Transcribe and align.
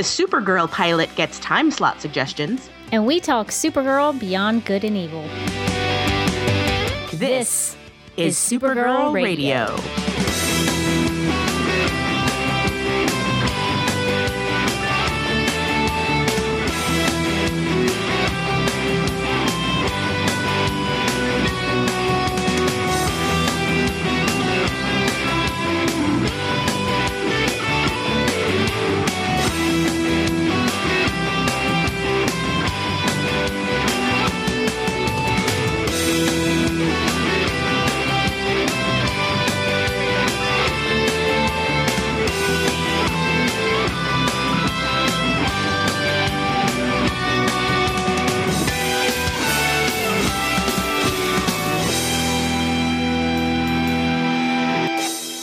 The 0.00 0.04
Supergirl 0.04 0.70
pilot 0.70 1.14
gets 1.14 1.38
time 1.40 1.70
slot 1.70 2.00
suggestions. 2.00 2.70
And 2.90 3.04
we 3.04 3.20
talk 3.20 3.48
Supergirl 3.48 4.18
Beyond 4.18 4.64
Good 4.64 4.82
and 4.82 4.96
Evil. 4.96 5.24
This, 7.18 7.76
is 8.16 8.38
Supergirl 8.38 9.12
Radio. 9.12 9.76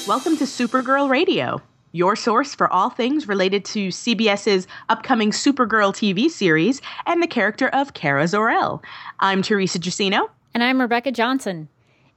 Welcome 0.08 0.38
to 0.38 0.46
Supergirl 0.46 1.10
Radio, 1.10 1.62
your 1.92 2.16
source 2.16 2.56
for 2.56 2.72
all 2.72 2.90
things 2.90 3.28
related 3.28 3.66
to 3.66 3.90
CBS's 3.90 4.66
upcoming 4.88 5.32
Supergirl 5.32 5.92
TV 5.92 6.30
series 6.30 6.82
and 7.06 7.22
the 7.22 7.28
character 7.28 7.68
of 7.68 7.94
Kara 7.94 8.26
Zor-El. 8.26 8.82
I'm 9.20 9.42
Teresa 9.42 9.80
Jusino. 9.80 10.30
And 10.54 10.64
I'm 10.64 10.80
Rebecca 10.80 11.12
Johnson. 11.12 11.68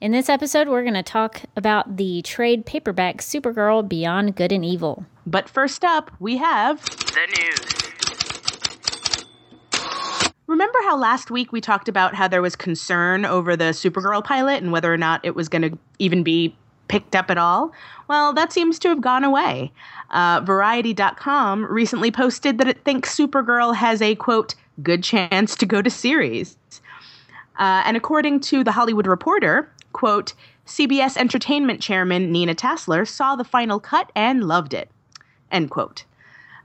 In 0.01 0.13
this 0.13 0.29
episode, 0.29 0.69
we're 0.69 0.85
going 0.85 0.95
to 0.95 1.03
talk 1.03 1.43
about 1.57 1.97
the 1.97 2.23
trade 2.23 2.65
paperback 2.65 3.17
Supergirl 3.17 3.89
Beyond 3.89 4.37
Good 4.37 4.53
and 4.53 4.65
Evil. 4.65 5.05
But 5.27 5.49
first 5.49 5.83
up, 5.83 6.13
we 6.21 6.37
have 6.37 6.85
the 6.85 7.27
news. 7.41 7.81
Remember 10.47 10.79
how 10.83 10.97
last 10.97 11.33
week 11.33 11.51
we 11.51 11.61
talked 11.61 11.89
about 11.89 12.15
how 12.15 12.29
there 12.29 12.43
was 12.43 12.55
concern 12.55 13.25
over 13.25 13.57
the 13.57 13.71
Supergirl 13.73 14.23
pilot 14.23 14.63
and 14.63 14.71
whether 14.71 14.93
or 14.93 14.97
not 14.97 15.25
it 15.25 15.35
was 15.35 15.49
going 15.49 15.63
to 15.63 15.77
even 15.99 16.23
be 16.23 16.57
picked 16.91 17.15
up 17.15 17.31
at 17.31 17.39
all? 17.39 17.73
Well, 18.09 18.33
that 18.35 18.53
seems 18.53 18.79
to 18.81 18.89
have 18.89 19.01
gone 19.01 19.23
away. 19.23 19.73
Uh, 20.11 20.41
Variety.com 20.45 21.65
recently 21.67 22.11
posted 22.11 22.59
that 22.59 22.67
it 22.67 22.85
thinks 22.85 23.17
Supergirl 23.17 23.77
has 23.77 24.03
a 24.03 24.17
quote, 24.17 24.57
good 24.83 25.05
chance 25.05 25.55
to 25.57 25.67
go 25.67 25.81
to 25.81 25.89
series. 25.89 26.57
Uh, 27.59 27.83
and 27.87 27.97
according 27.97 28.41
to 28.41 28.65
The 28.65 28.73
Hollywood 28.73 29.07
Reporter, 29.07 29.71
quote, 29.93 30.35
CBS 30.67 31.17
Entertainment 31.17 31.81
Chairman 31.81 32.33
Nina 32.33 32.55
Tassler 32.55 33.05
saw 33.07 33.37
the 33.37 33.45
final 33.45 33.79
cut 33.79 34.11
and 34.17 34.45
loved 34.45 34.75
it, 34.75 34.91
end 35.53 35.71
quote. 35.71 36.05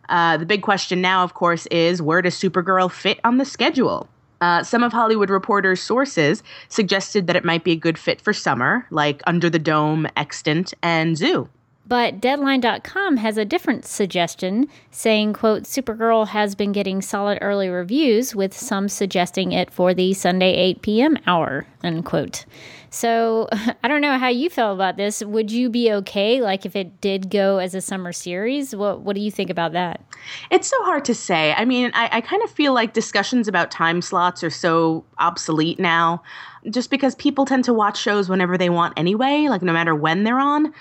Uh, 0.10 0.38
the 0.38 0.46
big 0.46 0.62
question 0.62 1.02
now, 1.02 1.24
of 1.24 1.34
course, 1.36 1.66
is 1.68 2.02
where 2.02 2.22
does 2.22 2.36
Supergirl 2.36 2.92
fit 2.92 3.20
on 3.24 3.38
the 3.38 3.46
schedule? 3.46 4.08
Uh, 4.46 4.62
some 4.62 4.84
of 4.84 4.94
Hollywood 4.94 5.32
Reporter's 5.32 5.82
sources 5.82 6.44
suggested 6.70 7.26
that 7.26 7.36
it 7.36 7.44
might 7.44 7.64
be 7.64 7.72
a 7.72 7.76
good 7.76 7.98
fit 7.98 8.22
for 8.22 8.32
summer, 8.32 8.86
like 8.92 9.24
Under 9.26 9.50
the 9.50 9.58
Dome, 9.58 10.08
Extant, 10.16 10.72
and 10.84 11.18
Zoo. 11.18 11.50
But 11.88 12.20
Deadline.com 12.20 13.18
has 13.18 13.38
a 13.38 13.46
different 13.46 13.86
suggestion, 13.86 14.68
saying, 14.90 15.34
quote, 15.34 15.64
Supergirl 15.64 16.28
has 16.28 16.56
been 16.56 16.72
getting 16.72 17.02
solid 17.02 17.38
early 17.42 17.70
reviews, 17.70 18.36
with 18.36 18.58
some 18.58 18.90
suggesting 18.90 19.52
it 19.52 19.70
for 19.72 19.94
the 19.94 20.14
Sunday 20.14 20.56
8 20.56 20.82
p.m. 20.82 21.18
hour, 21.28 21.68
unquote. 21.84 22.46
So 22.90 23.48
I 23.84 23.88
don't 23.88 24.02
know 24.02 24.18
how 24.18 24.30
you 24.30 24.50
feel 24.50 24.74
about 24.74 24.98
this. 24.98 25.24
Would 25.24 25.52
you 25.52 25.70
be 25.70 25.92
okay, 25.92 26.42
like 26.42 26.66
if 26.66 26.76
it 26.76 27.02
did 27.02 27.30
go 27.30 27.60
as 27.60 27.76
a 27.76 27.82
summer 27.82 28.12
series? 28.12 28.76
What 28.76 29.02
What 29.02 29.16
do 29.16 29.22
you 29.22 29.30
think 29.30 29.52
about 29.52 29.74
that? 29.74 30.02
It's 30.50 30.68
so 30.68 30.84
hard 30.86 31.06
to 31.06 31.14
say. 31.14 31.54
I 31.54 31.66
mean, 31.66 31.92
I, 31.94 32.10
I 32.14 32.22
kind 32.22 32.42
of 32.42 32.50
feel 32.50 32.74
like 32.74 32.94
discussions 32.94 33.48
about 33.48 33.70
time 33.70 34.02
slots 34.02 34.44
are 34.44 34.50
so 34.50 35.06
obsolete 35.20 35.78
now, 35.78 36.24
just 36.72 36.90
because 36.90 37.14
people 37.14 37.46
tend 37.46 37.64
to 37.66 37.74
watch 37.74 38.00
shows 38.00 38.28
whenever 38.28 38.58
they 38.58 38.70
want 38.72 38.98
anyway, 38.98 39.48
like 39.50 39.62
no 39.62 39.74
matter 39.74 39.94
when 39.94 40.24
they're 40.24 40.40
on 40.40 40.74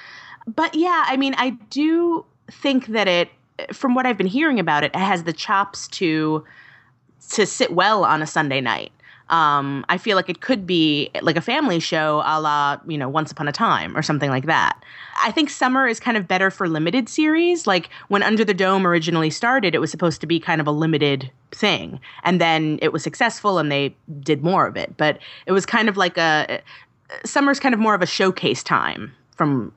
but 0.47 0.75
yeah, 0.75 1.05
I 1.07 1.17
mean, 1.17 1.35
I 1.37 1.51
do 1.71 2.25
think 2.51 2.87
that 2.89 3.09
it, 3.09 3.31
from 3.73 3.95
what 3.95 4.07
I've 4.07 4.19
been 4.19 4.27
hearing 4.27 4.59
about 4.61 4.85
it, 4.85 4.93
it 4.95 4.99
has 4.99 5.25
the 5.25 5.33
chops 5.33 5.89
to 5.89 6.45
to 7.31 7.47
sit 7.47 7.73
well 7.73 8.05
on 8.05 8.21
a 8.21 8.27
Sunday 8.27 8.61
night. 8.61 8.93
Um, 9.31 9.87
I 9.89 9.97
feel 9.97 10.17
like 10.17 10.29
it 10.29 10.43
could 10.43 10.67
be 10.67 11.11
like 11.23 11.37
a 11.37 11.41
family 11.41 11.81
show, 11.81 12.23
a 12.27 12.39
la 12.41 12.79
you 12.87 12.99
know 12.99 13.09
Once 13.09 13.33
Upon 13.33 13.49
a 13.49 13.53
Time 13.53 13.97
or 13.97 14.03
something 14.03 14.29
like 14.29 14.45
that. 14.47 14.83
I 15.23 15.31
think 15.31 15.49
summer 15.49 15.89
is 15.89 15.99
kind 15.99 16.19
of 16.19 16.29
better 16.29 16.51
for 16.51 16.69
limited 16.69 17.09
series. 17.09 17.67
Like 17.67 17.89
when 18.09 18.23
Under 18.23 18.45
the 18.45 18.53
Dome 18.53 18.87
originally 18.87 19.31
started, 19.31 19.75
it 19.75 19.79
was 19.79 19.91
supposed 19.91 20.21
to 20.21 20.27
be 20.27 20.39
kind 20.39 20.61
of 20.61 20.67
a 20.67 20.71
limited 20.71 21.31
thing, 21.53 22.01
and 22.23 22.39
then 22.41 22.79
it 22.83 22.93
was 22.93 23.03
successful, 23.03 23.59
and 23.59 23.73
they 23.73 23.97
did 24.21 24.45
more 24.45 24.67
of 24.67 24.77
it. 24.77 24.95
But 24.99 25.19
it 25.47 25.53
was 25.53 25.65
kind 25.65 25.89
of 25.89 25.97
like 25.97 26.19
a 26.19 26.61
summer's 27.25 27.59
kind 27.59 27.75
of 27.75 27.81
more 27.81 27.95
of 27.95 28.03
a 28.03 28.07
showcase 28.07 28.63
time 28.63 29.13
from 29.37 29.73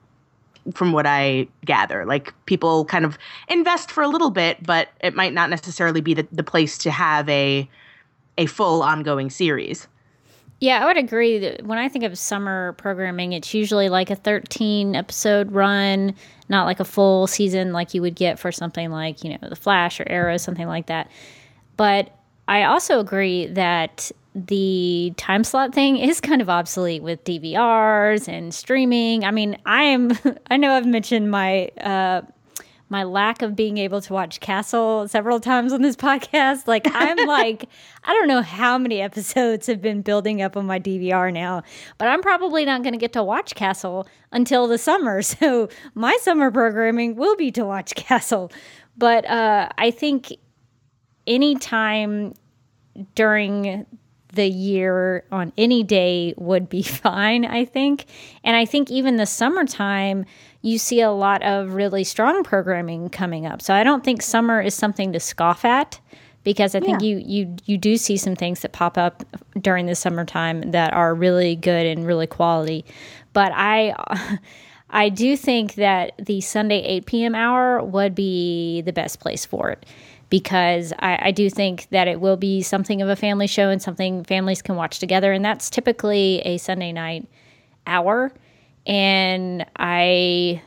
from 0.74 0.92
what 0.92 1.06
I 1.06 1.48
gather. 1.64 2.04
Like 2.04 2.32
people 2.46 2.84
kind 2.84 3.04
of 3.04 3.18
invest 3.48 3.90
for 3.90 4.02
a 4.02 4.08
little 4.08 4.30
bit, 4.30 4.62
but 4.62 4.88
it 5.00 5.14
might 5.14 5.32
not 5.32 5.50
necessarily 5.50 6.00
be 6.00 6.14
the, 6.14 6.26
the 6.32 6.42
place 6.42 6.78
to 6.78 6.90
have 6.90 7.28
a 7.28 7.68
a 8.36 8.46
full 8.46 8.82
ongoing 8.82 9.30
series. 9.30 9.88
Yeah, 10.60 10.82
I 10.82 10.86
would 10.86 10.96
agree 10.96 11.38
that 11.38 11.64
when 11.64 11.78
I 11.78 11.88
think 11.88 12.04
of 12.04 12.18
summer 12.18 12.72
programming, 12.74 13.32
it's 13.32 13.54
usually 13.54 13.88
like 13.88 14.10
a 14.10 14.16
13 14.16 14.96
episode 14.96 15.52
run, 15.52 16.14
not 16.48 16.64
like 16.64 16.80
a 16.80 16.84
full 16.84 17.28
season 17.28 17.72
like 17.72 17.94
you 17.94 18.02
would 18.02 18.16
get 18.16 18.40
for 18.40 18.50
something 18.50 18.90
like, 18.90 19.22
you 19.22 19.30
know, 19.30 19.48
The 19.48 19.56
Flash 19.56 20.00
or 20.00 20.04
Arrow, 20.08 20.36
something 20.36 20.66
like 20.66 20.86
that. 20.86 21.10
But 21.76 22.10
I 22.48 22.64
also 22.64 22.98
agree 22.98 23.46
that 23.46 24.10
the 24.46 25.12
time 25.16 25.44
slot 25.44 25.74
thing 25.74 25.96
is 26.08 26.20
kind 26.20 26.40
of 26.40 26.48
obsolete 26.48 27.02
with 27.02 27.24
DVRs 27.24 28.28
and 28.28 28.54
streaming. 28.54 29.24
I 29.24 29.30
mean, 29.30 29.58
I 29.66 29.84
am 29.84 30.12
I 30.50 30.56
know 30.56 30.72
I've 30.74 30.86
mentioned 30.86 31.30
my 31.30 31.68
uh 31.80 32.22
my 32.90 33.04
lack 33.04 33.42
of 33.42 33.54
being 33.54 33.76
able 33.76 34.00
to 34.00 34.14
watch 34.14 34.40
Castle 34.40 35.06
several 35.08 35.40
times 35.40 35.74
on 35.74 35.82
this 35.82 35.96
podcast. 36.08 36.66
Like 36.66 36.86
I'm 36.92 37.26
like 37.26 37.66
I 38.04 38.12
don't 38.14 38.28
know 38.28 38.42
how 38.42 38.78
many 38.78 39.00
episodes 39.00 39.66
have 39.66 39.82
been 39.82 40.02
building 40.02 40.40
up 40.42 40.56
on 40.56 40.66
my 40.66 40.80
DVR 40.80 41.32
now, 41.32 41.62
but 41.98 42.08
I'm 42.08 42.22
probably 42.22 42.64
not 42.64 42.82
going 42.82 42.94
to 42.94 42.98
get 42.98 43.12
to 43.14 43.22
watch 43.22 43.54
Castle 43.54 44.06
until 44.32 44.66
the 44.66 44.78
summer. 44.78 45.22
So 45.22 45.68
my 45.94 46.16
summer 46.22 46.50
programming 46.50 47.16
will 47.16 47.36
be 47.36 47.50
to 47.52 47.64
watch 47.64 47.94
Castle. 47.94 48.50
But 48.96 49.26
uh 49.26 49.68
I 49.76 49.90
think 49.90 50.32
anytime 51.26 52.34
during 53.14 53.86
the 54.32 54.46
year 54.46 55.24
on 55.32 55.52
any 55.56 55.82
day 55.82 56.34
would 56.36 56.68
be 56.68 56.82
fine, 56.82 57.44
I 57.44 57.64
think. 57.64 58.06
And 58.44 58.56
I 58.56 58.64
think 58.64 58.90
even 58.90 59.16
the 59.16 59.26
summertime, 59.26 60.24
you 60.62 60.78
see 60.78 61.00
a 61.00 61.10
lot 61.10 61.42
of 61.42 61.74
really 61.74 62.04
strong 62.04 62.42
programming 62.42 63.08
coming 63.08 63.46
up. 63.46 63.62
So 63.62 63.74
I 63.74 63.84
don't 63.84 64.04
think 64.04 64.22
summer 64.22 64.60
is 64.60 64.74
something 64.74 65.12
to 65.12 65.20
scoff 65.20 65.64
at 65.64 66.00
because 66.44 66.74
I 66.74 66.80
think 66.80 67.02
yeah. 67.02 67.08
you 67.08 67.22
you 67.24 67.56
you 67.66 67.78
do 67.78 67.96
see 67.96 68.16
some 68.16 68.34
things 68.34 68.60
that 68.60 68.72
pop 68.72 68.96
up 68.96 69.22
during 69.60 69.86
the 69.86 69.94
summertime 69.94 70.70
that 70.70 70.92
are 70.92 71.14
really 71.14 71.56
good 71.56 71.86
and 71.86 72.06
really 72.06 72.26
quality. 72.26 72.84
But 73.32 73.52
I 73.54 73.94
I 74.90 75.10
do 75.10 75.36
think 75.36 75.74
that 75.74 76.12
the 76.18 76.40
Sunday 76.40 76.80
8 76.82 77.06
p.m. 77.06 77.34
hour 77.34 77.82
would 77.82 78.14
be 78.14 78.80
the 78.82 78.92
best 78.92 79.20
place 79.20 79.44
for 79.44 79.70
it 79.70 79.84
because 80.30 80.92
I, 80.98 81.18
I, 81.28 81.30
do 81.30 81.48
think 81.48 81.88
that 81.90 82.06
it 82.06 82.20
will 82.20 82.36
be 82.36 82.60
something 82.62 83.00
of 83.00 83.08
a 83.08 83.16
family 83.16 83.46
show 83.46 83.70
and 83.70 83.80
something 83.80 84.24
families 84.24 84.60
can 84.60 84.76
watch 84.76 84.98
together. 84.98 85.32
And 85.32 85.44
that's 85.44 85.70
typically 85.70 86.40
a 86.40 86.58
Sunday 86.58 86.92
night 86.92 87.26
hour. 87.86 88.32
And 88.86 89.64
I 89.76 90.62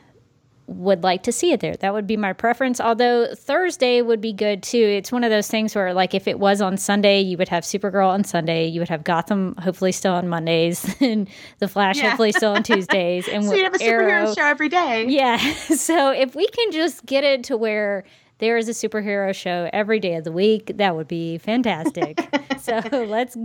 would 0.66 1.02
like 1.02 1.24
to 1.24 1.32
see 1.32 1.52
it 1.52 1.60
there. 1.60 1.76
That 1.76 1.92
would 1.92 2.06
be 2.06 2.16
my 2.16 2.32
preference. 2.32 2.80
Although 2.80 3.34
Thursday 3.34 4.02
would 4.02 4.20
be 4.20 4.32
good 4.32 4.62
too. 4.62 4.78
It's 4.78 5.12
one 5.12 5.24
of 5.24 5.30
those 5.30 5.48
things 5.48 5.74
where, 5.74 5.92
like, 5.92 6.14
if 6.14 6.28
it 6.28 6.38
was 6.38 6.60
on 6.60 6.76
Sunday, 6.76 7.20
you 7.20 7.36
would 7.36 7.48
have 7.48 7.64
Supergirl 7.64 8.08
on 8.08 8.24
Sunday, 8.24 8.66
you 8.66 8.80
would 8.80 8.88
have 8.88 9.04
Gotham 9.04 9.54
hopefully 9.56 9.92
still 9.92 10.14
on 10.14 10.28
Mondays, 10.28 10.94
and 11.00 11.28
The 11.58 11.68
Flash 11.68 11.98
yeah. 11.98 12.10
hopefully 12.10 12.32
still 12.32 12.52
on 12.52 12.62
Tuesdays, 12.62 13.28
and 13.32 13.44
so 13.44 13.54
you 13.54 13.64
have 13.64 13.74
a 13.74 13.78
superhero 13.78 14.10
Arrow, 14.10 14.34
show 14.34 14.44
every 14.44 14.68
day. 14.68 15.06
Yeah. 15.08 15.38
So 15.72 16.10
if 16.10 16.34
we 16.34 16.46
can 16.46 16.70
just 16.70 17.04
get 17.06 17.24
it 17.24 17.44
to 17.44 17.56
where 17.56 18.04
there 18.42 18.56
is 18.56 18.68
a 18.68 18.72
superhero 18.72 19.32
show 19.32 19.70
every 19.72 20.00
day 20.00 20.16
of 20.16 20.24
the 20.24 20.32
week, 20.32 20.72
that 20.74 20.96
would 20.96 21.06
be 21.06 21.38
fantastic. 21.38 22.20
so 22.60 22.80
let's 22.92 23.36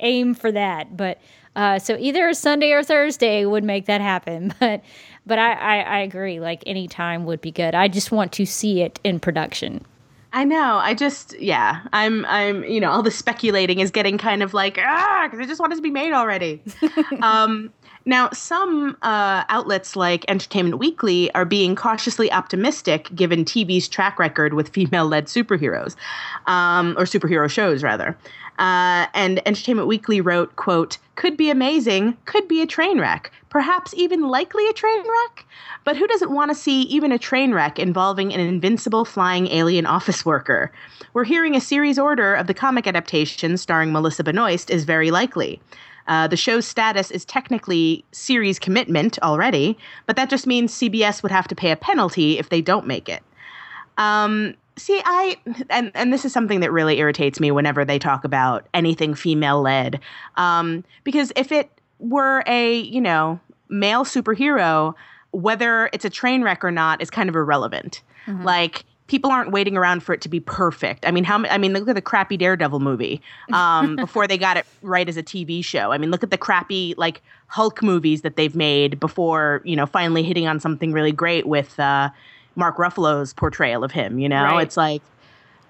aim 0.00 0.32
for 0.32 0.50
that. 0.50 0.96
But 0.96 1.20
uh, 1.56 1.78
so 1.78 1.94
either 1.98 2.32
Sunday 2.32 2.72
or 2.72 2.82
Thursday 2.82 3.44
would 3.44 3.64
make 3.64 3.84
that 3.84 4.00
happen. 4.00 4.54
But 4.60 4.82
but 5.26 5.38
I, 5.38 5.52
I, 5.52 5.78
I 5.80 5.98
agree. 5.98 6.40
Like 6.40 6.62
any 6.64 6.88
time 6.88 7.26
would 7.26 7.42
be 7.42 7.50
good. 7.50 7.74
I 7.74 7.88
just 7.88 8.10
want 8.10 8.32
to 8.32 8.46
see 8.46 8.80
it 8.80 8.98
in 9.04 9.20
production. 9.20 9.84
I 10.32 10.44
know. 10.44 10.76
I 10.76 10.94
just, 10.94 11.38
yeah. 11.38 11.82
I'm, 11.92 12.24
I'm, 12.26 12.64
you 12.64 12.80
know, 12.80 12.90
all 12.90 13.02
the 13.02 13.10
speculating 13.10 13.80
is 13.80 13.90
getting 13.90 14.18
kind 14.18 14.42
of 14.42 14.54
like, 14.54 14.78
ah, 14.78 15.22
because 15.24 15.40
I 15.40 15.48
just 15.48 15.60
want 15.60 15.72
it 15.72 15.76
to 15.76 15.82
be 15.82 15.90
made 15.90 16.12
already. 16.12 16.62
um, 17.22 17.72
now, 18.08 18.30
some 18.30 18.96
uh, 19.02 19.42
outlets 19.48 19.96
like 19.96 20.24
Entertainment 20.28 20.78
Weekly 20.78 21.32
are 21.34 21.44
being 21.44 21.74
cautiously 21.74 22.30
optimistic 22.30 23.12
given 23.16 23.44
TV's 23.44 23.88
track 23.88 24.20
record 24.20 24.54
with 24.54 24.68
female 24.68 25.06
led 25.06 25.26
superheroes, 25.26 25.96
um, 26.46 26.94
or 26.96 27.02
superhero 27.02 27.50
shows, 27.50 27.82
rather. 27.82 28.16
Uh, 28.60 29.06
and 29.12 29.46
Entertainment 29.46 29.88
Weekly 29.88 30.20
wrote, 30.20 30.54
quote, 30.54 30.98
could 31.16 31.36
be 31.36 31.50
amazing, 31.50 32.16
could 32.26 32.46
be 32.46 32.62
a 32.62 32.66
train 32.66 33.00
wreck, 33.00 33.32
perhaps 33.50 33.92
even 33.94 34.28
likely 34.28 34.66
a 34.68 34.72
train 34.72 35.00
wreck. 35.00 35.44
But 35.82 35.96
who 35.96 36.06
doesn't 36.06 36.30
want 36.30 36.52
to 36.52 36.54
see 36.54 36.82
even 36.82 37.10
a 37.10 37.18
train 37.18 37.52
wreck 37.52 37.78
involving 37.78 38.32
an 38.32 38.40
invincible 38.40 39.04
flying 39.04 39.48
alien 39.48 39.84
office 39.84 40.24
worker? 40.24 40.70
We're 41.12 41.24
hearing 41.24 41.56
a 41.56 41.60
series 41.60 41.98
order 41.98 42.34
of 42.34 42.46
the 42.46 42.54
comic 42.54 42.86
adaptation 42.86 43.56
starring 43.56 43.92
Melissa 43.92 44.22
Benoist 44.22 44.70
is 44.70 44.84
very 44.84 45.10
likely. 45.10 45.60
Uh, 46.08 46.26
the 46.26 46.36
show's 46.36 46.66
status 46.66 47.10
is 47.10 47.24
technically 47.24 48.04
series 48.12 48.58
commitment 48.58 49.18
already, 49.22 49.76
but 50.06 50.16
that 50.16 50.30
just 50.30 50.46
means 50.46 50.72
CBS 50.72 51.22
would 51.22 51.32
have 51.32 51.48
to 51.48 51.54
pay 51.54 51.70
a 51.70 51.76
penalty 51.76 52.38
if 52.38 52.48
they 52.48 52.60
don't 52.60 52.86
make 52.86 53.08
it. 53.08 53.22
Um, 53.98 54.54
see, 54.76 55.00
I 55.04 55.36
and 55.70 55.90
and 55.94 56.12
this 56.12 56.24
is 56.24 56.32
something 56.32 56.60
that 56.60 56.72
really 56.72 56.98
irritates 56.98 57.40
me 57.40 57.50
whenever 57.50 57.84
they 57.84 57.98
talk 57.98 58.24
about 58.24 58.66
anything 58.74 59.14
female 59.14 59.62
led, 59.62 60.00
um, 60.36 60.84
because 61.04 61.32
if 61.36 61.50
it 61.50 61.70
were 61.98 62.42
a 62.46 62.80
you 62.80 63.00
know 63.00 63.40
male 63.68 64.04
superhero, 64.04 64.94
whether 65.32 65.90
it's 65.92 66.04
a 66.04 66.10
train 66.10 66.42
wreck 66.42 66.64
or 66.64 66.70
not 66.70 67.02
is 67.02 67.10
kind 67.10 67.28
of 67.28 67.36
irrelevant. 67.36 68.02
Mm-hmm. 68.26 68.44
Like 68.44 68.84
people 69.06 69.30
aren't 69.30 69.52
waiting 69.52 69.76
around 69.76 70.02
for 70.02 70.12
it 70.12 70.20
to 70.22 70.28
be 70.28 70.40
perfect. 70.40 71.06
I 71.06 71.10
mean, 71.10 71.24
how 71.24 71.44
I 71.46 71.58
mean, 71.58 71.72
look 71.72 71.88
at 71.88 71.94
the 71.94 72.02
crappy 72.02 72.36
Daredevil 72.36 72.80
movie 72.80 73.20
um, 73.52 73.96
before 73.96 74.26
they 74.26 74.38
got 74.38 74.56
it 74.56 74.66
right 74.82 75.08
as 75.08 75.16
a 75.16 75.22
TV 75.22 75.64
show. 75.64 75.92
I 75.92 75.98
mean, 75.98 76.10
look 76.10 76.22
at 76.22 76.30
the 76.30 76.38
crappy 76.38 76.94
like 76.96 77.22
Hulk 77.48 77.82
movies 77.82 78.22
that 78.22 78.36
they've 78.36 78.56
made 78.56 78.98
before, 78.98 79.62
you 79.64 79.76
know, 79.76 79.86
finally 79.86 80.22
hitting 80.22 80.46
on 80.46 80.58
something 80.58 80.92
really 80.92 81.12
great 81.12 81.46
with 81.46 81.78
uh, 81.78 82.10
Mark 82.56 82.76
Ruffalo's 82.76 83.32
portrayal 83.32 83.84
of 83.84 83.92
him. 83.92 84.18
You 84.18 84.28
know, 84.28 84.42
right. 84.42 84.62
it's 84.62 84.76
like, 84.76 85.02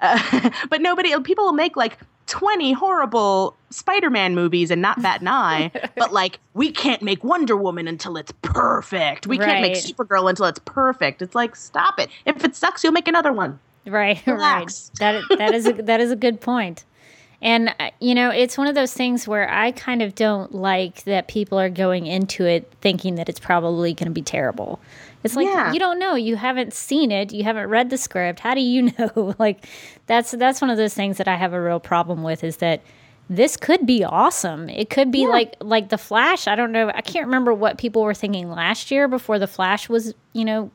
uh, 0.00 0.50
but 0.70 0.80
nobody, 0.80 1.18
people 1.20 1.44
will 1.44 1.52
make 1.52 1.76
like 1.76 1.98
20 2.26 2.72
horrible 2.72 3.56
Spider-Man 3.70 4.34
movies 4.34 4.70
and 4.70 4.82
not 4.82 5.00
bat 5.02 5.20
an 5.20 5.28
eye, 5.28 5.70
but 5.96 6.12
like 6.12 6.38
we 6.54 6.70
can't 6.70 7.02
make 7.02 7.22
Wonder 7.24 7.56
Woman 7.56 7.88
until 7.88 8.16
it's 8.16 8.32
perfect. 8.42 9.26
We 9.26 9.38
right. 9.38 9.46
can't 9.46 9.62
make 9.62 9.74
Supergirl 9.74 10.28
until 10.28 10.46
it's 10.46 10.60
perfect. 10.60 11.22
It's 11.22 11.34
like 11.34 11.56
stop 11.56 11.98
it. 11.98 12.08
If 12.24 12.44
it 12.44 12.56
sucks, 12.56 12.82
you'll 12.82 12.92
make 12.92 13.08
another 13.08 13.32
one. 13.32 13.58
Right, 13.86 14.24
Relax. 14.26 14.90
right. 15.00 15.22
That 15.28 15.38
that 15.38 15.54
is 15.54 15.66
a, 15.66 15.72
that 15.84 16.00
is 16.00 16.10
a 16.10 16.16
good 16.16 16.40
point. 16.40 16.84
And 17.42 17.74
uh, 17.78 17.90
you 18.00 18.14
know, 18.14 18.30
it's 18.30 18.56
one 18.58 18.66
of 18.66 18.74
those 18.74 18.92
things 18.92 19.28
where 19.28 19.48
I 19.48 19.72
kind 19.72 20.02
of 20.02 20.14
don't 20.14 20.54
like 20.54 21.04
that 21.04 21.28
people 21.28 21.58
are 21.58 21.70
going 21.70 22.06
into 22.06 22.44
it 22.44 22.72
thinking 22.80 23.16
that 23.16 23.28
it's 23.28 23.40
probably 23.40 23.94
going 23.94 24.06
to 24.06 24.12
be 24.12 24.22
terrible. 24.22 24.80
It's 25.26 25.36
like 25.36 25.46
yeah. 25.46 25.72
you 25.72 25.78
don't 25.78 25.98
know. 25.98 26.14
You 26.14 26.36
haven't 26.36 26.72
seen 26.72 27.10
it. 27.10 27.32
You 27.32 27.44
haven't 27.44 27.68
read 27.68 27.90
the 27.90 27.98
script. 27.98 28.40
How 28.40 28.54
do 28.54 28.60
you 28.60 28.90
know? 28.98 29.34
like 29.38 29.66
that's 30.06 30.30
that's 30.32 30.60
one 30.60 30.70
of 30.70 30.76
those 30.76 30.94
things 30.94 31.18
that 31.18 31.28
I 31.28 31.36
have 31.36 31.52
a 31.52 31.60
real 31.60 31.80
problem 31.80 32.22
with 32.22 32.42
is 32.42 32.58
that 32.58 32.82
this 33.28 33.56
could 33.56 33.86
be 33.86 34.04
awesome. 34.04 34.68
It 34.68 34.88
could 34.88 35.10
be 35.10 35.22
yeah. 35.22 35.28
like 35.28 35.56
like 35.60 35.88
the 35.88 35.98
Flash. 35.98 36.46
I 36.46 36.54
don't 36.54 36.72
know. 36.72 36.90
I 36.94 37.00
can't 37.00 37.26
remember 37.26 37.52
what 37.52 37.78
people 37.78 38.02
were 38.02 38.14
thinking 38.14 38.50
last 38.50 38.90
year 38.90 39.08
before 39.08 39.38
the 39.38 39.48
Flash 39.48 39.88
was, 39.88 40.14
you 40.32 40.44
know, 40.44 40.70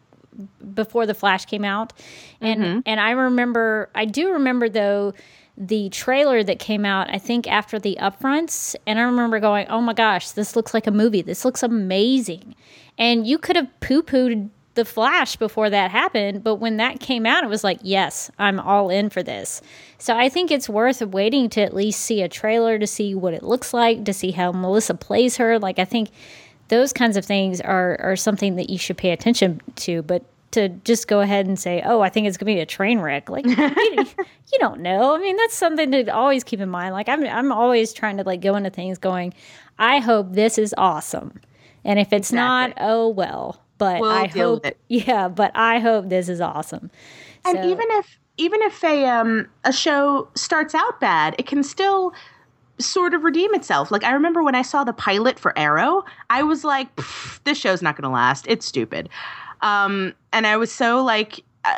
before 0.73 1.05
the 1.05 1.13
Flash 1.13 1.45
came 1.45 1.63
out. 1.63 1.93
And 2.41 2.61
mm-hmm. 2.61 2.79
and 2.85 2.99
I 2.99 3.11
remember 3.11 3.89
I 3.95 4.05
do 4.05 4.33
remember 4.33 4.69
though 4.69 5.13
the 5.57 5.89
trailer 5.89 6.43
that 6.43 6.59
came 6.59 6.85
out, 6.85 7.09
I 7.09 7.17
think 7.17 7.47
after 7.47 7.77
the 7.77 7.97
upfronts, 8.01 8.75
and 8.87 8.97
I 8.99 9.03
remember 9.03 9.39
going, 9.39 9.67
"Oh 9.69 9.81
my 9.81 9.93
gosh, 9.93 10.31
this 10.31 10.55
looks 10.55 10.73
like 10.73 10.87
a 10.87 10.91
movie. 10.91 11.21
This 11.21 11.45
looks 11.45 11.63
amazing." 11.63 12.55
And 13.01 13.25
you 13.25 13.39
could 13.39 13.55
have 13.55 13.67
poo 13.79 14.03
pooed 14.03 14.51
the 14.75 14.85
Flash 14.85 15.35
before 15.35 15.71
that 15.71 15.89
happened, 15.89 16.43
but 16.43 16.57
when 16.57 16.77
that 16.77 16.99
came 16.99 17.25
out, 17.25 17.43
it 17.43 17.49
was 17.49 17.63
like, 17.63 17.79
yes, 17.81 18.29
I'm 18.37 18.59
all 18.59 18.91
in 18.91 19.09
for 19.09 19.23
this. 19.23 19.59
So 19.97 20.15
I 20.15 20.29
think 20.29 20.51
it's 20.51 20.69
worth 20.69 21.01
waiting 21.01 21.49
to 21.49 21.61
at 21.61 21.73
least 21.73 22.01
see 22.01 22.21
a 22.21 22.29
trailer 22.29 22.77
to 22.77 22.85
see 22.85 23.15
what 23.15 23.33
it 23.33 23.41
looks 23.41 23.73
like, 23.73 24.05
to 24.05 24.13
see 24.13 24.29
how 24.29 24.51
Melissa 24.51 24.93
plays 24.93 25.37
her. 25.37 25.57
Like, 25.57 25.79
I 25.79 25.83
think 25.83 26.09
those 26.67 26.93
kinds 26.93 27.17
of 27.17 27.25
things 27.25 27.59
are, 27.59 27.99
are 28.01 28.15
something 28.15 28.55
that 28.57 28.69
you 28.69 28.77
should 28.77 28.97
pay 28.97 29.09
attention 29.09 29.61
to. 29.77 30.03
But 30.03 30.23
to 30.51 30.69
just 30.69 31.07
go 31.07 31.21
ahead 31.21 31.47
and 31.47 31.57
say, 31.57 31.81
oh, 31.83 32.01
I 32.01 32.09
think 32.09 32.27
it's 32.27 32.37
going 32.37 32.53
to 32.53 32.57
be 32.57 32.61
a 32.61 32.67
train 32.67 32.99
wreck, 32.99 33.31
like, 33.31 33.47
you, 33.47 33.55
you 33.57 34.59
don't 34.59 34.79
know. 34.79 35.15
I 35.15 35.17
mean, 35.17 35.37
that's 35.37 35.55
something 35.55 35.89
to 35.91 36.07
always 36.09 36.43
keep 36.43 36.59
in 36.59 36.69
mind. 36.69 36.93
Like, 36.93 37.09
I'm, 37.09 37.25
I'm 37.25 37.51
always 37.51 37.93
trying 37.93 38.17
to 38.17 38.23
like 38.23 38.41
go 38.41 38.55
into 38.55 38.69
things 38.69 38.99
going, 38.99 39.33
I 39.79 39.97
hope 39.97 40.33
this 40.33 40.59
is 40.59 40.75
awesome 40.77 41.39
and 41.83 41.99
if 41.99 42.13
it's 42.13 42.29
exactly. 42.29 42.73
not, 42.83 42.89
oh 42.89 43.09
well. 43.09 43.61
But 43.77 43.99
we'll 43.99 44.11
I 44.11 44.27
hope, 44.27 44.65
yeah. 44.89 45.27
But 45.27 45.51
I 45.55 45.79
hope 45.79 46.09
this 46.09 46.29
is 46.29 46.39
awesome. 46.39 46.91
And 47.45 47.57
so, 47.57 47.67
even 47.67 47.85
if 47.89 48.19
even 48.37 48.61
if 48.61 48.83
a 48.83 49.05
um 49.05 49.47
a 49.63 49.73
show 49.73 50.29
starts 50.35 50.75
out 50.75 50.99
bad, 50.99 51.35
it 51.39 51.47
can 51.47 51.63
still 51.63 52.13
sort 52.79 53.13
of 53.13 53.23
redeem 53.23 53.53
itself. 53.53 53.91
Like 53.91 54.03
I 54.03 54.11
remember 54.11 54.43
when 54.43 54.55
I 54.55 54.61
saw 54.61 54.83
the 54.83 54.93
pilot 54.93 55.39
for 55.39 55.57
Arrow, 55.57 56.03
I 56.29 56.43
was 56.43 56.63
like, 56.63 56.87
"This 57.43 57.57
show's 57.57 57.81
not 57.81 57.95
going 57.95 58.03
to 58.03 58.13
last. 58.13 58.45
It's 58.47 58.65
stupid." 58.65 59.09
Um, 59.61 60.13
and 60.33 60.47
I 60.47 60.57
was 60.57 60.71
so 60.71 61.03
like. 61.03 61.43
Uh, 61.63 61.75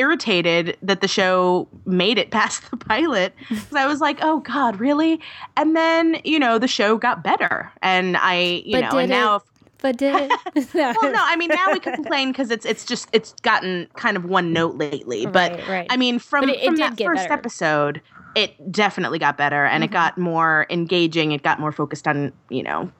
irritated 0.00 0.76
that 0.82 1.02
the 1.02 1.08
show 1.08 1.68
made 1.84 2.18
it 2.18 2.30
past 2.38 2.70
the 2.70 2.76
pilot 2.76 3.34
because 3.48 3.74
I 3.74 3.86
was 3.86 4.00
like, 4.00 4.18
oh 4.22 4.40
God, 4.40 4.80
really? 4.80 5.20
And 5.56 5.76
then, 5.76 6.20
you 6.24 6.38
know, 6.38 6.58
the 6.58 6.68
show 6.68 6.96
got 6.96 7.22
better. 7.22 7.70
And 7.82 8.16
I, 8.16 8.62
you 8.64 8.80
but 8.80 8.92
know, 8.92 8.98
and 8.98 9.10
now. 9.10 9.36
If, 9.36 9.42
but 9.82 9.96
did 9.96 10.14
it? 10.14 10.30
well, 10.74 11.12
no. 11.12 11.22
I 11.22 11.36
mean, 11.36 11.48
now 11.48 11.72
we 11.72 11.80
can 11.80 11.94
complain 11.94 12.32
because 12.32 12.50
it's 12.50 12.66
it's 12.66 12.84
just 12.84 13.08
it's 13.12 13.32
gotten 13.40 13.88
kind 13.96 14.16
of 14.16 14.26
one 14.26 14.52
note 14.52 14.76
lately. 14.76 15.24
But 15.24 15.52
right, 15.52 15.68
right. 15.68 15.86
I 15.88 15.96
mean, 15.96 16.18
from 16.18 16.50
it, 16.50 16.62
from 16.62 16.76
that 16.76 16.98
first 16.98 17.22
better. 17.22 17.32
episode, 17.32 18.02
it 18.34 18.70
definitely 18.70 19.18
got 19.18 19.38
better, 19.38 19.64
and 19.64 19.82
mm-hmm. 19.82 19.90
it 19.90 19.94
got 19.94 20.18
more 20.18 20.66
engaging. 20.68 21.32
It 21.32 21.42
got 21.42 21.60
more 21.60 21.72
focused 21.72 22.06
on 22.06 22.30
you 22.50 22.62
know, 22.62 22.92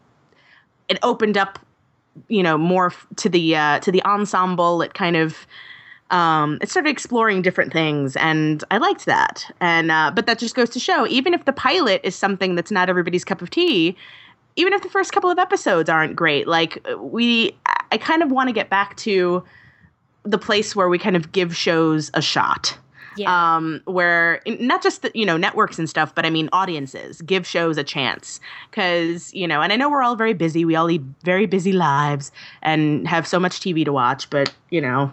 it 0.88 0.98
opened 1.02 1.36
up, 1.36 1.58
you 2.28 2.42
know, 2.42 2.56
more 2.56 2.94
to 3.16 3.28
the 3.28 3.56
uh, 3.56 3.80
to 3.80 3.92
the 3.92 4.02
ensemble. 4.04 4.80
It 4.80 4.94
kind 4.94 5.16
of 5.16 5.46
um, 6.10 6.58
it 6.60 6.68
started 6.68 6.90
exploring 6.90 7.42
different 7.42 7.72
things, 7.72 8.16
and 8.16 8.64
I 8.70 8.78
liked 8.78 9.06
that. 9.06 9.50
And 9.60 9.90
uh, 9.90 10.10
but 10.14 10.26
that 10.26 10.38
just 10.38 10.54
goes 10.54 10.70
to 10.70 10.80
show, 10.80 11.06
even 11.06 11.34
if 11.34 11.44
the 11.44 11.52
pilot 11.52 12.00
is 12.04 12.16
something 12.16 12.54
that's 12.54 12.70
not 12.70 12.88
everybody's 12.88 13.24
cup 13.24 13.42
of 13.42 13.50
tea, 13.50 13.96
even 14.56 14.72
if 14.72 14.82
the 14.82 14.88
first 14.88 15.12
couple 15.12 15.30
of 15.30 15.38
episodes 15.38 15.88
aren't 15.88 16.16
great, 16.16 16.48
like 16.48 16.84
we, 16.98 17.56
I 17.92 17.98
kind 17.98 18.22
of 18.22 18.30
want 18.30 18.48
to 18.48 18.52
get 18.52 18.68
back 18.68 18.96
to 18.98 19.44
the 20.24 20.38
place 20.38 20.74
where 20.74 20.88
we 20.88 20.98
kind 20.98 21.16
of 21.16 21.32
give 21.32 21.56
shows 21.56 22.10
a 22.14 22.22
shot. 22.22 22.76
Yeah. 23.16 23.56
Um, 23.56 23.82
where 23.86 24.40
not 24.46 24.82
just 24.82 25.02
the, 25.02 25.10
you 25.14 25.26
know 25.26 25.36
networks 25.36 25.78
and 25.78 25.90
stuff, 25.90 26.14
but 26.14 26.24
I 26.24 26.30
mean 26.30 26.48
audiences 26.52 27.20
give 27.22 27.46
shows 27.46 27.76
a 27.76 27.84
chance 27.84 28.40
because 28.70 29.34
you 29.34 29.48
know, 29.48 29.60
and 29.62 29.72
I 29.72 29.76
know 29.76 29.90
we're 29.90 30.02
all 30.02 30.16
very 30.16 30.32
busy. 30.32 30.64
We 30.64 30.76
all 30.76 30.86
lead 30.86 31.04
very 31.24 31.46
busy 31.46 31.72
lives 31.72 32.30
and 32.62 33.06
have 33.08 33.26
so 33.26 33.40
much 33.40 33.60
TV 33.60 33.84
to 33.84 33.92
watch, 33.92 34.30
but 34.30 34.54
you 34.70 34.80
know, 34.80 35.12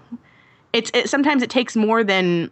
it's 0.73 0.91
it, 0.93 1.09
sometimes 1.09 1.41
it 1.43 1.49
takes 1.49 1.75
more 1.75 2.03
than 2.03 2.51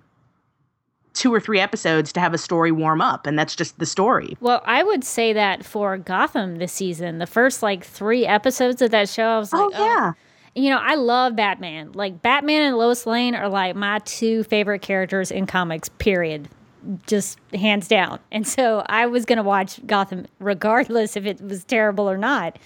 two 1.13 1.33
or 1.33 1.39
three 1.39 1.59
episodes 1.59 2.11
to 2.11 2.19
have 2.19 2.33
a 2.33 2.37
story 2.37 2.71
warm 2.71 3.01
up 3.01 3.25
and 3.25 3.39
that's 3.39 3.55
just 3.55 3.79
the 3.79 3.85
story. 3.85 4.37
Well 4.41 4.61
i 4.65 4.83
would 4.83 5.03
say 5.03 5.33
that 5.33 5.65
for 5.65 5.97
gotham 5.97 6.57
this 6.57 6.73
season 6.73 7.17
the 7.17 7.27
first 7.27 7.63
like 7.63 7.83
three 7.83 8.25
episodes 8.25 8.81
of 8.81 8.91
that 8.91 9.09
show 9.09 9.23
i 9.23 9.39
was 9.39 9.53
oh, 9.53 9.57
like 9.65 9.79
oh, 9.79 9.83
oh. 9.83 9.85
yeah. 9.85 10.11
You 10.55 10.69
know 10.69 10.77
i 10.77 10.95
love 10.95 11.35
batman. 11.35 11.91
Like 11.93 12.21
batman 12.21 12.63
and 12.63 12.77
lois 12.77 13.05
lane 13.05 13.35
are 13.35 13.49
like 13.49 13.75
my 13.75 13.99
two 13.99 14.43
favorite 14.43 14.81
characters 14.81 15.31
in 15.31 15.47
comics 15.47 15.89
period. 15.89 16.49
Just 17.07 17.39
hands 17.53 17.87
down. 17.87 18.19
And 18.31 18.45
so 18.47 18.83
i 18.87 19.05
was 19.05 19.25
going 19.25 19.37
to 19.37 19.43
watch 19.43 19.85
gotham 19.87 20.27
regardless 20.39 21.15
if 21.15 21.25
it 21.25 21.41
was 21.41 21.63
terrible 21.63 22.09
or 22.09 22.17
not. 22.17 22.59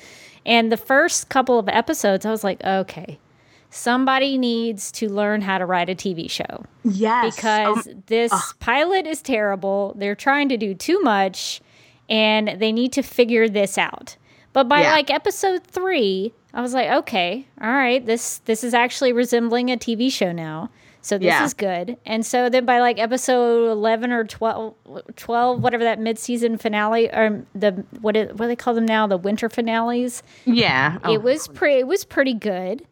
And 0.45 0.71
the 0.71 0.77
first 0.77 1.29
couple 1.29 1.59
of 1.59 1.69
episodes 1.69 2.25
i 2.25 2.31
was 2.31 2.43
like 2.43 2.63
okay 2.63 3.19
somebody 3.69 4.37
needs 4.37 4.91
to 4.93 5.09
learn 5.09 5.41
how 5.41 5.57
to 5.57 5.65
write 5.65 5.89
a 5.89 5.95
TV 5.95 6.29
show. 6.29 6.65
Yes. 6.83 7.35
Because 7.35 7.87
um, 7.87 8.03
this 8.07 8.33
pilot 8.59 9.05
is 9.05 9.21
terrible. 9.21 9.93
They're 9.97 10.15
trying 10.15 10.49
to 10.49 10.57
do 10.57 10.73
too 10.73 10.99
much 11.01 11.61
and 12.09 12.59
they 12.59 12.71
need 12.71 12.93
to 12.93 13.03
figure 13.03 13.47
this 13.47 13.77
out. 13.77 14.17
But 14.51 14.67
by 14.67 14.81
yeah. 14.81 14.91
like 14.91 15.11
episode 15.11 15.63
3, 15.63 16.33
I 16.53 16.61
was 16.61 16.73
like, 16.73 16.89
okay, 16.89 17.47
all 17.61 17.71
right, 17.71 18.03
this 18.03 18.39
this 18.45 18.63
is 18.63 18.73
actually 18.73 19.13
resembling 19.13 19.69
a 19.69 19.77
TV 19.77 20.11
show 20.11 20.31
now. 20.31 20.71
So 21.01 21.17
this 21.17 21.27
yeah. 21.27 21.45
is 21.45 21.53
good. 21.53 21.97
And 22.05 22.25
so 22.25 22.49
then 22.49 22.65
by 22.65 22.79
like 22.79 22.99
episode 22.99 23.71
11 23.71 24.11
or 24.11 24.25
12, 24.25 24.75
12 25.15 25.63
whatever 25.63 25.83
that 25.85 25.99
mid-season 25.99 26.57
finale 26.57 27.09
or 27.09 27.45
the 27.55 27.85
what 28.01 28.17
it, 28.17 28.31
what 28.33 28.45
do 28.45 28.47
they 28.47 28.55
call 28.55 28.73
them 28.73 28.85
now, 28.85 29.07
the 29.07 29.17
winter 29.17 29.47
finales? 29.49 30.23
Yeah. 30.45 30.97
Oh. 31.03 31.13
It 31.13 31.21
was 31.21 31.47
pretty 31.47 31.79
it 31.79 31.87
was 31.87 32.03
pretty 32.03 32.33
good. 32.33 32.85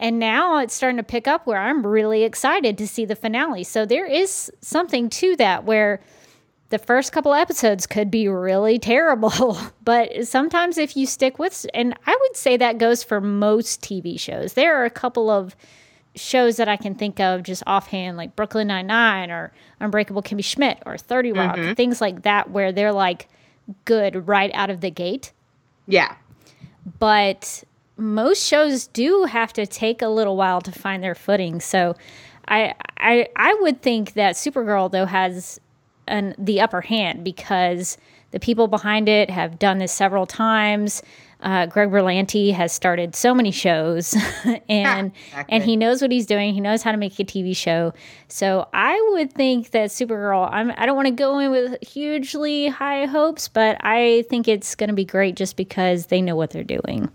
And 0.00 0.18
now 0.18 0.58
it's 0.58 0.74
starting 0.74 0.96
to 0.96 1.02
pick 1.02 1.28
up 1.28 1.46
where 1.46 1.58
I'm 1.58 1.86
really 1.86 2.24
excited 2.24 2.78
to 2.78 2.88
see 2.88 3.04
the 3.04 3.14
finale. 3.14 3.62
So 3.64 3.84
there 3.84 4.06
is 4.06 4.50
something 4.62 5.10
to 5.10 5.36
that 5.36 5.64
where 5.64 6.00
the 6.70 6.78
first 6.78 7.12
couple 7.12 7.34
episodes 7.34 7.86
could 7.86 8.10
be 8.10 8.26
really 8.26 8.78
terrible. 8.80 9.58
but 9.84 10.26
sometimes 10.26 10.78
if 10.78 10.96
you 10.96 11.06
stick 11.06 11.38
with, 11.38 11.66
and 11.74 11.94
I 12.06 12.16
would 12.18 12.36
say 12.36 12.56
that 12.56 12.78
goes 12.78 13.04
for 13.04 13.20
most 13.20 13.82
TV 13.82 14.18
shows, 14.18 14.54
there 14.54 14.80
are 14.80 14.86
a 14.86 14.90
couple 14.90 15.28
of 15.28 15.54
shows 16.16 16.56
that 16.56 16.68
I 16.68 16.76
can 16.76 16.94
think 16.94 17.20
of 17.20 17.42
just 17.42 17.62
offhand, 17.66 18.16
like 18.16 18.34
Brooklyn 18.34 18.68
Nine 18.68 18.86
Nine 18.86 19.30
or 19.30 19.52
Unbreakable 19.80 20.22
Kimmy 20.22 20.42
Schmidt 20.42 20.82
or 20.86 20.96
Thirty 20.96 21.32
Rock, 21.32 21.56
mm-hmm. 21.56 21.74
things 21.74 22.00
like 22.00 22.22
that, 22.22 22.50
where 22.50 22.72
they're 22.72 22.92
like 22.92 23.28
good 23.84 24.26
right 24.26 24.50
out 24.54 24.70
of 24.70 24.80
the 24.80 24.90
gate. 24.90 25.32
Yeah. 25.86 26.16
But 26.98 27.62
most 28.00 28.46
shows 28.46 28.86
do 28.86 29.24
have 29.24 29.52
to 29.54 29.66
take 29.66 30.02
a 30.02 30.08
little 30.08 30.36
while 30.36 30.60
to 30.62 30.72
find 30.72 31.02
their 31.02 31.14
footing. 31.14 31.60
So 31.60 31.94
I 32.48 32.74
I 32.96 33.28
I 33.36 33.54
would 33.60 33.82
think 33.82 34.14
that 34.14 34.34
Supergirl 34.34 34.90
though 34.90 35.06
has 35.06 35.60
an 36.08 36.34
the 36.38 36.60
upper 36.60 36.80
hand 36.80 37.24
because 37.24 37.96
the 38.32 38.40
people 38.40 38.68
behind 38.68 39.08
it 39.08 39.30
have 39.30 39.58
done 39.58 39.78
this 39.78 39.92
several 39.92 40.26
times. 40.26 41.02
Uh, 41.42 41.64
Greg 41.64 41.88
Berlanti 41.88 42.52
has 42.52 42.70
started 42.70 43.16
so 43.16 43.34
many 43.34 43.50
shows, 43.50 44.14
and 44.68 45.12
exactly. 45.28 45.54
and 45.54 45.64
he 45.64 45.74
knows 45.74 46.02
what 46.02 46.12
he's 46.12 46.26
doing. 46.26 46.52
He 46.52 46.60
knows 46.60 46.82
how 46.82 46.92
to 46.92 46.98
make 46.98 47.18
a 47.18 47.24
TV 47.24 47.56
show. 47.56 47.94
So 48.28 48.68
I 48.74 49.00
would 49.12 49.32
think 49.32 49.70
that 49.70 49.88
Supergirl. 49.88 50.48
I'm, 50.52 50.70
I 50.76 50.84
don't 50.84 50.96
want 50.96 51.06
to 51.06 51.14
go 51.14 51.38
in 51.38 51.50
with 51.50 51.82
hugely 51.82 52.68
high 52.68 53.06
hopes, 53.06 53.48
but 53.48 53.78
I 53.80 54.26
think 54.28 54.48
it's 54.48 54.74
going 54.74 54.88
to 54.88 54.94
be 54.94 55.06
great 55.06 55.34
just 55.34 55.56
because 55.56 56.06
they 56.06 56.20
know 56.20 56.36
what 56.36 56.50
they're 56.50 56.62
doing. 56.62 57.10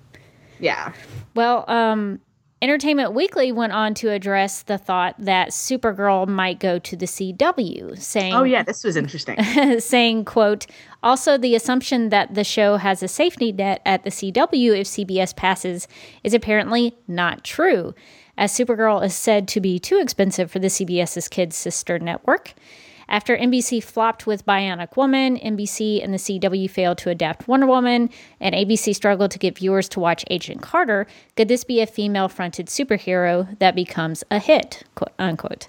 Yeah. 0.60 0.94
Well, 1.36 1.66
um, 1.68 2.20
Entertainment 2.62 3.14
Weekly 3.14 3.52
went 3.52 3.74
on 3.74 3.94
to 3.96 4.10
address 4.10 4.64
the 4.64 4.78
thought 4.78 5.16
that 5.20 5.50
Supergirl 5.50 6.28
might 6.28 6.60
go 6.60 6.80
to 6.80 6.96
the 6.96 7.06
CW, 7.06 7.96
saying, 8.00 8.34
"Oh 8.34 8.44
yeah, 8.44 8.64
this 8.64 8.84
was 8.84 8.96
interesting." 8.96 9.38
saying, 9.80 10.26
"quote 10.26 10.66
Also, 11.04 11.38
the 11.38 11.54
assumption 11.54 12.10
that 12.10 12.34
the 12.34 12.44
show 12.44 12.78
has 12.78 13.04
a 13.04 13.08
safety 13.08 13.52
net 13.52 13.82
at 13.86 14.04
the 14.04 14.10
CW 14.10 14.80
if 14.80 14.88
CBS 14.88 15.36
passes 15.36 15.88
is 16.24 16.34
apparently 16.34 16.96
not 17.08 17.44
true, 17.44 17.94
as 18.38 18.52
Supergirl 18.52 19.06
is 19.06 19.14
said 19.14 19.48
to 19.50 19.60
be 19.60 19.78
too 19.78 20.00
expensive 20.00 20.50
for 20.50 20.60
the 20.60 20.70
CBS's 20.70 21.28
kids 21.28 21.56
sister 21.56 22.00
network." 22.00 22.54
After 23.08 23.38
NBC 23.38 23.84
flopped 23.84 24.26
with 24.26 24.46
Bionic 24.46 24.98
Woman, 24.98 25.38
NBC 25.38 26.04
and 26.04 26.14
the 26.14 26.18
CW 26.18 26.70
failed 26.70 26.98
to 27.00 27.10
adapt 27.10 27.48
Wonder 27.48 27.68
Woman, 27.68 28.10
and 28.40 28.56
ABC 28.56 28.96
struggled 28.96 29.32
to 29.32 29.40
get 29.40 29.58
viewers 29.58 29.88
to 29.90 30.00
watch 30.00 30.26
Agent 30.30 30.62
Carter, 30.62 31.08
could 31.36 31.48
this 31.48 31.64
be 31.64 31.82
a 31.82 31.88
female 31.88 32.28
fronted 32.28 32.68
superhero 32.68 33.58
that 33.60 33.76
becomes 33.76 34.24
a 34.32 34.40
hit? 34.40 34.84
Quote, 34.96 35.14
unquote. 35.20 35.68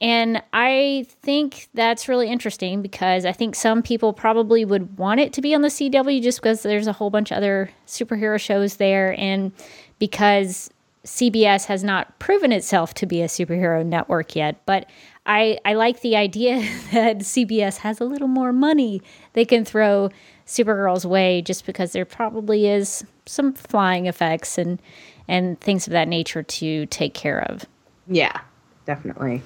And 0.00 0.42
I 0.52 1.06
think 1.22 1.68
that's 1.72 2.08
really 2.08 2.28
interesting 2.28 2.82
because 2.82 3.24
I 3.24 3.32
think 3.32 3.54
some 3.54 3.82
people 3.82 4.12
probably 4.12 4.64
would 4.64 4.98
want 4.98 5.20
it 5.20 5.32
to 5.34 5.40
be 5.40 5.54
on 5.54 5.62
the 5.62 5.68
CW 5.68 6.22
just 6.22 6.42
because 6.42 6.62
there's 6.62 6.86
a 6.86 6.92
whole 6.92 7.10
bunch 7.10 7.30
of 7.30 7.38
other 7.38 7.70
superhero 7.86 8.38
shows 8.38 8.76
there 8.76 9.18
and 9.18 9.52
because 9.98 10.70
CBS 11.04 11.66
has 11.66 11.84
not 11.84 12.18
proven 12.18 12.50
itself 12.50 12.94
to 12.94 13.06
be 13.06 13.22
a 13.22 13.26
superhero 13.26 13.84
network 13.84 14.34
yet. 14.34 14.56
But 14.66 14.90
I, 15.26 15.58
I 15.64 15.74
like 15.74 16.00
the 16.00 16.16
idea 16.16 16.56
that 16.92 17.18
CBS 17.18 17.78
has 17.78 18.00
a 18.00 18.04
little 18.04 18.28
more 18.28 18.52
money 18.52 19.02
they 19.32 19.44
can 19.44 19.64
throw 19.64 20.10
Supergirl's 20.46 21.06
way 21.06 21.42
just 21.42 21.64
because 21.66 21.92
there 21.92 22.04
probably 22.04 22.68
is 22.68 23.04
some 23.26 23.52
flying 23.52 24.06
effects 24.06 24.58
and 24.58 24.80
and 25.26 25.58
things 25.60 25.86
of 25.86 25.92
that 25.92 26.06
nature 26.06 26.42
to 26.42 26.84
take 26.86 27.14
care 27.14 27.40
of. 27.44 27.64
Yeah, 28.06 28.42
definitely. 28.84 29.40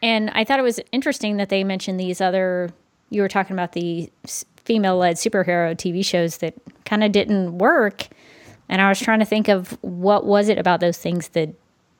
And 0.00 0.30
I 0.30 0.44
thought 0.44 0.60
it 0.60 0.62
was 0.62 0.78
interesting 0.92 1.36
that 1.38 1.48
they 1.48 1.64
mentioned 1.64 1.98
these 1.98 2.20
other 2.20 2.70
you 3.10 3.22
were 3.22 3.28
talking 3.28 3.54
about 3.54 3.72
the 3.72 4.10
female 4.56 4.98
led 4.98 5.16
superhero 5.16 5.74
TV 5.74 6.04
shows 6.04 6.38
that 6.38 6.54
kind 6.84 7.02
of 7.02 7.12
didn't 7.12 7.58
work 7.58 8.08
and 8.68 8.82
I 8.82 8.88
was 8.88 9.00
trying 9.00 9.20
to 9.20 9.24
think 9.24 9.48
of 9.48 9.78
what 9.82 10.24
was 10.24 10.48
it 10.48 10.58
about 10.58 10.80
those 10.80 10.98
things 10.98 11.28
that 11.28 11.54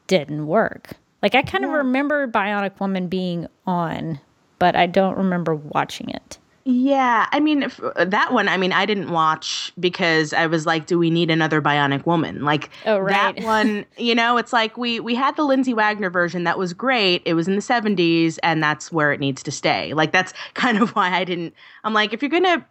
didn't 0.07 0.47
work. 0.47 0.91
Like 1.23 1.35
I 1.35 1.43
kind 1.43 1.63
yeah. 1.63 1.71
of 1.71 1.75
remember 1.75 2.27
Bionic 2.29 2.79
Woman 2.81 3.09
being 3.09 3.47
on, 3.67 4.21
but 4.59 4.77
I 4.77 4.87
don't 4.87 5.17
remember 5.17 5.55
watching 5.55 6.11
it. 6.11 6.39
Yeah, 6.69 7.29
I 7.31 7.39
mean 7.39 7.71
that 7.97 8.33
one. 8.33 8.49
I 8.49 8.57
mean, 8.57 8.73
I 8.73 8.87
didn't 8.87 9.13
watch 9.13 9.73
because 9.79 10.33
I 10.33 10.49
was 10.49 10.67
like, 10.67 10.87
"Do 10.87 10.99
we 10.99 11.11
need 11.11 11.31
another 11.31 11.63
Bionic 11.63 12.07
Woman?" 12.07 12.45
Like 12.45 12.71
oh, 12.87 12.99
right. 12.99 13.37
that 13.37 13.45
one. 13.45 13.87
You 13.97 14.17
know, 14.17 14.37
it's 14.37 14.53
like 14.53 14.77
we 14.77 14.99
we 14.99 15.15
had 15.15 15.37
the 15.37 15.45
Lindsay 15.45 15.75
Wagner 15.75 16.11
version 16.11 16.43
that 16.43 16.59
was 16.59 16.75
great. 16.75 17.23
It 17.25 17.35
was 17.35 17.47
in 17.47 17.55
the 17.55 17.61
'70s, 17.61 18.41
and 18.43 18.61
that's 18.61 18.91
where 18.91 19.13
it 19.13 19.21
needs 19.21 19.45
to 19.45 19.53
stay. 19.53 19.95
Like 19.95 20.11
that's 20.11 20.35
kind 20.55 20.79
of 20.79 20.91
why 20.97 21.13
I 21.15 21.23
didn't. 21.23 21.55
I'm 21.85 21.95
like, 21.95 22.13
if 22.13 22.21
you're 22.21 22.31
gonna 22.31 22.67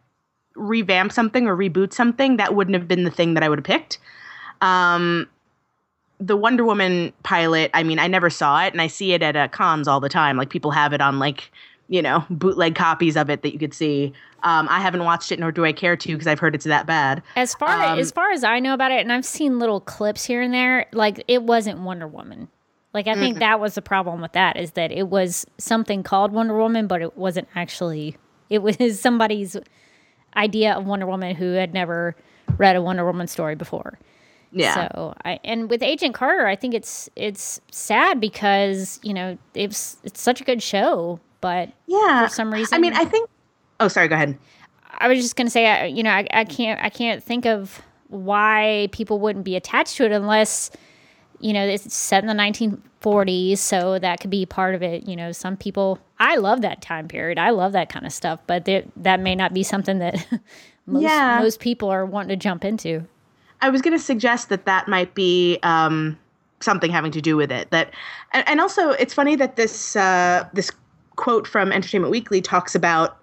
revamp 0.58 1.14
something 1.14 1.48
or 1.48 1.56
reboot 1.56 1.94
something, 1.94 2.36
that 2.36 2.54
wouldn't 2.54 2.75
have 2.75 2.90
been 2.90 3.06
the 3.06 3.12
thing 3.12 3.34
that 3.36 3.44
I 3.44 3.50
would 3.50 3.60
have 3.60 3.66
picked. 3.66 3.98
Um, 4.60 5.30
the 6.20 6.38
Wonder 6.38 6.64
Woman 6.64 7.14
pilot, 7.24 7.72
I 7.74 7.84
mean, 7.84 8.00
I 8.00 8.08
never 8.08 8.30
saw 8.30 8.64
it, 8.64 8.74
and 8.74 8.82
I 8.82 8.88
see 8.88 9.14
it 9.14 9.22
at 9.22 9.36
uh, 9.36 9.48
cons 9.48 9.88
all 9.88 10.00
the 10.00 10.10
time. 10.10 10.38
Like 10.38 10.50
people 10.50 10.72
have 10.72 10.94
it 10.94 11.02
on 11.02 11.20
like 11.20 11.52
you 11.88 12.02
know 12.02 12.26
bootleg 12.30 12.76
copies 12.76 13.16
of 13.16 13.30
it 13.30 13.42
that 13.42 13.54
you 13.54 13.60
could 13.60 13.74
see. 13.74 14.14
Um, 14.44 14.68
I 14.70 14.80
haven't 14.80 15.04
watched 15.04 15.32
it, 15.32 15.40
nor 15.40 15.52
do 15.52 15.66
I 15.66 15.74
care 15.74 15.98
to, 15.98 16.14
because 16.14 16.28
I've 16.28 16.40
heard 16.40 16.56
it's 16.56 16.66
that 16.66 16.86
bad. 16.86 17.24
As 17.36 17.56
far 17.56 17.84
um, 17.84 18.00
as 18.00 18.12
far 18.12 18.32
as 18.32 18.44
I 18.44 18.60
know 18.60 18.74
about 18.74 18.92
it, 18.92 19.02
and 19.02 19.12
I've 19.12 19.26
seen 19.26 19.60
little 19.60 19.82
clips 19.82 20.26
here 20.26 20.42
and 20.42 20.54
there, 20.54 20.88
like 20.94 21.24
it 21.28 21.44
wasn't 21.44 21.80
Wonder 21.80 22.08
Woman. 22.08 22.48
Like 22.94 23.08
I 23.08 23.12
mm-hmm. 23.12 23.22
think 23.22 23.40
that 23.40 23.60
was 23.60 23.76
the 23.76 23.82
problem 23.82 24.22
with 24.22 24.32
that 24.34 24.56
is 24.56 24.72
that 24.72 24.92
it 24.92 25.10
was 25.10 25.46
something 25.58 26.02
called 26.02 26.32
Wonder 26.32 26.58
Woman, 26.58 26.88
but 26.88 27.02
it 27.02 27.18
wasn't 27.18 27.48
actually. 27.56 28.18
It 28.50 28.60
was 28.60 28.78
somebody's 29.00 29.58
idea 30.36 30.74
of 30.74 30.86
Wonder 30.86 31.06
Woman 31.06 31.36
who 31.36 31.54
had 31.54 31.74
never 31.74 32.16
read 32.58 32.76
a 32.76 32.82
Wonder 32.82 33.06
Woman 33.06 33.28
story 33.28 33.56
before. 33.56 33.98
Yeah. 34.56 34.88
So 34.88 35.14
I 35.26 35.40
and 35.44 35.70
with 35.70 35.84
Agent 35.84 36.16
Carter, 36.16 36.48
I 36.48 36.56
think 36.56 36.74
it's 36.74 37.10
it's 37.18 37.60
sad 37.72 38.22
because 38.22 39.00
you 39.04 39.14
know 39.14 39.38
it's 39.54 39.98
it's 40.04 40.22
such 40.22 40.40
a 40.40 40.46
good 40.46 40.64
show, 40.64 41.20
but 41.42 41.70
yeah, 41.88 42.28
for 42.28 42.34
some 42.34 42.54
reason, 42.54 42.74
I 42.74 42.80
mean, 42.80 42.94
I 42.94 43.04
think. 43.04 43.30
Oh, 43.82 43.90
sorry. 43.90 44.08
Go 44.08 44.16
ahead. 44.16 44.38
I 44.98 45.10
was 45.10 45.20
just 45.20 45.36
gonna 45.36 45.50
say, 45.50 45.90
you 45.90 46.04
know, 46.04 46.10
I, 46.10 46.26
I 46.32 46.46
can't 46.46 46.82
I 46.82 46.90
can't 46.90 47.22
think 47.22 47.46
of 47.46 47.82
why 48.08 48.88
people 48.94 49.20
wouldn't 49.20 49.44
be 49.44 49.58
attached 49.58 49.98
to 49.98 50.06
it 50.06 50.14
unless 50.14 50.72
you 51.42 51.52
know 51.52 51.66
it's 51.66 51.94
set 51.94 52.24
in 52.24 52.28
the 52.28 52.34
1940s 52.34 53.58
so 53.58 54.00
that 54.00 54.22
could 54.22 54.30
be 54.30 54.46
part 54.46 54.74
of 54.74 54.82
it 54.82 55.06
you 55.06 55.16
know 55.16 55.32
some 55.34 55.58
people 55.58 56.00
i 56.18 56.38
love 56.38 56.62
that 56.62 56.82
time 56.82 57.08
period 57.10 57.38
i 57.38 57.50
love 57.50 57.74
that 57.74 57.90
kind 57.90 58.06
of 58.06 58.14
stuff 58.14 58.40
but 58.48 58.64
that 58.96 59.20
may 59.20 59.36
not 59.36 59.54
be 59.54 59.64
something 59.64 60.00
that 60.00 60.26
most, 60.86 61.04
yeah. 61.04 61.40
most 61.42 61.60
people 61.60 61.90
are 61.90 62.06
wanting 62.06 62.30
to 62.30 62.36
jump 62.36 62.64
into 62.64 63.06
I 63.66 63.70
was 63.70 63.82
going 63.82 63.98
to 63.98 64.04
suggest 64.04 64.50
that 64.50 64.66
that 64.66 64.88
might 64.88 65.16
be 65.16 65.58
um, 65.64 66.20
something 66.60 66.92
having 66.92 67.12
to 67.14 67.22
do 67.22 67.36
with 67.36 67.52
it. 67.52 67.72
That, 67.72 67.92
and, 68.32 68.48
and 68.48 68.62
also, 68.62 68.92
it's 68.92 69.12
funny 69.12 69.36
that 69.38 69.56
this 69.56 69.96
uh, 69.96 70.48
this 70.54 70.70
quote 71.16 71.48
from 71.48 71.72
Entertainment 71.72 72.12
Weekly 72.12 72.42
talks 72.42 72.76
about 72.76 73.18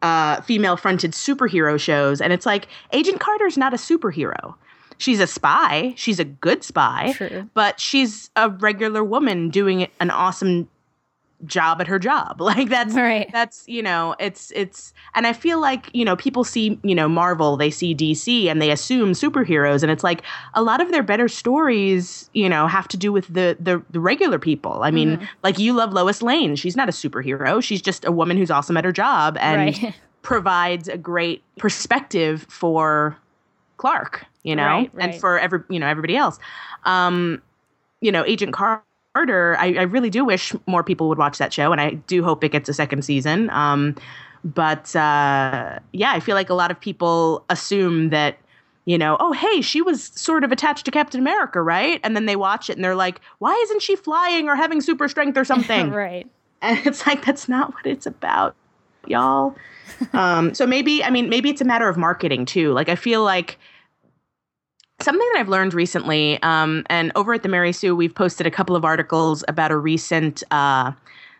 uh, 0.00 0.40
female-fronted 0.40 1.12
superhero 1.12 1.78
shows, 1.78 2.22
and 2.22 2.32
it's 2.32 2.46
like 2.46 2.68
Agent 2.92 3.20
Carter's 3.20 3.58
not 3.58 3.74
a 3.74 3.76
superhero. 3.76 4.54
She's 4.96 5.20
a 5.20 5.26
spy. 5.26 5.92
She's 5.94 6.18
a 6.18 6.24
good 6.24 6.64
spy, 6.64 7.12
True. 7.14 7.50
but 7.52 7.78
she's 7.78 8.30
a 8.34 8.48
regular 8.48 9.04
woman 9.04 9.50
doing 9.50 9.88
an 10.00 10.10
awesome 10.10 10.70
job 11.44 11.80
at 11.80 11.86
her 11.86 11.98
job. 11.98 12.40
Like 12.52 12.68
that's 12.68 12.94
right. 12.94 13.30
that's 13.32 13.64
you 13.66 13.82
know, 13.82 14.14
it's 14.18 14.52
it's 14.54 14.92
and 15.14 15.26
I 15.26 15.32
feel 15.32 15.58
like, 15.58 15.88
you 15.94 16.04
know, 16.04 16.16
people 16.16 16.44
see, 16.44 16.78
you 16.82 16.94
know, 16.94 17.08
Marvel, 17.08 17.56
they 17.56 17.70
see 17.70 17.94
DC 17.94 18.46
and 18.46 18.60
they 18.60 18.70
assume 18.70 19.12
superheroes 19.12 19.82
and 19.82 19.90
it's 19.90 20.04
like 20.04 20.22
a 20.52 20.62
lot 20.62 20.82
of 20.82 20.90
their 20.90 21.02
better 21.02 21.28
stories, 21.28 22.28
you 22.34 22.46
know, 22.46 22.66
have 22.66 22.88
to 22.88 22.98
do 22.98 23.10
with 23.10 23.26
the 23.32 23.56
the, 23.58 23.82
the 23.90 24.00
regular 24.00 24.38
people. 24.38 24.82
I 24.82 24.90
mean, 24.90 25.16
mm-hmm. 25.16 25.24
like 25.42 25.58
you 25.58 25.72
love 25.72 25.94
Lois 25.94 26.20
Lane. 26.20 26.56
She's 26.56 26.76
not 26.76 26.90
a 26.90 26.92
superhero. 26.92 27.62
She's 27.62 27.80
just 27.80 28.04
a 28.04 28.12
woman 28.12 28.36
who's 28.36 28.50
awesome 28.50 28.76
at 28.76 28.84
her 28.84 28.92
job 28.92 29.38
and 29.40 29.82
right. 29.82 29.94
provides 30.22 30.88
a 30.88 30.98
great 30.98 31.42
perspective 31.56 32.44
for 32.50 33.16
Clark, 33.78 34.26
you 34.42 34.54
know, 34.54 34.66
right, 34.66 34.90
right. 34.92 35.10
and 35.10 35.20
for 35.20 35.38
every, 35.38 35.60
you 35.70 35.78
know, 35.78 35.86
everybody 35.86 36.16
else. 36.16 36.38
Um, 36.84 37.40
you 38.02 38.12
know, 38.12 38.24
Agent 38.26 38.52
Carter 38.52 38.82
harder. 39.14 39.56
I, 39.58 39.74
I, 39.74 39.82
really 39.82 40.10
do 40.10 40.24
wish 40.24 40.54
more 40.66 40.82
people 40.82 41.08
would 41.08 41.18
watch 41.18 41.38
that 41.38 41.52
show, 41.52 41.72
and 41.72 41.80
I 41.80 41.90
do 41.90 42.22
hope 42.22 42.42
it 42.44 42.50
gets 42.50 42.68
a 42.68 42.74
second 42.74 43.02
season. 43.04 43.50
Um, 43.50 43.94
but 44.44 44.94
uh, 44.96 45.78
yeah, 45.92 46.12
I 46.12 46.20
feel 46.20 46.34
like 46.34 46.50
a 46.50 46.54
lot 46.54 46.70
of 46.70 46.80
people 46.80 47.44
assume 47.48 48.10
that 48.10 48.38
you 48.84 48.98
know, 48.98 49.16
oh 49.20 49.32
hey, 49.32 49.60
she 49.60 49.80
was 49.80 50.06
sort 50.14 50.42
of 50.42 50.50
attached 50.50 50.84
to 50.86 50.90
Captain 50.90 51.20
America, 51.20 51.62
right? 51.62 52.00
And 52.02 52.16
then 52.16 52.26
they 52.26 52.36
watch 52.36 52.68
it 52.68 52.76
and 52.76 52.84
they're 52.84 52.96
like, 52.96 53.20
why 53.38 53.54
isn't 53.64 53.80
she 53.80 53.94
flying 53.94 54.48
or 54.48 54.56
having 54.56 54.80
super 54.80 55.08
strength 55.08 55.38
or 55.38 55.44
something? 55.44 55.90
right. 55.92 56.28
And 56.62 56.84
it's 56.86 57.06
like 57.06 57.24
that's 57.24 57.48
not 57.48 57.72
what 57.74 57.86
it's 57.86 58.06
about, 58.06 58.56
y'all. 59.06 59.54
um, 60.12 60.52
so 60.54 60.66
maybe 60.66 61.04
I 61.04 61.10
mean 61.10 61.28
maybe 61.28 61.48
it's 61.48 61.60
a 61.60 61.64
matter 61.64 61.88
of 61.88 61.96
marketing 61.96 62.44
too. 62.44 62.72
Like 62.72 62.88
I 62.88 62.96
feel 62.96 63.22
like 63.22 63.58
something 65.02 65.28
that 65.32 65.40
I've 65.40 65.48
learned 65.48 65.74
recently, 65.74 66.42
um, 66.42 66.84
and 66.86 67.12
over 67.14 67.34
at 67.34 67.42
the 67.42 67.48
Mary 67.48 67.72
Sue, 67.72 67.94
we've 67.94 68.14
posted 68.14 68.46
a 68.46 68.50
couple 68.50 68.76
of 68.76 68.84
articles 68.84 69.44
about 69.48 69.70
a 69.70 69.76
recent 69.76 70.42
uh, 70.50 70.92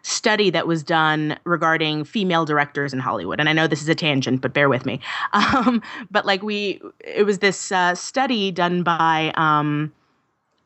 study 0.02 0.50
that 0.50 0.66
was 0.66 0.82
done 0.82 1.38
regarding 1.44 2.04
female 2.04 2.44
directors 2.44 2.92
in 2.92 2.98
Hollywood. 2.98 3.40
And 3.40 3.48
I 3.48 3.52
know 3.52 3.66
this 3.66 3.82
is 3.82 3.88
a 3.88 3.94
tangent, 3.94 4.40
but 4.40 4.52
bear 4.52 4.68
with 4.68 4.84
me. 4.84 5.00
Um, 5.32 5.82
but 6.10 6.24
like 6.26 6.42
we, 6.42 6.80
it 7.00 7.24
was 7.24 7.38
this 7.38 7.72
uh, 7.72 7.94
study 7.94 8.50
done 8.50 8.82
by 8.82 9.32
um, 9.36 9.92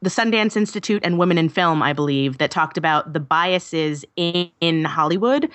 the 0.02 0.10
Sundance 0.10 0.56
Institute 0.56 1.02
and 1.04 1.18
Women 1.18 1.38
in 1.38 1.48
Film, 1.48 1.82
I 1.82 1.92
believe, 1.92 2.38
that 2.38 2.50
talked 2.50 2.78
about 2.78 3.12
the 3.12 3.20
biases 3.20 4.04
in, 4.16 4.50
in 4.60 4.84
Hollywood 4.84 5.50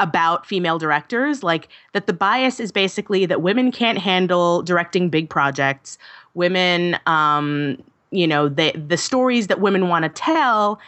about 0.00 0.46
female 0.46 0.78
directors. 0.78 1.42
Like 1.42 1.68
that 1.92 2.06
the 2.06 2.12
bias 2.12 2.60
is 2.60 2.72
basically 2.72 3.26
that 3.26 3.42
women 3.42 3.70
can't 3.70 3.98
handle 3.98 4.62
directing 4.62 5.08
big 5.08 5.30
projects. 5.30 5.98
Women, 6.34 6.98
um, 7.06 7.82
you 8.10 8.26
know, 8.26 8.48
the 8.48 8.72
the 8.72 8.96
stories 8.96 9.46
that 9.46 9.60
women 9.60 9.88
want 9.88 10.02
to 10.04 10.08
tell 10.08 10.78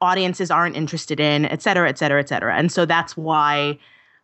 audiences 0.00 0.50
aren't 0.50 0.76
interested 0.76 1.20
in, 1.20 1.46
et 1.46 1.62
cetera, 1.62 1.88
et 1.88 1.98
cetera, 1.98 2.20
et 2.20 2.28
cetera. 2.28 2.56
And 2.56 2.70
so 2.70 2.84
that's 2.84 3.16
why 3.16 3.78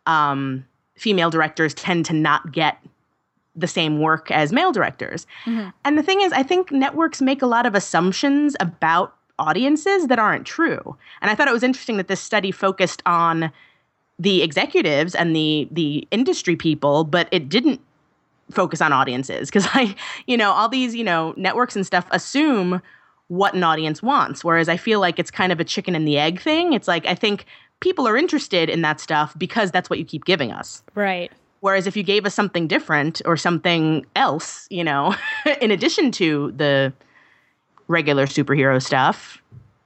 um, 0.05 0.65
female 0.95 1.29
directors 1.29 1.73
tend 1.73 2.05
to 2.05 2.13
not 2.13 2.51
get 2.51 2.77
the 3.55 3.67
same 3.67 3.99
work 3.99 4.31
as 4.31 4.53
male 4.53 4.71
directors. 4.71 5.25
Mm-hmm. 5.45 5.69
And 5.83 5.97
the 5.97 6.03
thing 6.03 6.21
is, 6.21 6.31
I 6.33 6.43
think 6.43 6.71
networks 6.71 7.21
make 7.21 7.41
a 7.41 7.47
lot 7.47 7.65
of 7.65 7.75
assumptions 7.75 8.55
about 8.59 9.15
audiences 9.39 10.07
that 10.07 10.19
aren't 10.19 10.45
true. 10.45 10.95
And 11.21 11.31
I 11.31 11.35
thought 11.35 11.47
it 11.47 11.53
was 11.53 11.63
interesting 11.63 11.97
that 11.97 12.07
this 12.07 12.21
study 12.21 12.51
focused 12.51 13.01
on 13.05 13.51
the 14.19 14.43
executives 14.43 15.15
and 15.15 15.35
the 15.35 15.67
the 15.71 16.07
industry 16.11 16.55
people, 16.55 17.03
but 17.03 17.27
it 17.31 17.49
didn't 17.49 17.81
focus 18.51 18.81
on 18.81 18.93
audiences 18.93 19.49
because 19.49 19.67
I, 19.73 19.95
you 20.27 20.37
know, 20.37 20.51
all 20.51 20.69
these, 20.69 20.95
you 20.95 21.03
know, 21.03 21.33
networks 21.37 21.75
and 21.75 21.85
stuff 21.85 22.05
assume 22.11 22.81
what 23.27 23.53
an 23.53 23.63
audience 23.63 24.03
wants. 24.03 24.43
Whereas 24.43 24.67
I 24.67 24.77
feel 24.77 24.99
like 24.99 25.17
it's 25.17 25.31
kind 25.31 25.51
of 25.51 25.59
a 25.59 25.63
chicken 25.63 25.95
and 25.95 26.07
the 26.07 26.17
egg 26.17 26.41
thing. 26.41 26.73
It's 26.73 26.87
like 26.87 27.05
I 27.05 27.15
think 27.15 27.45
people 27.79 28.07
are 28.07 28.17
interested 28.17 28.69
in 28.69 28.81
that 28.81 28.99
stuff 28.99 29.33
because 29.37 29.71
that's 29.71 29.89
what 29.89 29.99
you 29.99 30.05
keep 30.05 30.25
giving 30.25 30.51
us. 30.51 30.83
Right. 30.95 31.31
Whereas 31.61 31.85
if 31.85 31.95
you 31.95 32.03
gave 32.03 32.25
us 32.25 32.33
something 32.33 32.67
different 32.67 33.21
or 33.25 33.37
something 33.37 34.05
else, 34.15 34.67
you 34.69 34.83
know, 34.83 35.15
in 35.61 35.71
addition 35.71 36.11
to 36.13 36.51
the 36.57 36.91
regular 37.87 38.25
superhero 38.25 38.81
stuff, 38.81 39.41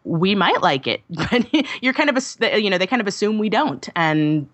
we 0.05 0.36
might 0.36 0.62
like 0.62 0.88
it. 0.88 1.01
But 1.10 1.45
you're 1.81 1.93
kind 1.93 2.10
of 2.10 2.17
a, 2.41 2.60
you 2.60 2.69
know, 2.69 2.77
they 2.77 2.88
kind 2.88 3.01
of 3.01 3.07
assume 3.07 3.39
we 3.39 3.50
don't, 3.50 3.88
and 3.95 4.48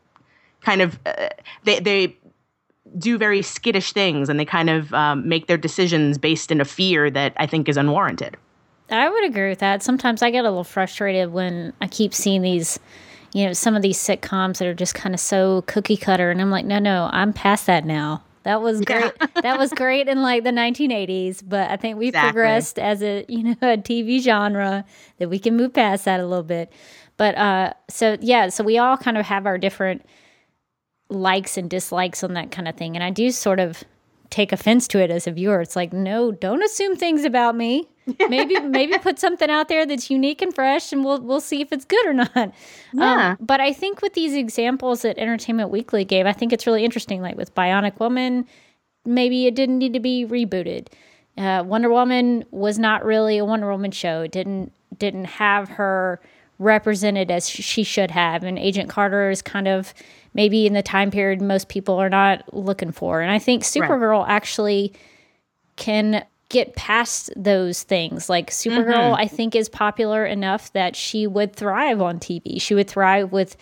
kind 0.61 0.81
of 0.81 0.99
uh, 1.05 1.29
they 1.63 1.79
they 1.79 2.15
do 2.97 3.17
very 3.17 3.41
skittish 3.41 3.93
things, 3.93 4.29
and 4.29 4.39
they 4.39 4.45
kind 4.45 4.69
of 4.69 4.93
um, 4.93 5.27
make 5.27 5.47
their 5.47 5.57
decisions 5.57 6.17
based 6.17 6.51
in 6.51 6.61
a 6.61 6.65
fear 6.65 7.09
that 7.09 7.33
I 7.37 7.47
think 7.47 7.69
is 7.69 7.77
unwarranted. 7.77 8.37
I 8.89 9.09
would 9.09 9.23
agree 9.23 9.49
with 9.49 9.59
that. 9.59 9.81
Sometimes 9.81 10.21
I 10.21 10.31
get 10.31 10.41
a 10.41 10.49
little 10.49 10.65
frustrated 10.65 11.31
when 11.31 11.73
I 11.79 11.87
keep 11.87 12.13
seeing 12.13 12.41
these, 12.41 12.77
you 13.33 13.45
know, 13.45 13.53
some 13.53 13.75
of 13.75 13.81
these 13.81 13.97
sitcoms 13.97 14.57
that 14.57 14.67
are 14.67 14.73
just 14.73 14.95
kind 14.95 15.15
of 15.15 15.21
so 15.21 15.61
cookie 15.63 15.97
cutter, 15.97 16.29
and 16.29 16.41
I'm 16.41 16.51
like, 16.51 16.65
no, 16.65 16.79
no, 16.79 17.09
I'm 17.11 17.31
past 17.31 17.67
that 17.67 17.85
now. 17.85 18.23
That 18.43 18.61
was 18.61 18.81
great. 18.81 19.13
Yeah. 19.21 19.27
that 19.41 19.59
was 19.59 19.71
great 19.71 20.07
in 20.07 20.23
like 20.23 20.43
the 20.43 20.49
1980s, 20.51 21.43
but 21.47 21.69
I 21.69 21.77
think 21.77 21.97
we've 21.97 22.09
exactly. 22.09 22.31
progressed 22.31 22.79
as 22.79 23.03
a 23.03 23.23
you 23.29 23.43
know 23.43 23.55
a 23.61 23.77
TV 23.77 24.19
genre 24.19 24.83
that 25.19 25.29
we 25.29 25.39
can 25.39 25.55
move 25.55 25.73
past 25.73 26.05
that 26.05 26.19
a 26.19 26.25
little 26.25 26.43
bit. 26.43 26.71
But 27.17 27.37
uh, 27.37 27.73
so 27.87 28.17
yeah, 28.19 28.49
so 28.49 28.63
we 28.63 28.77
all 28.77 28.97
kind 28.97 29.17
of 29.17 29.25
have 29.25 29.45
our 29.45 29.57
different 29.57 30.05
likes 31.11 31.57
and 31.57 31.69
dislikes 31.69 32.23
on 32.23 32.33
that 32.33 32.51
kind 32.51 32.67
of 32.67 32.75
thing, 32.75 32.95
and 32.95 33.03
I 33.03 33.09
do 33.09 33.31
sort 33.31 33.59
of 33.59 33.83
take 34.31 34.51
offense 34.51 34.87
to 34.87 34.99
it 34.99 35.11
as 35.11 35.27
a 35.27 35.31
viewer. 35.31 35.61
It's 35.61 35.75
like, 35.75 35.93
no, 35.93 36.31
don't 36.31 36.63
assume 36.63 36.95
things 36.95 37.23
about 37.25 37.55
me. 37.55 37.87
maybe 38.29 38.59
maybe 38.63 38.97
put 38.97 39.19
something 39.19 39.49
out 39.49 39.67
there 39.67 39.85
that's 39.85 40.09
unique 40.09 40.41
and 40.41 40.55
fresh 40.55 40.91
and 40.91 41.05
we'll 41.05 41.21
we'll 41.21 41.41
see 41.41 41.61
if 41.61 41.71
it's 41.71 41.85
good 41.85 42.03
or 42.07 42.13
not. 42.13 42.35
Um, 42.35 42.53
yeah. 42.93 43.29
Um, 43.31 43.37
but 43.39 43.59
I 43.59 43.73
think 43.73 44.01
with 44.01 44.13
these 44.13 44.33
examples 44.33 45.03
that 45.03 45.19
Entertainment 45.19 45.69
Weekly 45.69 46.03
gave, 46.03 46.25
I 46.25 46.33
think 46.33 46.51
it's 46.51 46.65
really 46.65 46.83
interesting. 46.83 47.21
Like 47.21 47.37
with 47.37 47.53
Bionic 47.53 47.99
Woman, 47.99 48.47
maybe 49.05 49.45
it 49.45 49.53
didn't 49.53 49.77
need 49.77 49.93
to 49.93 49.99
be 49.99 50.25
rebooted. 50.25 50.87
Uh, 51.37 51.63
Wonder 51.65 51.89
Woman 51.89 52.43
was 52.51 52.79
not 52.79 53.05
really 53.05 53.37
a 53.37 53.45
Wonder 53.45 53.69
Woman 53.69 53.91
show. 53.91 54.21
It 54.21 54.31
didn't 54.31 54.71
didn't 54.97 55.25
have 55.25 55.69
her 55.69 56.21
represented 56.59 57.31
as 57.31 57.49
she 57.49 57.83
should 57.83 58.11
have. 58.11 58.43
And 58.43 58.57
Agent 58.57 58.87
Carter 58.89 59.29
is 59.29 59.41
kind 59.41 59.67
of 59.67 59.93
maybe 60.33 60.65
in 60.65 60.73
the 60.73 60.83
time 60.83 61.11
period 61.11 61.41
most 61.41 61.67
people 61.67 61.95
are 61.95 62.09
not 62.09 62.53
looking 62.53 62.91
for. 62.91 63.21
And 63.21 63.31
I 63.31 63.39
think 63.39 63.63
Supergirl 63.63 64.21
right. 64.21 64.29
actually 64.29 64.93
can 65.75 66.25
get 66.51 66.75
past 66.75 67.31
those 67.35 67.83
things. 67.83 68.29
Like 68.29 68.49
Supergirl, 68.49 68.93
mm-hmm. 68.93 69.21
I 69.21 69.27
think 69.27 69.55
is 69.55 69.69
popular 69.69 70.25
enough 70.25 70.71
that 70.73 70.95
she 70.95 71.25
would 71.25 71.55
thrive 71.55 72.01
on 72.01 72.19
TV. 72.19 72.61
She 72.61 72.75
would 72.75 72.89
thrive 72.89 73.31
with 73.31 73.55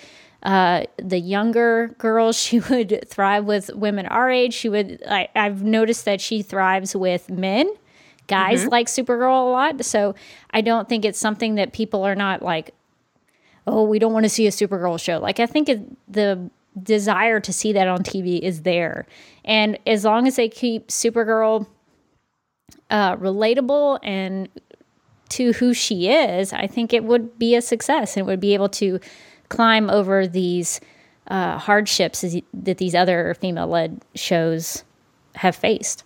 uh, 0.43 0.83
the 0.97 1.19
younger 1.19 1.95
girls. 1.97 2.37
She 2.49 2.59
would 2.59 3.07
thrive 3.07 3.45
with 3.45 3.69
women 3.73 4.05
our 4.07 4.29
age. 4.29 4.53
She 4.53 4.69
would. 4.69 5.01
I, 5.07 5.29
have 5.35 5.63
noticed 5.63 6.05
that 6.05 6.19
she 6.19 6.41
thrives 6.41 6.95
with 6.95 7.29
men. 7.29 7.71
Guys 8.27 8.61
mm-hmm. 8.61 8.69
like 8.69 8.87
Supergirl 8.87 9.47
a 9.47 9.51
lot. 9.51 9.85
So 9.85 10.15
I 10.51 10.61
don't 10.61 10.87
think 10.89 11.05
it's 11.05 11.19
something 11.19 11.55
that 11.55 11.73
people 11.73 12.03
are 12.03 12.15
not 12.15 12.41
like. 12.41 12.73
Oh, 13.67 13.83
we 13.83 13.99
don't 13.99 14.13
want 14.13 14.23
to 14.23 14.29
see 14.29 14.47
a 14.47 14.51
Supergirl 14.51 14.99
show. 14.99 15.19
Like 15.19 15.39
I 15.39 15.45
think 15.45 15.69
it, 15.69 16.11
the 16.11 16.49
desire 16.81 17.39
to 17.39 17.51
see 17.51 17.73
that 17.73 17.87
on 17.87 18.03
TV 18.03 18.39
is 18.39 18.61
there, 18.61 19.05
and 19.43 19.77
as 19.87 20.05
long 20.05 20.27
as 20.27 20.35
they 20.35 20.49
keep 20.49 20.87
Supergirl 20.87 21.67
uh, 22.89 23.15
relatable 23.17 23.99
and 24.03 24.49
to 25.29 25.53
who 25.53 25.73
she 25.73 26.09
is, 26.09 26.53
I 26.53 26.67
think 26.67 26.93
it 26.93 27.03
would 27.03 27.37
be 27.37 27.55
a 27.55 27.61
success 27.61 28.17
and 28.17 28.25
would 28.25 28.39
be 28.39 28.53
able 28.53 28.69
to 28.69 28.99
climb 29.49 29.89
over 29.89 30.27
these 30.27 30.79
uh, 31.27 31.57
hardships 31.57 32.25
that 32.53 32.77
these 32.77 32.95
other 32.95 33.35
female 33.35 33.67
led 33.67 34.03
shows 34.15 34.83
have 35.35 35.55
faced. 35.55 36.03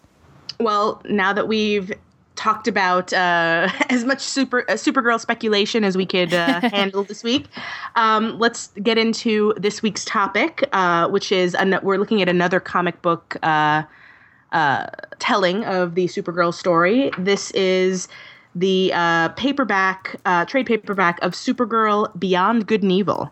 Well, 0.59 1.01
now 1.05 1.33
that 1.33 1.47
we've 1.47 1.91
talked 2.35 2.67
about 2.67 3.13
uh, 3.13 3.69
as 3.89 4.05
much 4.05 4.19
super 4.19 4.69
uh, 4.69 4.73
Supergirl 4.73 5.19
speculation 5.19 5.83
as 5.83 5.97
we 5.97 6.05
could 6.05 6.33
uh, 6.33 6.61
handle 6.69 7.03
this 7.03 7.23
week. 7.23 7.47
Um, 7.95 8.37
let's 8.39 8.67
get 8.81 8.97
into 8.97 9.53
this 9.57 9.81
week's 9.81 10.05
topic, 10.05 10.67
uh, 10.73 11.07
which 11.09 11.31
is 11.31 11.55
an- 11.55 11.79
we're 11.83 11.97
looking 11.97 12.21
at 12.21 12.29
another 12.29 12.59
comic 12.59 13.01
book 13.01 13.37
uh, 13.43 13.83
uh, 14.51 14.87
telling 15.19 15.63
of 15.65 15.95
the 15.95 16.05
Supergirl 16.05 16.53
story. 16.53 17.11
This 17.17 17.51
is 17.51 18.07
the 18.55 18.91
uh, 18.93 19.29
paperback, 19.29 20.15
uh, 20.25 20.45
trade 20.45 20.67
paperback 20.67 21.19
of 21.21 21.33
Supergirl 21.33 22.17
Beyond 22.19 22.67
Good 22.67 22.83
and 22.83 22.91
Evil. 22.91 23.31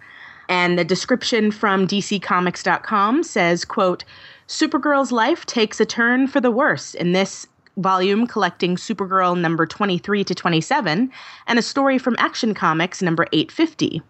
And 0.50 0.78
the 0.78 0.84
description 0.84 1.52
from 1.52 1.88
DCComics.com 1.88 3.24
says, 3.24 3.64
quote, 3.64 4.04
Supergirl's 4.48 5.12
life 5.12 5.46
takes 5.46 5.80
a 5.80 5.86
turn 5.86 6.28
for 6.28 6.42
the 6.42 6.52
worse 6.52 6.94
in 6.94 7.14
this 7.14 7.48
volume 7.77 8.27
collecting 8.27 8.75
Supergirl 8.75 9.39
number 9.39 9.65
23 9.65 10.23
to 10.23 10.36
27 10.36 11.12
and 11.47 11.60
a 11.60 11.62
story 11.62 11.97
from 11.97 12.15
Action 12.19 12.53
Comics 12.53 13.01
number 13.01 13.27
850. 13.31 14.01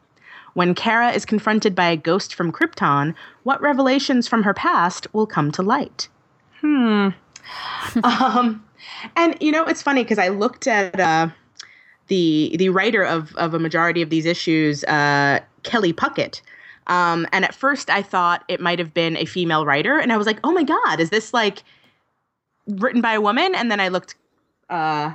When 0.54 0.76
Kara 0.76 1.12
is 1.12 1.26
confronted 1.26 1.76
by 1.76 1.89
a 1.89 1.97
ghost 1.97 2.34
from 2.34 2.52
Krypton, 2.52 3.13
what 3.43 3.62
revelations 3.62 4.28
from 4.28 4.43
her 4.43 4.54
past 4.54 5.08
will 5.13 5.28
come 5.28 5.52
to 5.52 5.62
light? 5.62 6.10
hmm. 6.62 7.10
um, 8.04 8.63
and 9.15 9.36
you 9.41 9.52
know, 9.52 9.65
it's 9.65 9.82
funny 9.82 10.04
because 10.04 10.19
I 10.19 10.30
looked 10.30 10.67
at 10.67 11.00
uh, 11.00 11.30
the 12.08 12.56
the 12.58 12.69
writer 12.69 13.04
of 13.04 13.36
of 13.36 13.54
a 13.54 13.60
majority 13.60 14.02
of 14.02 14.10
these 14.10 14.26
issues, 14.26 14.84
uh, 14.86 15.39
Kelley 15.63 15.93
Puckett. 15.93 16.41
Um, 16.88 17.28
and 17.32 17.45
at 17.45 17.54
first, 17.54 17.89
I 17.89 18.02
thought 18.02 18.43
it 18.47 18.60
might 18.60 18.80
have 18.80 18.93
been 18.93 19.17
a 19.17 19.26
female 19.26 19.65
writer, 19.65 19.97
and 19.97 20.13
I 20.13 20.17
was 20.17 20.28
like, 20.28 20.39
"Oh 20.43 20.52
my 20.52 20.63
god, 20.63 21.00
is 21.00 21.10
this 21.10 21.34
like 21.34 21.63
written 22.78 23.02
by 23.02 23.14
a 23.14 23.22
woman?" 23.22 23.56
And 23.56 23.72
then 23.72 23.80
I 23.80 23.90
looked 23.90 24.16
uh, 24.70 25.14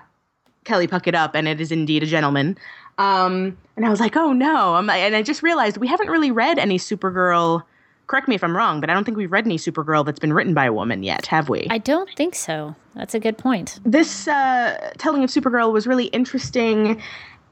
Kelley 0.65 0.87
Puckett 0.87 1.15
up, 1.15 1.35
and 1.35 1.49
it 1.49 1.61
is 1.61 1.73
indeed 1.73 2.03
a 2.03 2.07
gentleman. 2.07 2.59
Um, 2.99 3.57
and 3.77 3.85
I 3.85 3.91
was 3.91 4.01
like, 4.01 4.17
"Oh 4.17 4.33
no!" 4.33 4.75
I'm, 4.75 4.89
and 4.91 5.17
I 5.17 5.23
just 5.23 5.43
realized 5.43 5.77
we 5.77 5.89
haven't 5.89 6.09
really 6.09 6.31
read 6.31 6.59
any 6.59 6.79
Supergirl 6.79 7.63
correct 8.07 8.29
me 8.29 8.35
if 8.35 8.45
I'm 8.45 8.57
wrong, 8.57 8.81
but 8.81 8.91
I 8.91 8.95
don't 8.95 9.05
think 9.05 9.17
we've 9.17 9.33
read 9.33 9.47
any 9.47 9.59
Supergirl 9.59 10.05
that's 10.05 10.19
been 10.19 10.33
written 10.33 10.55
by 10.55 10.67
a 10.67 10.73
woman 10.73 11.03
yet, 11.03 11.27
have 11.27 11.49
we? 11.49 11.67
I 11.71 11.79
don't 11.79 12.09
think 12.17 12.35
so. 12.35 12.75
That's 12.95 13.15
a 13.15 13.21
good 13.21 13.37
point. 13.37 13.81
This 13.85 14.29
uh, 14.29 14.93
telling 14.99 15.25
of 15.25 15.31
Supergirl 15.31 15.73
was 15.73 15.87
really 15.87 16.07
interesting 16.07 17.03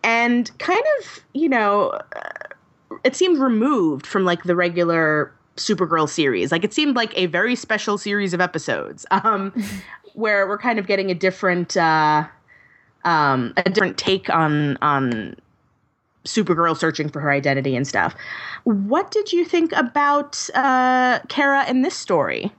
and 0.02 0.56
kind 0.58 0.82
of, 1.00 1.24
you 1.32 1.48
know, 1.48 1.98
uh, 2.16 2.30
it 3.02 3.16
seemed 3.16 3.38
removed 3.38 4.06
from 4.06 4.24
like 4.24 4.44
the 4.44 4.54
regular 4.54 5.32
Supergirl 5.56 6.08
series. 6.08 6.50
Like 6.52 6.64
it 6.64 6.74
seemed 6.74 6.96
like 6.96 7.16
a 7.16 7.26
very 7.26 7.54
special 7.54 7.98
series 7.98 8.34
of 8.34 8.40
episodes 8.40 9.06
um, 9.10 9.52
where 10.14 10.46
we're 10.46 10.58
kind 10.58 10.78
of 10.78 10.86
getting 10.86 11.10
a 11.10 11.14
different. 11.14 11.76
Uh, 11.76 12.26
um, 13.04 13.52
a 13.58 13.62
different 13.64 13.98
take 13.98 14.30
on 14.30 14.78
on 14.80 15.36
Supergirl 16.24 16.76
searching 16.76 17.08
for 17.08 17.20
her 17.20 17.30
identity 17.30 17.76
and 17.76 17.86
stuff. 17.86 18.14
What 18.64 19.10
did 19.10 19.32
you 19.32 19.44
think 19.44 19.72
about 19.72 20.48
uh, 20.54 21.20
Kara 21.28 21.68
in 21.68 21.82
this 21.82 21.94
story? 21.94 22.50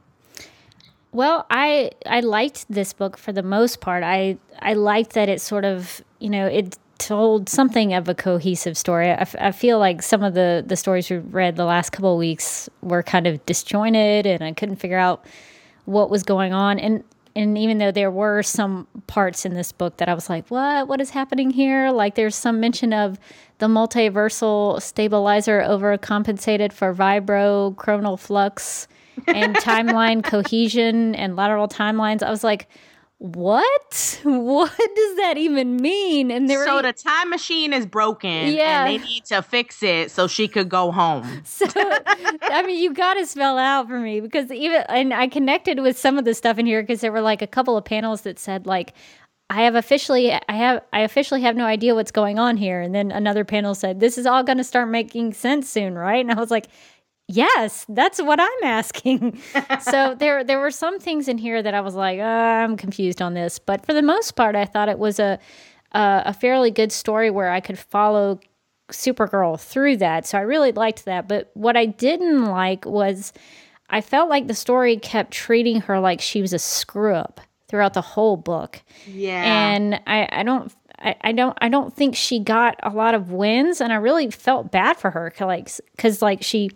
Well, 1.12 1.46
I 1.50 1.92
I 2.06 2.20
liked 2.20 2.66
this 2.70 2.94
book 2.94 3.18
for 3.18 3.32
the 3.32 3.44
most 3.44 3.82
part. 3.82 4.04
I 4.04 4.38
I 4.60 4.74
liked 4.74 5.14
that 5.14 5.30
it 5.30 5.42
sort 5.42 5.66
of 5.66 6.02
you 6.20 6.30
know 6.30 6.46
it 6.46 6.78
told 6.98 7.50
something 7.50 7.94
of 7.94 8.08
a 8.10 8.16
cohesive 8.16 8.78
story. 8.78 9.10
I, 9.10 9.14
f- 9.16 9.36
I 9.40 9.52
feel 9.52 9.80
like 9.80 10.02
some 10.02 10.24
of 10.24 10.34
the 10.34 10.64
the 10.66 10.76
stories 10.76 11.10
we 11.10 11.18
read 11.18 11.56
the 11.56 11.66
last 11.66 11.92
couple 11.92 12.14
of 12.14 12.20
weeks 12.20 12.70
were 12.82 13.04
kind 13.04 13.28
of 13.28 13.46
disjointed, 13.46 14.26
and 14.26 14.44
I 14.44 14.54
couldn't 14.54 14.78
figure 14.78 14.98
out 14.98 15.26
what 15.86 16.10
was 16.10 16.24
going 16.24 16.54
on. 16.54 16.80
And 16.80 17.04
and 17.36 17.58
even 17.58 17.80
though 17.80 17.92
there 17.92 18.12
were 18.12 18.42
some 18.44 18.88
parts 19.08 19.46
in 19.46 19.54
this 19.54 19.72
book 19.74 19.98
that 19.98 20.08
I 20.08 20.14
was 20.14 20.30
like, 20.30 20.48
what 20.50 20.88
what 20.88 21.02
is 21.02 21.10
happening 21.10 21.52
here? 21.52 21.92
Like 21.92 22.16
there's 22.16 22.36
some 22.36 22.60
mention 22.60 22.94
of 22.94 23.20
the 23.58 23.68
multiversal 23.68 24.82
stabilizer 24.82 25.62
overcompensated 25.62 26.74
for 26.74 26.94
vibrochronal 26.94 28.20
flux 28.20 28.88
and 29.28 29.56
timeline 29.58 30.24
cohesion 30.24 31.16
and 31.16 31.36
lateral 31.36 31.68
timelines. 31.68 32.24
I 32.24 32.30
was 32.30 32.44
like, 32.44 32.68
what? 33.18 34.22
What 34.26 34.78
does 34.78 35.16
that 35.18 35.36
even 35.38 35.78
mean? 35.78 36.32
And 36.32 36.50
there 36.50 36.66
so 36.66 36.82
the 36.82 36.94
time 36.94 37.30
machine 37.30 37.74
is 37.74 37.86
broken. 37.86 38.54
Yeah, 38.54 38.86
and 38.86 38.94
they 39.02 39.06
need 39.06 39.26
to 39.26 39.42
fix 39.42 39.82
it 39.84 40.12
so 40.12 40.28
she 40.28 40.48
could 40.48 40.70
go 40.70 40.92
home. 40.92 41.44
So 41.46 41.66
I 41.76 42.64
mean, 42.66 42.82
you 42.82 42.94
got 42.94 43.16
to 43.16 43.26
spell 43.26 43.58
out 43.58 43.88
for 43.88 44.00
me 44.00 44.20
because 44.20 44.52
even 44.52 44.84
and 44.90 45.14
I 45.14 45.28
connected 45.28 45.80
with 45.80 45.98
some 45.98 46.18
of 46.18 46.26
the 46.26 46.34
stuff 46.34 46.58
in 46.58 46.66
here 46.66 46.82
because 46.82 47.02
there 47.02 47.12
were 47.12 47.22
like 47.22 47.42
a 47.42 47.48
couple 47.48 47.78
of 47.78 47.86
panels 47.86 48.22
that 48.22 48.40
said 48.40 48.66
like. 48.66 48.94
I 49.48 49.62
have 49.62 49.76
officially 49.76 50.34
I 50.34 50.54
have 50.54 50.82
I 50.92 51.02
officially 51.02 51.42
have 51.42 51.56
no 51.56 51.66
idea 51.66 51.94
what's 51.94 52.10
going 52.10 52.40
on 52.40 52.58
here 52.58 52.82
and 52.82 52.96
then 52.96 53.12
another 53.12 53.46
panel 53.46 53.76
said 53.76 54.00
this 54.00 54.18
is 54.18 54.26
all 54.26 54.42
going 54.42 54.58
to 54.58 54.64
start 54.64 54.90
making 54.90 55.34
sense 55.34 55.70
soon 55.70 55.94
right 55.94 56.20
and 56.26 56.32
I 56.32 56.40
was 56.40 56.50
like 56.50 56.66
Yes, 57.28 57.86
that's 57.90 58.22
what 58.22 58.40
I'm 58.40 58.64
asking. 58.64 59.42
so 59.82 60.16
there 60.16 60.44
there 60.44 60.60
were 60.60 60.72
some 60.72 61.00
things 61.00 61.28
in 61.28 61.38
here 61.38 61.62
that 61.62 61.74
I 61.74 61.82
was 61.82 61.96
like, 61.96 62.20
uh, 62.20 62.24
I'm 62.24 62.78
confused 62.78 63.22
on 63.22 63.34
this, 63.34 63.58
but 63.58 63.86
for 63.86 63.94
the 63.94 64.04
most 64.04 64.36
part, 64.36 64.56
I 64.56 64.66
thought 64.66 64.90
it 64.90 65.00
was 65.00 65.20
a 65.20 65.40
a, 65.92 66.24
a 66.28 66.34
fairly 66.34 66.72
good 66.72 66.92
story 66.92 67.32
where 67.32 67.50
I 67.50 67.62
could 67.62 67.80
follow 67.80 68.40
Supergirl 68.92 69.60
through 69.60 69.98
that. 69.98 70.28
So 70.28 70.38
I 70.38 70.42
really 70.42 70.72
liked 70.72 71.06
that. 71.06 71.28
But 71.28 71.50
what 71.56 71.76
I 71.76 71.88
didn't 71.88 72.46
like 72.46 72.86
was 72.86 73.34
I 73.90 74.02
felt 74.02 74.30
like 74.30 74.48
the 74.48 74.54
story 74.54 74.98
kept 74.98 75.32
treating 75.32 75.82
her 75.82 76.00
like 76.00 76.22
she 76.22 76.42
was 76.42 76.54
a 76.54 76.60
screw 76.60 77.16
up 77.16 77.42
throughout 77.68 77.94
the 77.94 78.02
whole 78.02 78.38
book. 78.38 78.82
Yeah, 79.08 79.44
and 79.44 80.00
I 80.06 80.30
I 80.32 80.44
don't 80.44 80.72
I, 81.00 81.16
I 81.22 81.32
don't 81.32 81.58
I 81.60 81.70
don't 81.70 81.94
think 81.94 82.16
she 82.16 82.40
got 82.40 82.80
a 82.84 82.90
lot 82.90 83.16
of 83.16 83.32
wins, 83.32 83.82
and 83.82 83.92
I 83.92 83.96
really 83.96 84.30
felt 84.30 84.72
bad 84.72 84.98
for 84.98 85.10
her, 85.12 85.34
like 85.40 85.72
because 85.96 86.22
like 86.22 86.44
she 86.44 86.70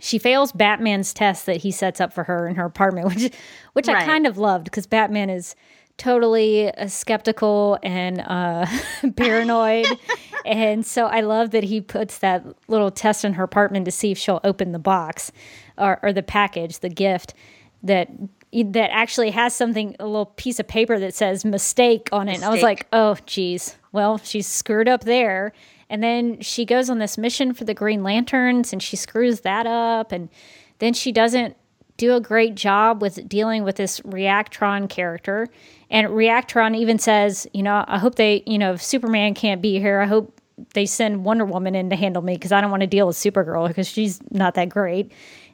she 0.00 0.18
fails 0.18 0.52
Batman's 0.52 1.12
test 1.12 1.46
that 1.46 1.58
he 1.58 1.70
sets 1.70 2.00
up 2.00 2.12
for 2.12 2.24
her 2.24 2.46
in 2.48 2.56
her 2.56 2.64
apartment, 2.64 3.08
which 3.14 3.32
which 3.72 3.88
right. 3.88 4.02
I 4.02 4.04
kind 4.04 4.26
of 4.26 4.38
loved 4.38 4.64
because 4.64 4.86
Batman 4.86 5.30
is 5.30 5.54
totally 5.98 6.72
uh, 6.74 6.88
skeptical 6.88 7.78
and 7.82 8.20
uh, 8.20 8.66
paranoid, 9.16 9.86
and 10.46 10.84
so 10.86 11.06
I 11.06 11.20
love 11.20 11.50
that 11.50 11.64
he 11.64 11.80
puts 11.80 12.18
that 12.18 12.44
little 12.68 12.90
test 12.90 13.24
in 13.24 13.34
her 13.34 13.44
apartment 13.44 13.84
to 13.84 13.90
see 13.90 14.10
if 14.10 14.18
she'll 14.18 14.40
open 14.44 14.72
the 14.72 14.78
box 14.78 15.32
or, 15.78 15.98
or 16.02 16.12
the 16.12 16.22
package, 16.22 16.78
the 16.80 16.88
gift 16.88 17.34
that 17.82 18.08
that 18.52 18.90
actually 18.92 19.30
has 19.30 19.54
something 19.54 19.96
a 19.98 20.04
little 20.04 20.26
piece 20.26 20.60
of 20.60 20.68
paper 20.68 20.98
that 20.98 21.14
says 21.14 21.44
mistake 21.44 22.08
on 22.12 22.28
it. 22.28 22.32
Mistake. 22.32 22.42
And 22.42 22.44
I 22.44 22.52
was 22.52 22.62
like, 22.62 22.86
oh, 22.92 23.16
geez. 23.24 23.76
Well, 23.92 24.18
she's 24.18 24.46
screwed 24.46 24.88
up 24.88 25.04
there. 25.04 25.52
And 25.92 26.02
then 26.02 26.40
she 26.40 26.64
goes 26.64 26.88
on 26.88 27.00
this 27.00 27.18
mission 27.18 27.52
for 27.52 27.64
the 27.64 27.74
Green 27.74 28.02
Lanterns 28.02 28.72
and 28.72 28.82
she 28.82 28.96
screws 28.96 29.42
that 29.42 29.66
up. 29.66 30.10
And 30.10 30.30
then 30.78 30.94
she 30.94 31.12
doesn't 31.12 31.54
do 31.98 32.16
a 32.16 32.20
great 32.20 32.54
job 32.54 33.02
with 33.02 33.28
dealing 33.28 33.62
with 33.62 33.76
this 33.76 34.00
Reactron 34.00 34.88
character. 34.88 35.48
And 35.90 36.08
Reactron 36.08 36.74
even 36.74 36.98
says, 36.98 37.46
you 37.52 37.62
know, 37.62 37.84
I 37.86 37.98
hope 37.98 38.14
they, 38.14 38.42
you 38.46 38.56
know, 38.56 38.72
if 38.72 38.82
Superman 38.82 39.34
can't 39.34 39.60
be 39.60 39.78
here, 39.80 40.00
I 40.00 40.06
hope 40.06 40.40
they 40.74 40.86
send 40.86 41.24
Wonder 41.24 41.44
Woman 41.44 41.74
in 41.74 41.90
to 41.90 41.96
handle 41.96 42.22
me 42.22 42.34
because 42.34 42.52
I 42.52 42.60
don't 42.60 42.70
want 42.70 42.82
to 42.82 42.86
deal 42.86 43.06
with 43.06 43.16
Supergirl 43.16 43.68
because 43.68 43.88
she's 43.88 44.20
not 44.30 44.54
that 44.54 44.68
great. 44.68 45.12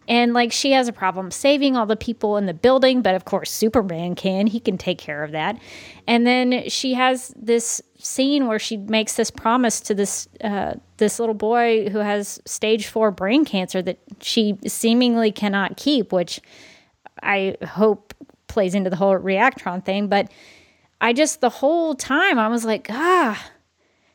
And 0.08 0.32
like 0.32 0.52
she 0.52 0.72
has 0.72 0.88
a 0.88 0.92
problem 0.92 1.30
saving 1.30 1.76
all 1.76 1.84
the 1.84 1.94
people 1.96 2.38
in 2.38 2.46
the 2.46 2.54
building, 2.54 3.02
but 3.02 3.14
of 3.14 3.26
course 3.26 3.50
Superman 3.50 4.14
can. 4.14 4.46
He 4.46 4.58
can 4.58 4.78
take 4.78 4.96
care 4.98 5.22
of 5.22 5.32
that. 5.32 5.60
And 6.06 6.26
then 6.26 6.68
she 6.68 6.94
has 6.94 7.32
this 7.36 7.82
scene 7.98 8.46
where 8.46 8.58
she 8.58 8.78
makes 8.78 9.14
this 9.14 9.30
promise 9.30 9.80
to 9.82 9.94
this 9.94 10.26
uh, 10.42 10.74
this 10.96 11.18
little 11.18 11.34
boy 11.34 11.90
who 11.90 11.98
has 11.98 12.40
stage 12.46 12.86
four 12.86 13.10
brain 13.10 13.44
cancer 13.44 13.82
that 13.82 13.98
she 14.20 14.58
seemingly 14.66 15.30
cannot 15.30 15.76
keep, 15.76 16.10
which 16.10 16.40
I 17.22 17.56
hope 17.62 18.14
plays 18.46 18.74
into 18.74 18.88
the 18.88 18.96
whole 18.96 19.16
Reactron 19.18 19.84
thing. 19.84 20.08
But 20.08 20.32
I 21.02 21.12
just 21.12 21.42
the 21.42 21.50
whole 21.50 21.94
time 21.94 22.38
I 22.38 22.48
was 22.48 22.64
like, 22.64 22.86
ah, 22.90 23.50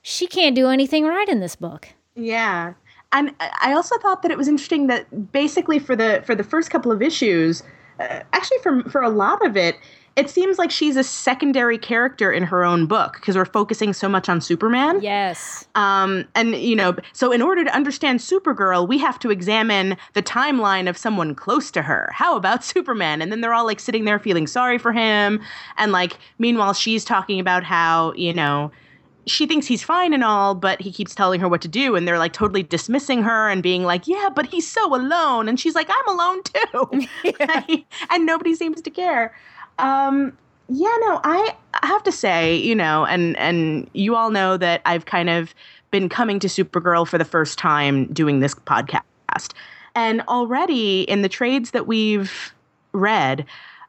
she 0.03 0.27
can't 0.27 0.55
do 0.55 0.67
anything 0.67 1.05
right 1.05 1.27
in 1.27 1.39
this 1.39 1.55
book. 1.55 1.89
Yeah, 2.15 2.73
and 3.11 3.33
I 3.39 3.73
also 3.73 3.97
thought 3.99 4.21
that 4.21 4.31
it 4.31 4.37
was 4.37 4.47
interesting 4.47 4.87
that 4.87 5.31
basically 5.31 5.79
for 5.79 5.95
the 5.95 6.21
for 6.25 6.35
the 6.35 6.43
first 6.43 6.69
couple 6.69 6.91
of 6.91 7.01
issues, 7.01 7.63
uh, 7.99 8.21
actually 8.33 8.59
for 8.59 8.83
for 8.83 9.01
a 9.01 9.09
lot 9.09 9.43
of 9.45 9.55
it, 9.55 9.77
it 10.15 10.29
seems 10.29 10.57
like 10.57 10.71
she's 10.71 10.95
a 10.95 11.03
secondary 11.03 11.77
character 11.77 12.31
in 12.31 12.43
her 12.43 12.63
own 12.63 12.85
book 12.85 13.13
because 13.13 13.35
we're 13.35 13.45
focusing 13.45 13.93
so 13.93 14.09
much 14.09 14.29
on 14.29 14.41
Superman. 14.41 14.99
Yes. 15.01 15.67
Um, 15.75 16.25
and 16.35 16.55
you 16.55 16.75
know, 16.75 16.95
so 17.13 17.31
in 17.31 17.41
order 17.41 17.63
to 17.63 17.75
understand 17.75 18.19
Supergirl, 18.19 18.87
we 18.87 18.97
have 18.97 19.17
to 19.19 19.31
examine 19.31 19.95
the 20.13 20.21
timeline 20.23 20.89
of 20.89 20.97
someone 20.97 21.33
close 21.33 21.71
to 21.71 21.81
her. 21.83 22.09
How 22.13 22.35
about 22.35 22.63
Superman? 22.63 23.21
And 23.21 23.31
then 23.31 23.41
they're 23.41 23.53
all 23.53 23.65
like 23.65 23.79
sitting 23.79 24.05
there 24.05 24.19
feeling 24.19 24.47
sorry 24.47 24.77
for 24.77 24.91
him, 24.91 25.41
and 25.77 25.91
like 25.91 26.17
meanwhile 26.39 26.73
she's 26.73 27.05
talking 27.05 27.39
about 27.39 27.63
how 27.63 28.13
you 28.13 28.33
know 28.33 28.71
she 29.25 29.45
thinks 29.45 29.67
he's 29.67 29.83
fine 29.83 30.13
and 30.13 30.23
all, 30.23 30.55
but 30.55 30.81
he 30.81 30.91
keeps 30.91 31.15
telling 31.15 31.39
her 31.39 31.47
what 31.47 31.62
to 31.62 31.67
do, 31.67 31.95
and 31.95 32.07
they're 32.07 32.19
like 32.19 32.33
totally 32.33 32.63
dismissing 32.63 33.23
her 33.23 33.49
and 33.49 33.63
being 33.63 33.83
like, 33.83 34.07
"Yeah, 34.07 34.29
but 34.33 34.45
he's 34.45 34.69
so 34.69 34.95
alone," 34.95 35.47
and 35.47 35.59
she's 35.59 35.75
like, 35.75 35.89
"I'm 35.89 36.07
alone 36.07 36.43
too," 36.43 37.07
yeah. 37.39 37.63
and 38.09 38.25
nobody 38.25 38.55
seems 38.55 38.81
to 38.81 38.89
care. 38.89 39.36
Um, 39.79 40.38
yeah, 40.69 40.95
no, 41.01 41.19
I, 41.23 41.55
I 41.81 41.88
have 41.88 42.03
to 42.03 42.12
say, 42.12 42.55
you 42.55 42.75
know, 42.75 43.05
and 43.05 43.38
and 43.38 43.89
you 43.93 44.15
all 44.15 44.29
know 44.29 44.57
that 44.57 44.81
I've 44.86 45.05
kind 45.05 45.29
of 45.29 45.53
been 45.91 46.09
coming 46.09 46.39
to 46.39 46.47
Supergirl 46.47 47.07
for 47.07 47.17
the 47.17 47.25
first 47.25 47.57
time 47.57 48.12
doing 48.13 48.39
this 48.39 48.55
podcast, 48.55 49.53
and 49.95 50.21
already 50.21 51.03
in 51.03 51.21
the 51.21 51.29
trades 51.29 51.71
that 51.71 51.88
we've 51.88 52.53
read, 52.93 53.45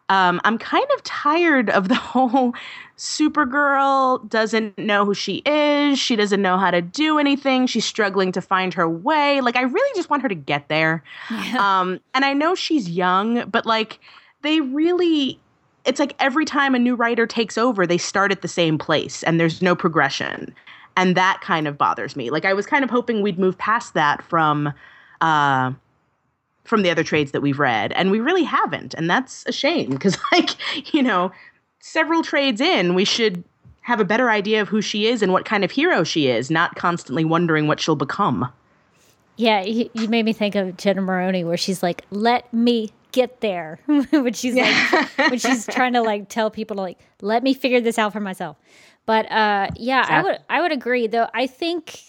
um, 0.09 0.40
I'm 0.44 0.59
kind 0.59 0.87
of 0.94 1.03
tired 1.03 1.70
of 1.70 1.88
the 1.88 1.94
whole 2.12 2.55
Supergirl 2.97 4.29
doesn't 4.29 4.79
know 4.79 5.05
who 5.05 5.15
she 5.15 5.43
is. 5.45 5.99
She 5.99 6.15
doesn't 6.15 6.41
know 6.41 6.59
how 6.59 6.71
to 6.71 6.81
do 6.81 7.19
anything. 7.19 7.67
She's 7.67 7.85
struggling 7.85 8.31
to 8.33 8.41
find 8.41 8.73
her 8.75 8.89
way. 8.89 9.41
Like, 9.41 9.57
I 9.57 9.63
really 9.63 9.97
just 9.97 10.11
want 10.11 10.23
her 10.23 10.29
to 10.29 10.35
get 10.35 10.69
there. 10.69 11.03
Yeah. 11.31 11.81
Um, 11.81 12.01
and 12.15 12.25
I 12.25 12.33
know 12.33 12.55
she's 12.55 12.89
young, 12.89 13.49
but 13.51 13.67
like, 13.67 13.99
they 14.43 14.61
really, 14.61 15.41
it's 15.85 15.99
like 15.99 16.15
every 16.21 16.45
time 16.45 16.75
a 16.75 16.79
new 16.79 16.95
writer 16.95 17.27
takes 17.27 17.59
over, 17.59 17.85
they 17.87 17.99
start 17.99 18.31
at 18.31 18.43
the 18.43 18.49
same 18.49 18.79
place 18.79 19.25
and 19.25 19.41
there's 19.41 19.61
no 19.61 19.75
progression. 19.75 20.55
And 20.97 21.17
that 21.17 21.41
kind 21.43 21.67
of 21.67 21.77
bothers 21.77 22.15
me. 22.15 22.31
Like, 22.31 22.45
I 22.45 22.53
was 22.53 22.67
kind 22.67 22.85
of 22.85 22.91
hoping 22.91 23.23
we'd 23.23 23.41
move 23.41 23.59
past 23.59 23.95
that 23.95 24.23
from, 24.23 24.73
uh, 25.21 25.73
from 26.65 26.83
the 26.83 26.91
other 26.91 27.05
trades 27.05 27.33
that 27.33 27.43
we've 27.43 27.59
read 27.59 27.93
and 27.93 28.11
we 28.11 28.21
really 28.21 28.43
haven't 28.43 28.95
and 28.95 29.11
that's 29.11 29.45
a 29.47 29.53
shame 29.53 29.91
because 29.91 30.17
like 30.33 30.95
you 30.95 31.03
know 31.03 31.31
several 31.85 32.23
trades 32.23 32.62
in, 32.62 32.94
we 32.94 33.05
should 33.05 33.44
have 33.83 34.01
a 34.01 34.05
better 34.05 34.31
idea 34.31 34.62
of 34.62 34.68
who 34.68 34.81
she 34.81 35.07
is 35.07 35.23
and 35.23 35.33
what 35.33 35.44
kind 35.44 35.62
of 35.62 35.70
hero 35.70 36.03
she 36.03 36.29
is, 36.29 36.51
not 36.51 36.75
constantly 36.77 37.27
wondering 37.27 37.68
what 37.68 37.79
she'll 37.79 37.94
become. 37.94 38.51
Yeah, 39.37 39.62
you, 39.62 39.90
made 40.09 40.25
me 40.25 40.33
think 40.33 40.55
of 40.55 40.79
Jenna 40.79 41.03
Maroney, 41.03 41.44
where 41.44 41.59
she's 41.59 41.83
like, 41.83 42.05
"Let 42.11 42.51
me 42.55 42.90
get 43.12 43.40
there," 43.40 43.81
when 43.87 44.33
she's 44.33 44.55
yeah. 44.55 44.88
like, 44.92 45.31
when 45.31 45.38
she's 45.38 45.66
trying 45.66 45.92
to 45.92 46.01
like 46.03 46.29
tell 46.29 46.51
people 46.51 46.77
to 46.77 46.83
like, 46.83 46.99
"Let 47.20 47.42
me 47.42 47.53
figure 47.53 47.81
this 47.81 47.99
out 47.99 48.12
for 48.12 48.20
myself." 48.20 48.57
But 49.07 49.27
uh, 49.31 49.68
yeah, 49.77 50.01
exactly. 50.01 50.14
I 50.14 50.23
would 50.23 50.38
I 50.49 50.61
would 50.62 50.73
agree. 50.73 51.07
Though 51.09 51.29
I 51.35 51.47
think 51.47 52.01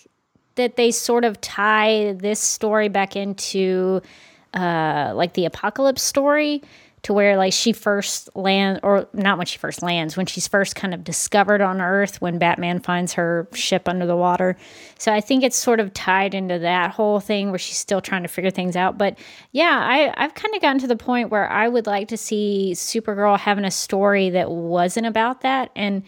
that 0.53 0.77
they 0.77 0.91
sort 0.91 1.25
of 1.25 1.41
tie 1.41 2.13
this 2.13 2.39
story 2.39 2.88
back 2.88 3.15
into 3.15 4.01
uh, 4.53 5.11
like 5.15 5.33
the 5.33 5.45
apocalypse 5.45 6.01
story 6.01 6.61
to 7.05 7.13
where 7.13 7.37
like 7.37 7.53
she 7.53 7.71
first 7.71 8.35
land 8.35 8.79
or 8.81 9.07
not 9.13 9.37
when 9.37 9.45
she 9.45 9.59
first 9.59 9.83
lands 9.83 10.17
when 10.17 10.25
she's 10.25 10.47
first 10.47 10.75
kind 10.75 10.91
of 10.91 11.03
discovered 11.03 11.61
on 11.61 11.79
earth 11.79 12.19
when 12.19 12.39
batman 12.39 12.79
finds 12.79 13.13
her 13.13 13.47
ship 13.53 13.87
under 13.87 14.07
the 14.07 14.15
water. 14.15 14.57
So 14.97 15.13
i 15.13 15.21
think 15.21 15.43
it's 15.43 15.55
sort 15.55 15.79
of 15.79 15.93
tied 15.93 16.33
into 16.33 16.57
that 16.57 16.89
whole 16.89 17.19
thing 17.19 17.51
where 17.51 17.59
she's 17.59 17.77
still 17.77 18.01
trying 18.01 18.23
to 18.23 18.27
figure 18.27 18.49
things 18.49 18.75
out. 18.75 18.97
But 18.97 19.19
yeah 19.51 19.79
I, 19.83 20.23
i've 20.23 20.33
kind 20.33 20.55
of 20.55 20.61
gotten 20.63 20.79
to 20.79 20.87
the 20.87 20.95
point 20.95 21.29
where 21.29 21.47
i 21.51 21.67
would 21.67 21.85
like 21.85 22.07
to 22.07 22.17
see 22.17 22.71
supergirl 22.73 23.37
having 23.37 23.65
a 23.65 23.71
story 23.71 24.31
that 24.31 24.49
wasn't 24.49 25.05
about 25.05 25.41
that. 25.41 25.69
And 25.75 26.01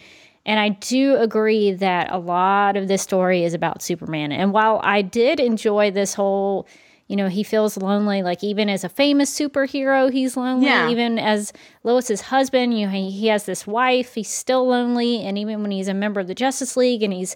and 0.48 0.60
I 0.60 0.70
do 0.70 1.18
agree 1.18 1.74
that 1.74 2.10
a 2.10 2.18
lot 2.18 2.76
of 2.76 2.88
this 2.88 3.04
story 3.04 3.44
is 3.44 3.54
about 3.54 3.84
Superman. 3.84 4.32
And 4.32 4.52
while 4.52 4.80
I 4.82 5.02
did 5.04 5.42
enjoy 5.42 5.92
this 5.92 6.14
whole 6.14 6.66
you 7.08 7.16
know, 7.16 7.30
he 7.30 7.44
feels 7.44 7.78
lonely. 7.78 8.22
Like 8.22 8.44
even 8.44 8.70
as 8.70 8.84
a 8.84 8.90
famous 8.90 9.34
superhero, 9.38 10.12
he's 10.12 10.36
lonely. 10.36 10.68
Yeah. 10.68 10.90
Even 10.90 11.18
as 11.18 11.54
Lois's 11.84 12.22
husband, 12.22 12.78
you 12.78 12.86
know, 12.86 12.92
he, 12.92 13.10
he 13.10 13.28
has 13.28 13.46
this 13.46 13.66
wife, 13.66 14.14
he's 14.14 14.30
still 14.30 14.68
lonely. 14.68 15.24
And 15.24 15.38
even 15.38 15.62
when 15.62 15.72
he's 15.72 15.88
a 15.88 15.94
member 15.94 16.20
of 16.20 16.28
the 16.28 16.36
Justice 16.36 16.76
League 16.76 17.04
and 17.04 17.14
he's 17.14 17.36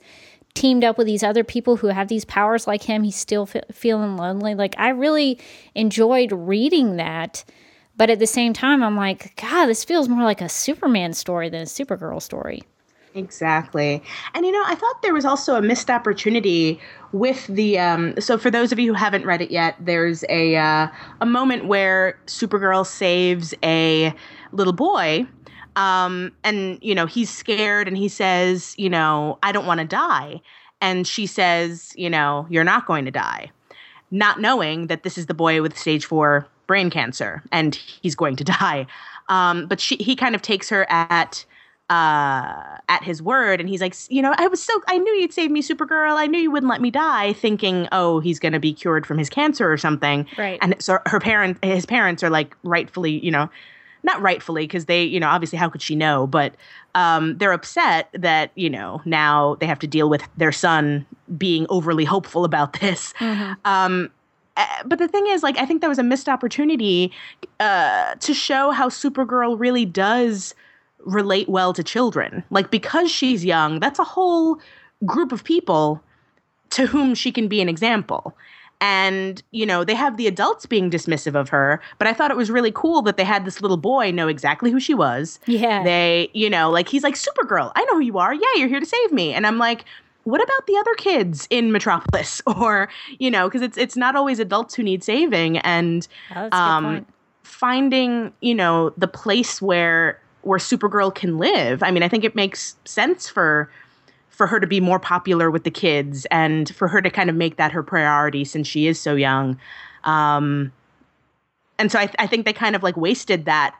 teamed 0.54 0.84
up 0.84 0.98
with 0.98 1.08
these 1.08 1.24
other 1.24 1.46
people 1.46 1.78
who 1.78 1.88
have 1.88 2.10
these 2.10 2.26
powers 2.26 2.68
like 2.68 2.84
him, 2.84 3.04
he's 3.04 3.16
still 3.16 3.46
fe- 3.46 3.64
feeling 3.72 4.18
lonely. 4.18 4.56
Like 4.56 4.76
I 4.78 4.90
really 4.90 5.40
enjoyed 5.74 6.32
reading 6.34 6.98
that. 6.98 7.46
But 7.96 8.10
at 8.10 8.20
the 8.20 8.28
same 8.28 8.54
time, 8.54 8.84
I'm 8.84 8.96
like, 8.98 9.36
God, 9.36 9.68
this 9.68 9.84
feels 9.84 10.10
more 10.10 10.24
like 10.24 10.42
a 10.42 10.50
Superman 10.50 11.14
story 11.14 11.50
than 11.50 11.62
a 11.62 11.66
Supergirl 11.66 12.22
story. 12.22 12.64
Exactly. 13.13 14.02
And 14.34 14.45
you 14.45 14.52
know, 14.54 14.63
I 14.65 14.76
thought 14.76 15.02
there 15.02 15.13
was 15.13 15.26
also 15.26 15.56
a 15.56 15.62
missed 15.62 15.89
opportunity 15.89 16.80
with 17.12 17.45
the 17.47 17.78
um 17.78 18.13
so 18.21 18.38
for 18.38 18.50
those 18.50 18.71
of 18.71 18.80
you 18.80 18.88
who 18.91 18.93
haven't 18.97 19.26
read 19.26 19.41
it 19.41 19.52
yet, 19.52 19.76
there's 19.80 20.24
a 20.30 20.56
uh, 20.56 20.88
a 21.19 21.26
moment 21.26 21.65
where 21.65 22.17
Supergirl 22.28 22.86
saves 22.86 23.54
a 23.63 24.13
little 24.54 24.71
boy 24.74 25.26
um 25.76 26.32
and 26.45 26.80
you 26.82 26.95
know, 26.95 27.06
he's 27.06 27.30
scared 27.30 27.88
and 27.88 27.97
he 27.97 28.08
says, 28.08 28.76
you 28.78 28.89
know, 28.89 29.38
I 29.43 29.52
don't 29.52 29.65
want 29.65 29.82
to 29.82 29.86
die. 29.88 30.39
And 30.80 31.06
she 31.06 31.28
says, 31.28 31.93
you 31.97 32.10
know, 32.10 32.47
you're 32.50 32.63
not 32.63 32.86
going 32.86 33.06
to 33.06 33.12
die. 33.12 33.52
Not 34.12 34.41
knowing 34.41 34.88
that 34.88 35.04
this 35.04 35.17
is 35.17 35.28
the 35.28 35.34
boy 35.34 35.62
with 35.62 35.78
stage 35.78 36.06
4 36.06 36.47
brain 36.67 36.89
cancer 36.89 37.43
and 37.52 37.76
he's 37.76 38.15
going 38.15 38.38
to 38.38 38.43
die. 38.45 38.88
Um 39.30 39.67
but 39.67 39.82
she 39.82 39.97
he 39.97 40.15
kind 40.15 40.36
of 40.36 40.41
takes 40.41 40.69
her 40.69 40.86
at 40.89 41.45
uh, 41.92 42.78
at 42.88 43.04
his 43.04 43.22
word, 43.22 43.60
and 43.60 43.68
he's 43.68 43.82
like, 43.82 43.94
you 44.08 44.22
know, 44.22 44.34
I 44.38 44.48
was 44.48 44.64
so 44.64 44.82
I 44.88 44.98
knew 44.98 45.12
you'd 45.12 45.34
save 45.34 45.52
me, 45.52 45.62
Supergirl. 45.62 46.16
I 46.16 46.26
knew 46.26 46.40
you 46.40 46.50
wouldn't 46.50 46.70
let 46.70 46.80
me 46.80 46.90
die, 46.90 47.34
thinking, 47.34 47.90
oh, 47.92 48.22
he's 48.22 48.40
going 48.40 48.54
to 48.54 48.62
be 48.62 48.74
cured 48.74 49.06
from 49.06 49.18
his 49.18 49.30
cancer 49.30 49.70
or 49.70 49.78
something. 49.78 50.26
Right. 50.38 50.58
And 50.62 50.74
so 50.80 51.00
her 51.06 51.20
parent, 51.20 51.62
his 51.62 51.86
parents 51.86 52.24
are 52.24 52.30
like 52.30 52.56
rightfully, 52.64 53.20
you 53.24 53.30
know, 53.30 53.50
not 54.04 54.22
rightfully 54.22 54.64
because 54.64 54.86
they, 54.86 55.04
you 55.04 55.20
know, 55.20 55.28
obviously 55.28 55.58
how 55.58 55.68
could 55.68 55.82
she 55.82 55.98
know, 55.98 56.28
but 56.28 56.56
um, 56.96 57.38
they're 57.38 57.52
upset 57.52 58.08
that 58.14 58.52
you 58.56 58.70
know 58.70 59.02
now 59.04 59.56
they 59.56 59.66
have 59.66 59.80
to 59.80 59.88
deal 59.88 60.10
with 60.10 60.24
their 60.38 60.54
son 60.54 61.06
being 61.38 61.66
overly 61.68 62.06
hopeful 62.06 62.46
about 62.46 62.72
this. 62.80 63.14
Um, 63.20 64.10
uh, 64.56 64.66
but 64.86 64.98
the 64.98 65.10
thing 65.10 65.28
is, 65.28 65.44
like, 65.44 65.58
I 65.58 65.66
think 65.66 65.82
that 65.82 65.90
was 65.90 66.00
a 66.00 66.04
missed 66.04 66.30
opportunity 66.30 67.12
uh, 67.60 68.16
to 68.16 68.34
show 68.34 68.72
how 68.72 68.88
Supergirl 68.88 69.60
really 69.60 69.86
does 69.86 70.56
relate 71.06 71.50
well 71.50 71.74
to 71.74 71.84
children. 71.84 72.44
Like, 72.50 72.72
because 72.72 73.12
she's 73.12 73.44
young, 73.46 73.80
that's 73.80 74.00
a 74.00 74.04
whole 74.04 74.60
group 75.06 75.32
of 75.32 75.44
people 75.44 76.02
to 76.72 76.88
whom 76.88 77.16
she 77.16 77.32
can 77.32 77.48
be 77.48 77.62
an 77.62 77.70
example. 77.70 78.36
And, 78.80 79.44
you 79.52 79.66
know, 79.66 79.84
they 79.84 79.94
have 79.94 80.18
the 80.18 80.26
adults 80.26 80.66
being 80.66 80.90
dismissive 80.90 81.36
of 81.36 81.50
her, 81.50 81.80
but 82.00 82.08
I 82.08 82.14
thought 82.14 82.32
it 82.32 82.38
was 82.38 82.50
really 82.50 82.72
cool 82.72 83.04
that 83.04 83.16
they 83.16 83.24
had 83.24 83.46
this 83.46 83.62
little 83.62 83.78
boy 83.78 84.10
know 84.10 84.28
exactly 84.28 84.72
who 84.72 84.80
she 84.80 84.96
was. 84.96 85.40
Yeah. 85.46 85.84
They, 85.84 86.30
you 86.34 86.50
know, 86.50 86.72
like 86.72 86.90
he's 86.90 87.04
like, 87.04 87.14
Supergirl, 87.14 87.72
I 87.76 87.84
know 87.86 87.96
who 87.96 88.02
you 88.02 88.18
are. 88.18 88.34
Yeah, 88.34 88.48
you're 88.56 88.68
here 88.68 88.80
to 88.80 88.86
save 88.86 89.12
me. 89.12 89.34
And 89.34 89.46
I'm 89.46 89.60
like, 89.60 89.86
what 90.24 90.42
about 90.42 90.66
the 90.66 90.78
other 90.78 90.94
kids 90.96 91.48
in 91.52 91.72
Metropolis? 91.72 92.42
Or, 92.48 92.90
you 93.20 93.30
know, 93.32 93.48
because 93.48 93.62
it's 93.62 93.78
it's 93.78 93.96
not 93.96 94.16
always 94.16 94.40
adults 94.40 94.76
who 94.76 94.84
need 94.84 95.04
saving. 95.04 95.60
And 95.60 96.08
Oh, 96.32 96.34
that's 96.36 96.48
a 96.48 96.50
good 96.50 96.58
um, 96.58 97.06
finding, 97.44 98.34
you 98.42 98.56
know, 98.56 98.92
the 98.98 99.08
place 99.08 99.62
where 99.62 100.20
where 100.44 100.60
Supergirl 100.60 101.14
can 101.14 101.38
live. 101.38 101.84
I 101.84 101.92
mean, 101.92 102.04
I 102.04 102.08
think 102.08 102.24
it 102.24 102.36
makes 102.36 102.76
sense 102.86 103.30
for 103.30 103.70
for 104.30 104.48
her 104.48 104.60
to 104.60 104.68
be 104.68 104.80
more 104.80 105.00
popular 105.00 105.52
with 105.52 105.66
the 105.66 105.72
kids 105.72 106.26
and 106.32 106.74
for 106.74 106.88
her 106.88 107.02
to 107.02 107.10
kind 107.10 107.30
of 107.30 107.36
make 107.36 107.58
that 107.58 107.72
her 107.72 107.84
priority 107.84 108.44
since 108.44 108.68
she 108.68 108.88
is 108.88 109.00
so 109.00 109.14
young. 109.16 109.60
Um, 110.04 110.72
and 111.78 111.92
so 111.92 112.00
I, 112.00 112.10
I 112.18 112.28
think 112.28 112.46
they 112.46 112.54
kind 112.54 112.76
of 112.76 112.82
like 112.82 112.98
wasted 112.98 113.46
that 113.46 113.76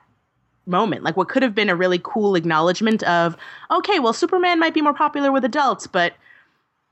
moment. 0.66 1.02
Like 1.02 1.16
what 1.16 1.28
could 1.28 1.42
have 1.42 1.54
been 1.54 1.68
a 1.68 1.74
really 1.74 2.00
cool 2.02 2.36
acknowledgement 2.36 3.02
of, 3.04 3.36
okay, 3.70 3.98
well, 3.98 4.12
Superman 4.12 4.60
might 4.60 4.74
be 4.74 4.82
more 4.82 4.94
popular 4.94 5.32
with 5.32 5.44
adults, 5.44 5.86
but 5.86 6.12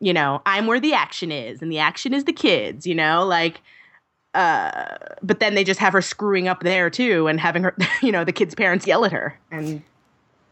you 0.01 0.13
know, 0.13 0.41
I'm 0.47 0.67
where 0.67 0.81
the 0.81 0.95
action 0.95 1.31
is, 1.31 1.61
and 1.61 1.71
the 1.71 1.79
action 1.79 2.15
is 2.15 2.25
the 2.25 2.33
kids, 2.33 2.87
you 2.87 2.95
know, 2.95 3.25
like 3.25 3.61
uh 4.35 4.97
but 5.23 5.41
then 5.41 5.55
they 5.55 5.65
just 5.65 5.81
have 5.81 5.93
her 5.93 6.03
screwing 6.03 6.47
up 6.47 6.61
there 6.61 6.89
too 6.89 7.27
and 7.27 7.41
having 7.41 7.63
her 7.65 7.77
you 8.03 8.13
know 8.13 8.25
the 8.25 8.33
kids 8.33 8.55
parents 8.55 8.87
yell 8.87 9.05
at 9.05 9.13
her 9.13 9.39
and 9.51 9.83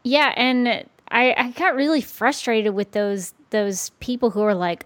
Yeah, 0.03 0.33
and 0.35 0.85
I 1.11 1.33
I 1.37 1.51
got 1.51 1.75
really 1.75 2.01
frustrated 2.01 2.73
with 2.73 2.91
those 2.91 3.33
those 3.51 3.89
people 3.99 4.29
who 4.31 4.41
are 4.41 4.55
like 4.55 4.85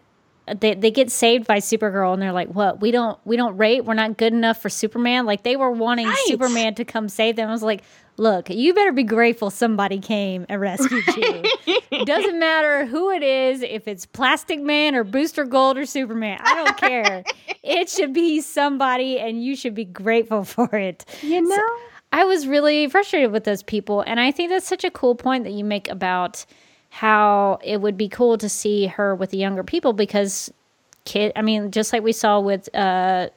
they 0.59 0.73
they 0.73 0.91
get 0.91 1.09
saved 1.09 1.47
by 1.47 1.57
Supergirl 1.57 2.13
and 2.13 2.21
they're 2.21 2.33
like, 2.33 2.49
"What? 2.49 2.81
We 2.81 2.91
don't 2.91 3.17
we 3.25 3.37
don't 3.37 3.57
rate. 3.57 3.85
We're 3.85 3.93
not 3.93 4.17
good 4.17 4.33
enough 4.33 4.61
for 4.61 4.69
Superman." 4.69 5.25
Like 5.25 5.43
they 5.43 5.55
were 5.55 5.71
wanting 5.71 6.07
Right. 6.07 6.25
Superman 6.25 6.75
to 6.75 6.85
come 6.85 7.07
save 7.09 7.35
them. 7.37 7.47
I 7.49 7.51
was 7.51 7.63
like, 7.63 7.83
"Look, 8.17 8.49
you 8.49 8.73
better 8.73 8.91
be 8.91 9.03
grateful 9.03 9.49
somebody 9.49 9.99
came 9.99 10.45
and 10.49 10.59
rescued 10.61 11.05
you. 11.15 12.05
doesn't 12.05 12.39
matter 12.39 12.85
who 12.85 13.11
it 13.11 13.23
is, 13.23 13.61
if 13.61 13.87
it's 13.87 14.05
Plastic 14.05 14.61
Man 14.61 14.95
or 14.95 15.03
Booster 15.03 15.45
Gold 15.45 15.77
or 15.77 15.85
Superman. 15.85 16.39
I 16.43 16.55
don't 16.55 16.77
care. 16.77 17.23
it 17.63 17.89
should 17.89 18.13
be 18.13 18.41
somebody 18.41 19.19
and 19.19 19.43
you 19.43 19.55
should 19.55 19.75
be 19.75 19.85
grateful 19.85 20.43
for 20.55 20.75
it." 20.75 21.05
you 21.21 21.41
know 21.41 21.67
I 22.13 22.25
was 22.25 22.47
really 22.47 22.87
frustrated 22.87 23.31
with 23.31 23.43
those 23.43 23.63
people. 23.63 24.01
And 24.01 24.19
I 24.19 24.29
think 24.29 24.51
that's 24.51 24.67
such 24.67 24.83
a 24.83 24.91
cool 24.91 25.15
point 25.15 25.45
that 25.45 25.53
you 25.53 25.63
make 25.63 25.89
about 25.89 26.45
how 26.91 27.57
it 27.63 27.81
would 27.81 27.97
be 27.97 28.07
cool 28.07 28.37
to 28.37 28.47
see 28.47 28.85
her 28.85 29.15
with 29.15 29.31
the 29.31 29.37
younger 29.37 29.63
people 29.63 29.93
because 29.93 30.53
kid 31.05 31.31
I 31.35 31.41
mean, 31.41 31.71
just 31.71 31.91
like 31.91 32.03
we 32.03 32.11
saw 32.11 32.39
with 32.39 32.73
uh 32.75 33.29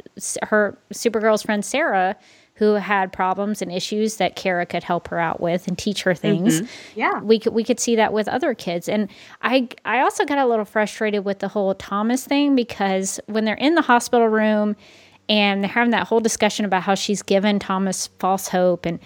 her 0.43 0.79
Supergirl's 0.93 1.43
friend 1.43 1.65
Sarah, 1.65 2.17
who 2.57 2.75
had 2.75 3.12
problems 3.12 3.61
and 3.61 3.71
issues 3.71 4.16
that 4.16 4.35
Kara 4.35 4.64
could 4.64 4.83
help 4.83 5.09
her 5.09 5.19
out 5.19 5.40
with 5.40 5.69
and 5.69 5.77
teach 5.77 6.03
her 6.03 6.14
things. 6.14 6.61
Mm-hmm. 6.62 6.99
Yeah. 6.99 7.21
We 7.21 7.38
could 7.38 7.53
we 7.53 7.62
could 7.64 7.79
see 7.79 7.97
that 7.97 8.12
with 8.12 8.29
other 8.29 8.55
kids. 8.55 8.88
And 8.88 9.09
i 9.42 9.69
i 9.85 10.01
also 10.01 10.25
got 10.25 10.38
a 10.38 10.47
little 10.47 10.64
frustrated 10.64 11.25
with 11.25 11.40
the 11.40 11.49
whole 11.49 11.75
thomas 11.75 12.25
thing 12.25 12.57
because 12.57 13.21
when 13.27 13.45
they're 13.45 13.55
in 13.55 13.75
the 13.75 13.83
hospital 13.83 14.29
room 14.29 14.75
and 15.29 15.62
they're 15.62 15.71
having 15.71 15.90
that 15.90 16.07
whole 16.07 16.21
discussion 16.21 16.64
about 16.64 16.83
how 16.83 16.95
she's 16.95 17.23
given 17.23 17.59
thomas 17.59 18.09
false 18.19 18.49
hope 18.49 18.87
and 18.87 18.99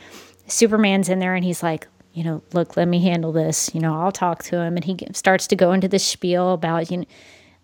superman's 0.46 1.08
in 1.08 1.18
there 1.18 1.34
and 1.34 1.44
he's 1.44 1.62
like 1.62 1.88
you 2.12 2.22
know 2.22 2.42
look 2.52 2.76
let 2.76 2.88
me 2.88 3.02
handle 3.02 3.32
this. 3.32 3.70
You 3.74 3.80
know 3.80 4.00
i'll 4.00 4.12
talk 4.12 4.42
to 4.44 4.60
him. 4.60 4.76
And 4.76 4.84
he 4.84 4.96
starts 5.12 5.46
to 5.48 5.56
go 5.56 5.72
into 5.72 5.88
this 5.88 6.04
spiel 6.04 6.52
about 6.52 6.90
you 6.90 6.98
know 6.98 7.04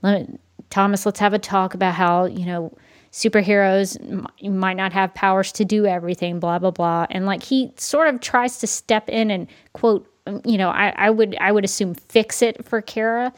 let, 0.03 0.29
thomas 0.70 1.07
let's 1.07 1.20
have 1.20 1.35
a 1.35 1.38
talk 1.38 1.75
about 1.75 1.94
how 1.94 2.25
you 2.25 2.44
know 2.44 2.77
superheroes 3.16 3.96
m- 4.11 4.26
might 4.61 4.76
not 4.76 4.92
have 4.92 5.14
powers 5.14 5.50
to 5.52 5.64
do 5.64 5.87
everything 5.87 6.38
blah 6.38 6.59
blah 6.59 6.70
blah. 6.70 7.07
And 7.11 7.24
like 7.24 7.42
he 7.42 7.72
sort 7.79 8.09
of 8.09 8.20
tries 8.20 8.59
to 8.59 8.66
step 8.66 9.09
in 9.09 9.31
and 9.31 9.46
quote 9.72 10.07
um, 10.26 10.42
you 10.44 10.59
know 10.59 10.68
i, 10.68 10.92
I 10.96 11.09
would 11.09 11.35
i 11.40 11.50
would 11.50 11.64
assume 11.64 11.94
fix 11.94 12.42
it 12.42 12.62
for 12.66 12.83
kara. 12.83 13.33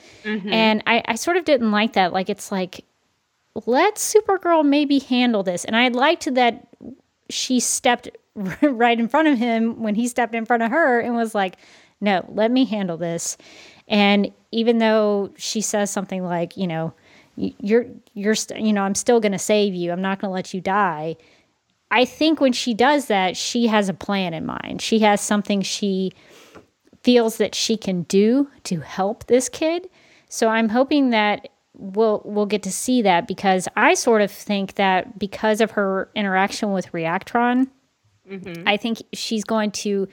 And 0.52 0.82
I, 0.86 1.02
I 1.06 1.14
sort 1.14 1.36
of 1.36 1.44
didn't 1.44 1.70
like 1.70 1.92
that. 1.92 2.12
Like 2.12 2.28
it's 2.28 2.50
like 2.50 2.84
let 3.66 3.94
supergirl 3.96 4.64
maybe 4.66 4.98
handle 4.98 5.44
this. 5.44 5.64
And 5.64 5.76
i 5.76 5.88
liked 5.88 6.34
that 6.34 6.66
she 7.30 7.60
stepped 7.60 8.08
right 8.62 8.98
in 8.98 9.06
front 9.08 9.28
of 9.28 9.38
him 9.38 9.80
when 9.80 9.94
he 9.94 10.08
stepped 10.08 10.34
in 10.34 10.44
front 10.44 10.64
of 10.64 10.70
her 10.72 10.98
and 11.00 11.14
was 11.14 11.34
like, 11.34 11.56
"No, 12.00 12.24
let 12.28 12.50
me 12.50 12.64
handle 12.64 12.96
this." 12.96 13.36
And 13.86 14.32
even 14.50 14.78
though 14.78 15.32
she 15.36 15.60
says 15.60 15.90
something 15.90 16.22
like, 16.24 16.56
you 16.56 16.66
know, 16.66 16.84
"Y- 16.86 16.92
you're 17.38 17.86
you're 18.14 18.34
st- 18.34 18.60
you 18.60 18.72
know, 18.72 18.82
I'm 18.82 18.94
still 18.94 19.20
going 19.20 19.32
to 19.32 19.38
save 19.38 19.74
you. 19.74 19.92
I'm 19.92 20.02
not 20.02 20.20
going 20.20 20.28
to 20.28 20.34
let 20.34 20.52
you 20.52 20.60
die. 20.60 21.16
I 21.90 22.04
think 22.04 22.40
when 22.40 22.52
she 22.52 22.74
does 22.74 23.06
that, 23.06 23.36
she 23.36 23.66
has 23.68 23.88
a 23.88 23.94
plan 23.94 24.34
in 24.34 24.44
mind. 24.44 24.82
She 24.82 24.98
has 25.00 25.20
something 25.20 25.62
she 25.62 26.12
feels 27.02 27.38
that 27.38 27.54
she 27.54 27.76
can 27.76 28.02
do 28.02 28.50
to 28.64 28.80
help 28.80 29.26
this 29.26 29.48
kid. 29.48 29.88
So 30.28 30.48
I'm 30.48 30.68
hoping 30.68 31.10
that 31.10 31.48
we'll 31.74 32.22
we'll 32.24 32.46
get 32.46 32.62
to 32.64 32.72
see 32.72 33.02
that 33.02 33.26
because 33.26 33.68
I 33.76 33.94
sort 33.94 34.20
of 34.20 34.30
think 34.30 34.74
that 34.74 35.18
because 35.18 35.60
of 35.60 35.70
her 35.72 36.10
interaction 36.14 36.72
with 36.72 36.90
Reactron, 36.92 37.68
mm-hmm. 38.28 38.68
I 38.68 38.76
think 38.76 39.02
she's 39.12 39.44
going 39.44 39.70
to 39.70 40.08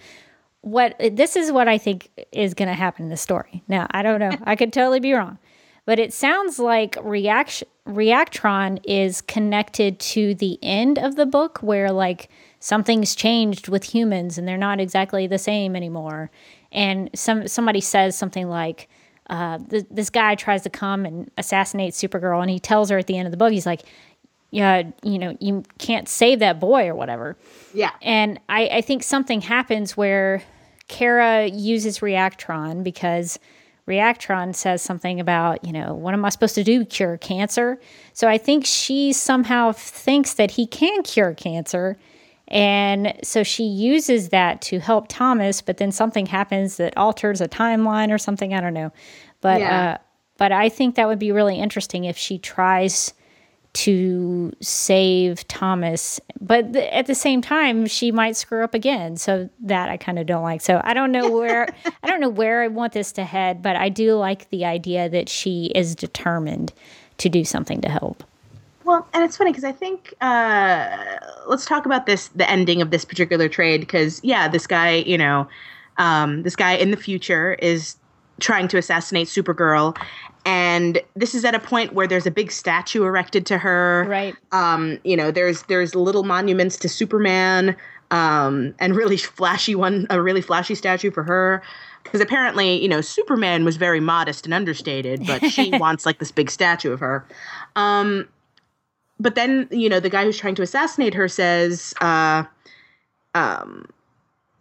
what 0.62 0.96
this 1.00 1.36
is 1.36 1.52
what 1.52 1.68
I 1.68 1.78
think 1.78 2.10
is 2.32 2.54
going 2.54 2.70
to 2.70 2.76
happen 2.76 3.06
in 3.06 3.10
the 3.10 3.18
story. 3.18 3.64
Now, 3.68 3.88
I 3.92 4.04
don't 4.04 4.20
know. 4.20 4.32
I 4.44 4.56
could 4.56 4.72
totally 4.72 5.00
be 5.00 5.14
wrong. 5.14 5.38
But 5.86 6.00
it 6.00 6.13
sounds 6.13 6.60
like 6.60 6.98
reaction 7.02 7.67
Reactron 7.88 8.80
is 8.84 9.21
connected 9.21 10.00
to 10.00 10.34
the 10.34 10.58
end 10.63 10.98
of 10.98 11.15
the 11.15 11.26
book 11.28 11.60
where 11.62 11.91
like 11.91 12.30
something's 12.60 13.13
changed 13.13 13.67
with 13.67 13.84
humans 13.84 14.39
and 14.39 14.48
they're 14.48 14.58
not 14.58 14.80
exactly 14.80 15.28
the 15.28 15.38
same 15.38 15.76
anymore. 15.76 16.32
And 16.71 17.12
some 17.13 17.48
somebody 17.48 17.82
says 17.82 18.17
something 18.17 18.50
like 18.50 18.89
uh, 19.30 19.60
th- 19.69 19.86
this 19.91 20.10
guy 20.10 20.36
tries 20.36 20.63
to 20.63 20.69
come 20.69 21.06
and 21.06 21.30
assassinate 21.38 21.93
Supergirl, 21.93 22.41
and 22.41 22.50
he 22.50 22.60
tells 22.60 22.89
her 22.89 22.98
at 22.98 23.08
the 23.08 23.17
end 23.17 23.28
of 23.28 23.32
the 23.32 23.38
book, 23.38 23.52
he's 23.52 23.65
like, 23.65 23.82
"Yeah, 24.52 24.84
you 25.04 25.19
know, 25.19 25.38
you 25.39 25.63
can't 25.78 26.08
save 26.08 26.39
that 26.39 26.60
boy 26.60 26.88
or 26.88 26.95
whatever." 26.95 27.38
yeah 27.74 27.91
And 28.02 28.39
I, 28.50 28.67
I 28.67 28.82
think 28.82 29.04
something 29.04 29.41
happens 29.41 29.95
where 29.95 30.43
Kara 30.88 31.48
uses 31.48 32.00
Reactron 32.00 32.84
because 32.84 33.39
Reactron 33.88 34.56
says 34.56 34.82
something 34.82 35.19
about, 35.19 35.63
you 35.63 35.71
know, 35.71 35.93
what 35.93 36.13
am 36.13 36.26
I 36.26 36.30
supposed 36.30 36.56
to 36.56 36.63
do? 36.63 36.86
Cure 36.86 37.17
cancer? 37.17 37.80
So 38.13 38.28
I 38.28 38.38
think 38.38 38.65
she 38.65 39.13
somehow 39.13 39.71
thinks 39.74 40.34
that 40.34 40.52
he 40.52 40.65
can 40.65 41.04
cure 41.04 41.34
cancer. 41.34 41.98
And 42.48 43.15
so 43.24 43.43
she 43.43 43.63
uses 43.63 44.30
that 44.30 44.62
to 44.63 44.80
help 44.80 45.08
Thomas, 45.08 45.62
but 45.62 45.78
then 45.78 45.91
something 45.91 46.28
happens 46.28 46.78
that 46.78 46.95
alters 46.95 47.41
a 47.41 47.48
timeline 47.48 48.12
or 48.12 48.17
something. 48.19 48.54
I 48.54 48.62
don't 48.62 48.74
know. 48.74 48.91
But, 49.41 49.62
yeah. 49.62 49.91
uh, 49.91 49.98
but 50.38 50.52
I 50.52 50.69
think 50.69 50.95
that 50.95 51.08
would 51.08 51.19
be 51.19 51.32
really 51.32 51.60
interesting 51.60 52.06
if 52.06 52.17
she 52.17 52.38
tries 52.38 53.13
to 53.76 54.54
save 54.62 55.46
Thomas, 55.50 56.20
but 56.40 56.72
th- 56.72 56.90
at 56.94 57.08
the 57.08 57.16
same 57.16 57.42
time, 57.42 57.86
she 57.88 58.10
might 58.10 58.38
screw 58.38 58.64
up 58.64 58.74
again. 58.74 59.18
So 59.18 59.50
that 59.60 59.90
I 59.90 59.98
kind 59.98 60.18
of 60.18 60.26
don't 60.26 60.44
like. 60.44 60.62
So 60.62 60.80
I 60.84 60.94
don't 60.94 61.12
know 61.12 61.30
where 61.30 61.68
I 62.04 62.08
don't 62.08 62.22
know 62.22 62.30
where 62.30 62.64
I 62.64 62.68
want 62.68 62.94
this 62.94 63.12
to 63.14 63.26
head, 63.26 63.62
but 63.62 63.76
I 63.76 63.90
do 63.90 64.16
like 64.16 64.50
the 64.50 64.64
idea 64.64 65.10
that 65.10 65.28
she 65.28 65.72
is 65.76 65.94
determined 65.94 66.72
to 67.18 67.30
do 67.30 67.44
something 67.44 67.82
to 67.82 67.90
help. 67.90 68.24
Well, 68.86 69.06
and 69.14 69.24
it's 69.24 69.36
funny 69.36 69.52
because 69.52 69.66
I 69.66 69.74
think 69.74 70.14
uh, 70.22 71.18
let's 71.48 71.66
talk 71.66 71.86
about 71.86 72.06
this 72.06 72.30
the 72.30 72.50
ending 72.50 72.82
of 72.82 72.92
this 72.92 73.04
particular 73.04 73.50
trade 73.50 73.82
because 73.82 74.22
yeah, 74.24 74.48
this 74.48 74.68
guy, 74.68 74.96
you 74.98 75.18
know, 75.18 75.50
um, 75.98 76.44
this 76.44 76.56
guy 76.56 76.74
in 76.74 76.92
the 76.92 76.98
future 76.98 77.56
is 77.56 77.98
trying 78.40 78.68
to 78.68 78.78
assassinate 78.78 79.28
Supergirl, 79.28 79.98
and 80.45 81.01
this 81.15 81.34
is 81.34 81.43
at 81.43 81.55
a 81.55 81.60
point 81.60 81.93
where 81.93 82.08
there's 82.08 82.27
a 82.27 82.31
big 82.31 82.51
statue 82.51 83.03
erected 83.03 83.45
to 83.47 83.58
her. 83.58 84.05
Right. 84.08 84.36
Um, 84.51 84.99
you 85.03 85.17
know, 85.17 85.31
there's 85.31 85.63
there's 85.63 85.95
little 85.95 86.23
monuments 86.23 86.77
to 86.77 86.89
Superman, 86.89 87.75
um, 88.12 88.75
and 88.79 88.95
really 88.95 89.17
flashy 89.17 89.75
one, 89.75 90.05
a 90.10 90.21
really 90.21 90.41
flashy 90.41 90.75
statue 90.75 91.12
for 91.12 91.23
her. 91.23 91.63
Because 92.03 92.21
apparently, 92.21 92.79
you 92.79 92.88
know, 92.88 93.01
Superman 93.01 93.65
was 93.65 93.77
very 93.77 93.99
modest 93.99 94.45
and 94.45 94.53
understated, 94.53 95.25
but 95.25 95.43
she 95.49 95.71
wants 95.79 96.05
like 96.05 96.19
this 96.19 96.31
big 96.31 96.51
statue 96.51 96.91
of 96.91 96.99
her. 96.99 97.25
Um, 97.75 98.27
but 99.19 99.34
then, 99.34 99.67
you 99.71 99.89
know, 99.89 99.99
the 99.99 100.10
guy 100.10 100.23
who's 100.23 100.38
trying 100.38 100.55
to 100.55 100.62
assassinate 100.62 101.15
her 101.15 101.27
says, 101.27 101.95
uh, 102.01 102.43
um, 103.34 103.88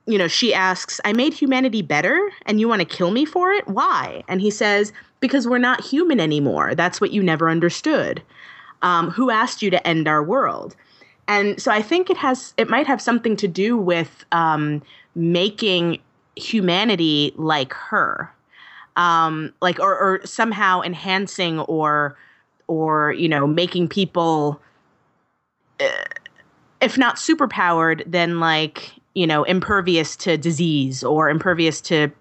you 0.07 0.17
know, 0.17 0.29
she 0.29 0.55
asks, 0.55 1.01
I 1.05 1.13
made 1.13 1.35
humanity 1.35 1.83
better 1.83 2.31
and 2.47 2.61
you 2.61 2.69
want 2.69 2.81
to 2.81 2.87
kill 2.87 3.11
me 3.11 3.25
for 3.25 3.51
it? 3.53 3.67
Why? 3.69 4.23
And 4.29 4.41
he 4.41 4.51
says, 4.51 4.93
Because 5.25 5.49
we're 5.49 5.57
not 5.57 5.81
human 5.83 6.21
anymore. 6.21 6.75
That's 6.75 7.01
what 7.01 7.11
you 7.11 7.23
never 7.23 7.49
understood. 7.49 8.23
Um, 8.83 9.09
who 9.09 9.31
asked 9.31 9.63
you 9.63 9.71
to 9.71 9.87
end 9.87 10.07
our 10.07 10.23
world? 10.23 10.77
And 11.27 11.59
so 11.59 11.73
I 11.73 11.81
think 11.81 12.11
it 12.11 12.19
has, 12.19 12.53
it 12.59 12.69
might 12.69 12.87
have 12.87 13.01
something 13.01 13.35
to 13.37 13.49
do 13.49 13.79
with 13.79 14.27
um, 14.33 14.83
making 15.15 16.03
humanity 16.37 17.33
like 17.37 17.73
her. 17.73 18.31
Um, 18.97 19.55
like, 19.63 19.81
or, 19.81 19.99
or 19.99 20.21
somehow 20.27 20.83
enhancing 20.83 21.61
or, 21.61 22.19
or, 22.67 23.15
you 23.15 23.27
know, 23.27 23.47
making 23.47 23.89
people, 23.89 24.61
uh, 25.81 26.05
if 26.83 26.99
not 26.99 27.17
superpowered, 27.17 28.03
then 28.07 28.41
like, 28.41 28.93
you 29.15 29.27
know, 29.27 29.45
impervious 29.45 30.17
to 30.17 30.37
disease 30.37 31.03
or 31.03 31.31
impervious 31.31 31.81
to 31.81 32.13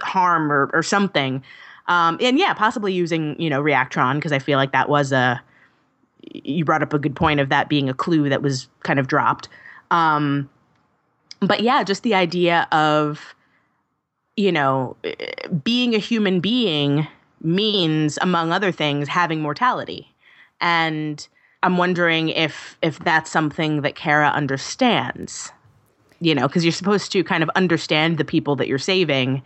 harm 0.00 0.50
or, 0.50 0.70
or 0.72 0.82
something. 0.82 1.42
Um, 1.86 2.18
and 2.20 2.38
yeah, 2.38 2.54
possibly 2.54 2.92
using, 2.92 3.40
you 3.40 3.50
know, 3.50 3.62
Reactron, 3.62 4.16
because 4.16 4.32
I 4.32 4.38
feel 4.38 4.58
like 4.58 4.72
that 4.72 4.88
was 4.88 5.12
a, 5.12 5.42
you 6.22 6.64
brought 6.64 6.82
up 6.82 6.92
a 6.92 6.98
good 6.98 7.14
point 7.14 7.40
of 7.40 7.50
that 7.50 7.68
being 7.68 7.88
a 7.88 7.94
clue 7.94 8.28
that 8.28 8.42
was 8.42 8.68
kind 8.82 8.98
of 8.98 9.06
dropped. 9.06 9.48
Um, 9.90 10.48
but 11.40 11.60
yeah, 11.60 11.84
just 11.84 12.02
the 12.02 12.14
idea 12.14 12.66
of, 12.72 13.34
you 14.36 14.50
know, 14.50 14.96
being 15.62 15.94
a 15.94 15.98
human 15.98 16.40
being 16.40 17.06
means, 17.42 18.18
among 18.22 18.52
other 18.52 18.72
things, 18.72 19.06
having 19.06 19.40
mortality. 19.40 20.10
And 20.60 21.26
I'm 21.62 21.76
wondering 21.76 22.30
if 22.30 22.78
if 22.80 22.98
that's 23.00 23.30
something 23.30 23.82
that 23.82 23.94
Kara 23.94 24.28
understands 24.28 25.52
you 26.24 26.34
know, 26.34 26.48
because 26.48 26.64
you're 26.64 26.72
supposed 26.72 27.12
to 27.12 27.22
kind 27.22 27.42
of 27.42 27.50
understand 27.54 28.18
the 28.18 28.24
people 28.24 28.56
that 28.56 28.66
you're 28.66 28.78
saving. 28.78 29.42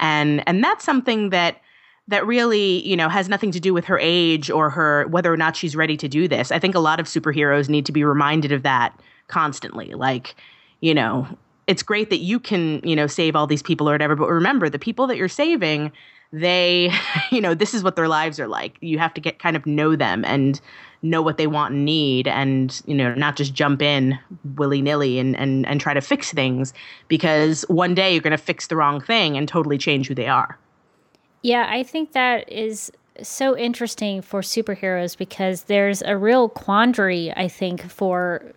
And 0.00 0.46
and 0.48 0.64
that's 0.64 0.84
something 0.84 1.30
that 1.30 1.60
that 2.08 2.26
really, 2.26 2.86
you 2.86 2.96
know, 2.96 3.08
has 3.08 3.28
nothing 3.28 3.50
to 3.52 3.60
do 3.60 3.72
with 3.72 3.84
her 3.84 3.98
age 3.98 4.50
or 4.50 4.70
her 4.70 5.06
whether 5.08 5.32
or 5.32 5.36
not 5.36 5.56
she's 5.56 5.76
ready 5.76 5.96
to 5.96 6.08
do 6.08 6.26
this. 6.28 6.50
I 6.50 6.58
think 6.58 6.74
a 6.74 6.80
lot 6.80 7.00
of 7.00 7.06
superheroes 7.06 7.68
need 7.68 7.86
to 7.86 7.92
be 7.92 8.04
reminded 8.04 8.52
of 8.52 8.62
that 8.62 8.98
constantly. 9.28 9.94
Like, 9.94 10.34
you 10.80 10.94
know, 10.94 11.26
it's 11.66 11.82
great 11.82 12.10
that 12.10 12.18
you 12.18 12.40
can, 12.40 12.80
you 12.82 12.96
know, 12.96 13.06
save 13.06 13.36
all 13.36 13.46
these 13.46 13.62
people 13.62 13.88
or 13.88 13.92
whatever, 13.92 14.16
but 14.16 14.28
remember 14.28 14.68
the 14.68 14.78
people 14.78 15.06
that 15.06 15.16
you're 15.16 15.28
saving, 15.28 15.92
they, 16.32 16.92
you 17.30 17.40
know, 17.40 17.54
this 17.54 17.72
is 17.72 17.84
what 17.84 17.96
their 17.96 18.08
lives 18.08 18.40
are 18.40 18.48
like. 18.48 18.76
You 18.80 18.98
have 18.98 19.14
to 19.14 19.20
get 19.20 19.38
kind 19.38 19.56
of 19.56 19.64
know 19.64 19.94
them 19.94 20.24
and 20.24 20.60
know 21.02 21.20
what 21.20 21.36
they 21.36 21.46
want 21.46 21.74
and 21.74 21.84
need 21.84 22.28
and 22.28 22.80
you 22.86 22.94
know 22.94 23.12
not 23.14 23.36
just 23.36 23.52
jump 23.52 23.82
in 23.82 24.18
willy-nilly 24.56 25.18
and 25.18 25.36
and, 25.36 25.66
and 25.66 25.80
try 25.80 25.92
to 25.92 26.00
fix 26.00 26.32
things 26.32 26.72
because 27.08 27.62
one 27.68 27.94
day 27.94 28.12
you're 28.12 28.22
going 28.22 28.30
to 28.30 28.38
fix 28.38 28.68
the 28.68 28.76
wrong 28.76 29.00
thing 29.00 29.36
and 29.36 29.48
totally 29.48 29.76
change 29.76 30.06
who 30.06 30.14
they 30.14 30.28
are 30.28 30.56
yeah 31.42 31.66
i 31.68 31.82
think 31.82 32.12
that 32.12 32.50
is 32.50 32.90
so 33.22 33.56
interesting 33.56 34.22
for 34.22 34.40
superheroes 34.40 35.16
because 35.16 35.64
there's 35.64 36.02
a 36.02 36.16
real 36.16 36.48
quandary 36.48 37.32
i 37.36 37.46
think 37.46 37.82
for 37.90 38.52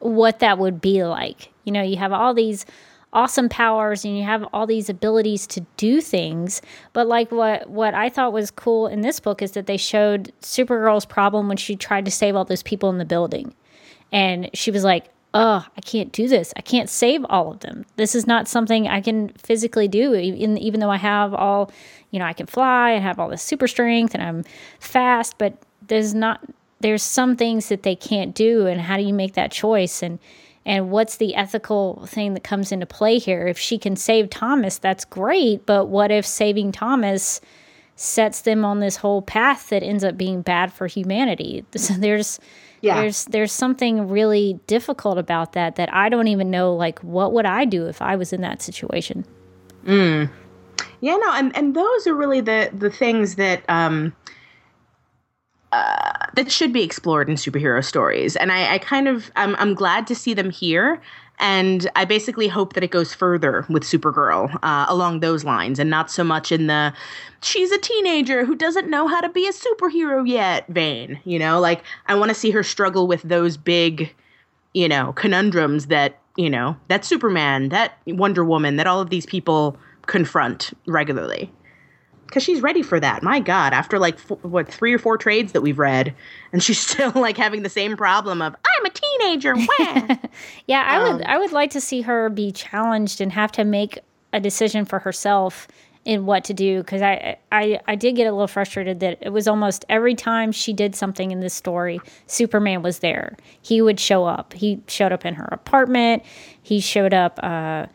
what 0.00 0.38
that 0.38 0.58
would 0.58 0.80
be 0.80 1.04
like. 1.04 1.50
You 1.64 1.72
know 1.72 1.82
you 1.82 1.96
have 1.96 2.12
all 2.12 2.34
these 2.34 2.64
awesome 3.12 3.48
powers 3.48 4.04
and 4.04 4.16
you 4.16 4.24
have 4.24 4.44
all 4.52 4.66
these 4.66 4.90
abilities 4.90 5.46
to 5.46 5.60
do 5.78 5.98
things 5.98 6.60
but 6.92 7.06
like 7.06 7.32
what 7.32 7.68
what 7.68 7.94
i 7.94 8.06
thought 8.10 8.34
was 8.34 8.50
cool 8.50 8.86
in 8.86 9.00
this 9.00 9.18
book 9.18 9.40
is 9.40 9.52
that 9.52 9.66
they 9.66 9.78
showed 9.78 10.30
supergirl's 10.42 11.06
problem 11.06 11.48
when 11.48 11.56
she 11.56 11.74
tried 11.74 12.04
to 12.04 12.10
save 12.10 12.36
all 12.36 12.44
those 12.44 12.62
people 12.62 12.90
in 12.90 12.98
the 12.98 13.06
building. 13.06 13.54
And 14.12 14.50
she 14.54 14.70
was 14.70 14.84
like 14.84 15.08
oh 15.34 15.64
i 15.76 15.80
can't 15.82 16.12
do 16.12 16.28
this. 16.28 16.52
I 16.56 16.62
can't 16.62 16.88
save 16.88 17.24
all 17.28 17.50
of 17.52 17.60
them. 17.60 17.84
This 17.96 18.14
is 18.14 18.26
not 18.26 18.48
something 18.48 18.88
i 18.88 19.00
can 19.00 19.30
physically 19.30 19.88
do 19.88 20.14
even, 20.14 20.56
even 20.58 20.80
though 20.80 20.90
i 20.90 20.96
have 20.96 21.34
all 21.34 21.70
you 22.10 22.18
know 22.18 22.24
i 22.24 22.32
can 22.32 22.46
fly 22.46 22.90
and 22.90 23.02
have 23.02 23.18
all 23.18 23.28
this 23.28 23.42
super 23.42 23.68
strength 23.68 24.14
and 24.14 24.22
i'm 24.22 24.44
fast 24.80 25.36
but 25.38 25.62
there's 25.86 26.14
not 26.14 26.40
there's 26.80 27.02
some 27.02 27.36
things 27.36 27.68
that 27.68 27.82
they 27.82 27.96
can't 27.96 28.34
do. 28.34 28.66
And 28.66 28.80
how 28.80 28.96
do 28.96 29.02
you 29.02 29.14
make 29.14 29.34
that 29.34 29.50
choice? 29.50 30.02
And 30.02 30.18
and 30.66 30.90
what's 30.90 31.16
the 31.16 31.34
ethical 31.34 32.04
thing 32.06 32.34
that 32.34 32.44
comes 32.44 32.72
into 32.72 32.84
play 32.84 33.18
here? 33.18 33.46
If 33.46 33.58
she 33.58 33.78
can 33.78 33.96
save 33.96 34.30
thomas 34.30 34.78
that's 34.78 35.04
great 35.04 35.66
but 35.66 35.86
what 35.86 36.10
if 36.10 36.26
saving 36.26 36.72
thomas 36.72 37.40
sets 37.96 38.42
them 38.42 38.64
on 38.64 38.78
this 38.78 38.96
whole 38.96 39.22
path 39.22 39.70
that 39.70 39.82
ends 39.82 40.04
up 40.04 40.16
being 40.16 40.42
bad 40.42 40.72
for 40.72 40.86
humanity? 40.86 41.64
So 41.76 41.94
there's 41.94 42.38
yeah. 42.80 43.00
there's 43.00 43.24
there's 43.26 43.52
something 43.52 44.08
really 44.08 44.60
difficult 44.68 45.18
about 45.18 45.54
that 45.54 45.74
that 45.76 45.92
i 45.92 46.08
don't 46.08 46.28
even 46.28 46.48
know 46.48 46.74
like 46.74 47.00
what 47.00 47.32
would 47.32 47.44
i 47.44 47.64
do 47.64 47.86
if 47.86 48.00
i 48.00 48.14
was 48.14 48.32
in 48.32 48.40
that 48.42 48.62
situation? 48.62 49.24
Mm. 49.84 50.30
Yeah 51.00 51.16
no 51.16 51.32
and 51.32 51.56
and 51.56 51.74
those 51.74 52.06
are 52.06 52.14
really 52.14 52.40
the 52.40 52.70
the 52.72 52.90
things 52.90 53.36
that 53.36 53.62
um 53.68 54.12
uh, 55.72 56.26
that 56.34 56.50
should 56.50 56.72
be 56.72 56.82
explored 56.82 57.28
in 57.28 57.34
superhero 57.34 57.84
stories. 57.84 58.36
And 58.36 58.50
I, 58.50 58.74
I 58.74 58.78
kind 58.78 59.06
of 59.08 59.30
I'm, 59.36 59.54
I'm 59.56 59.74
glad 59.74 60.06
to 60.06 60.14
see 60.14 60.34
them 60.34 60.50
here. 60.50 61.00
And 61.40 61.88
I 61.94 62.04
basically 62.04 62.48
hope 62.48 62.72
that 62.72 62.82
it 62.82 62.90
goes 62.90 63.14
further 63.14 63.64
with 63.68 63.84
Supergirl 63.84 64.58
uh, 64.62 64.86
along 64.88 65.20
those 65.20 65.44
lines 65.44 65.78
and 65.78 65.88
not 65.88 66.10
so 66.10 66.24
much 66.24 66.50
in 66.50 66.66
the 66.66 66.92
she's 67.42 67.70
a 67.70 67.78
teenager 67.78 68.44
who 68.44 68.56
doesn't 68.56 68.90
know 68.90 69.06
how 69.06 69.20
to 69.20 69.28
be 69.28 69.46
a 69.46 69.52
superhero 69.52 70.26
yet 70.26 70.66
vein. 70.68 71.20
You 71.24 71.38
know, 71.38 71.60
like 71.60 71.82
I 72.06 72.16
want 72.16 72.30
to 72.30 72.34
see 72.34 72.50
her 72.50 72.64
struggle 72.64 73.06
with 73.06 73.22
those 73.22 73.56
big, 73.56 74.12
you 74.74 74.88
know, 74.88 75.12
conundrums 75.12 75.86
that, 75.86 76.18
you 76.36 76.50
know, 76.50 76.76
that 76.88 77.04
Superman, 77.04 77.68
that 77.68 77.98
Wonder 78.06 78.44
Woman, 78.44 78.76
that 78.76 78.88
all 78.88 79.00
of 79.00 79.10
these 79.10 79.26
people 79.26 79.76
confront 80.08 80.72
regularly 80.86 81.52
because 82.26 82.42
she's 82.42 82.60
ready 82.60 82.82
for 82.82 83.00
that. 83.00 83.22
My 83.22 83.40
God, 83.40 83.72
after 83.72 83.98
like 83.98 84.18
what 84.20 84.68
three 84.68 84.92
or 84.92 84.98
four 84.98 85.16
trades 85.16 85.52
that 85.52 85.62
we've 85.62 85.78
read, 85.78 86.14
and 86.52 86.62
she's 86.62 86.80
still 86.86 87.12
like 87.14 87.36
having 87.36 87.62
the 87.62 87.68
same 87.68 87.96
problem 87.96 88.42
of 88.42 88.54
I'm 88.54 88.86
a 88.86 88.90
teenager. 88.90 89.54
yeah, 90.66 90.82
I 90.86 90.96
um, 90.96 91.16
would 91.16 91.26
I 91.26 91.38
would 91.38 91.52
like 91.52 91.70
to 91.70 91.80
see 91.80 92.02
her 92.02 92.28
be 92.28 92.52
challenged 92.52 93.20
and 93.20 93.32
have 93.32 93.52
to 93.52 93.64
make 93.64 94.00
a 94.32 94.40
decision 94.40 94.84
for 94.84 94.98
herself 94.98 95.68
in 96.04 96.24
what 96.26 96.44
to 96.44 96.54
do 96.54 96.78
because 96.78 97.02
I, 97.02 97.36
I 97.50 97.80
I 97.86 97.94
did 97.94 98.16
get 98.16 98.26
a 98.26 98.32
little 98.32 98.46
frustrated 98.46 99.00
that 99.00 99.18
it 99.20 99.30
was 99.30 99.48
almost 99.48 99.84
every 99.88 100.14
time 100.14 100.52
she 100.52 100.72
did 100.72 100.94
something 100.94 101.30
in 101.30 101.40
this 101.40 101.54
story, 101.54 102.00
Superman 102.26 102.82
was 102.82 103.00
there. 103.00 103.36
He 103.62 103.80
would 103.82 103.98
show 103.98 104.24
up. 104.24 104.52
He 104.52 104.82
showed 104.86 105.12
up 105.12 105.24
in 105.24 105.34
her 105.34 105.48
apartment. 105.50 106.22
He 106.62 106.80
showed 106.80 107.14
up. 107.14 107.38
Uh, 107.42 107.86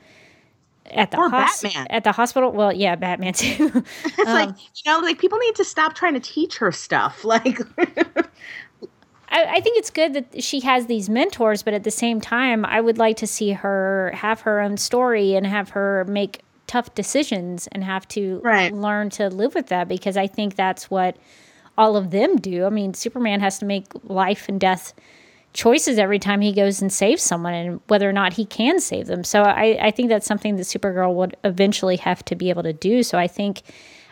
at 0.95 1.11
the 1.11 1.17
or 1.17 1.29
hos- 1.29 1.61
Batman 1.61 1.87
at 1.89 2.03
the 2.03 2.11
hospital. 2.11 2.51
Well, 2.51 2.73
yeah, 2.73 2.95
Batman 2.95 3.33
too. 3.33 3.71
it's 4.05 4.19
um, 4.19 4.25
like 4.25 4.49
you 4.49 4.91
know, 4.91 4.99
like 4.99 5.19
people 5.19 5.37
need 5.39 5.55
to 5.55 5.65
stop 5.65 5.93
trying 5.95 6.13
to 6.13 6.19
teach 6.19 6.57
her 6.57 6.71
stuff. 6.71 7.23
Like, 7.33 7.59
I, 9.29 9.45
I, 9.55 9.59
think 9.61 9.79
it's 9.79 9.89
good 9.89 10.13
that 10.13 10.43
she 10.43 10.59
has 10.59 10.85
these 10.85 11.09
mentors, 11.09 11.63
but 11.63 11.73
at 11.73 11.83
the 11.83 11.89
same 11.91 12.21
time, 12.21 12.63
I 12.63 12.79
would 12.79 12.99
like 12.99 13.17
to 13.17 13.27
see 13.27 13.51
her 13.53 14.11
have 14.13 14.41
her 14.41 14.59
own 14.61 14.77
story 14.77 15.33
and 15.33 15.47
have 15.47 15.69
her 15.69 16.05
make 16.07 16.41
tough 16.67 16.93
decisions 16.93 17.67
and 17.71 17.83
have 17.83 18.07
to 18.09 18.39
Right. 18.43 18.71
learn 18.71 19.09
to 19.11 19.29
live 19.29 19.55
with 19.55 19.67
that 19.67 19.87
because 19.87 20.17
I 20.17 20.27
think 20.27 20.55
that's 20.55 20.91
what 20.91 21.17
all 21.77 21.97
of 21.97 22.11
them 22.11 22.37
do. 22.37 22.65
I 22.65 22.69
mean, 22.69 22.93
Superman 22.93 23.39
has 23.39 23.57
to 23.59 23.65
make 23.65 23.85
life 24.03 24.47
and 24.47 24.59
death 24.59 24.93
choices 25.53 25.99
every 25.99 26.19
time 26.19 26.41
he 26.41 26.51
goes 26.51 26.81
and 26.81 26.91
saves 26.91 27.21
someone 27.21 27.53
and 27.53 27.79
whether 27.87 28.09
or 28.09 28.13
not 28.13 28.33
he 28.33 28.45
can 28.45 28.79
save 28.79 29.07
them. 29.07 29.23
So 29.23 29.43
I, 29.43 29.77
I 29.81 29.91
think 29.91 30.09
that's 30.09 30.25
something 30.25 30.55
that 30.55 30.63
Supergirl 30.63 31.13
would 31.13 31.37
eventually 31.43 31.97
have 31.97 32.25
to 32.25 32.35
be 32.35 32.49
able 32.49 32.63
to 32.63 32.73
do. 32.73 33.03
So 33.03 33.17
I 33.17 33.27
think 33.27 33.61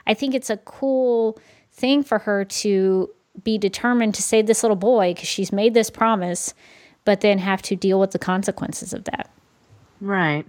I 0.08 0.14
think 0.14 0.34
it's 0.34 0.50
a 0.50 0.58
cool 0.58 1.40
thing 1.72 2.04
for 2.04 2.20
her 2.20 2.46
to 2.46 3.10
be 3.44 3.58
determined 3.58 4.16
to 4.16 4.22
save 4.22 4.48
this 4.48 4.64
little 4.64 4.76
boy 4.76 5.14
because 5.14 5.28
she's 5.28 5.52
made 5.52 5.74
this 5.74 5.90
promise, 5.90 6.54
but 7.06 7.22
then 7.22 7.40
have 7.40 7.62
to 7.64 7.76
deal 7.76 8.00
with 8.00 8.12
the 8.12 8.20
consequences 8.20 8.94
of 8.94 9.06
that. 9.06 9.30
Right. 10.00 10.46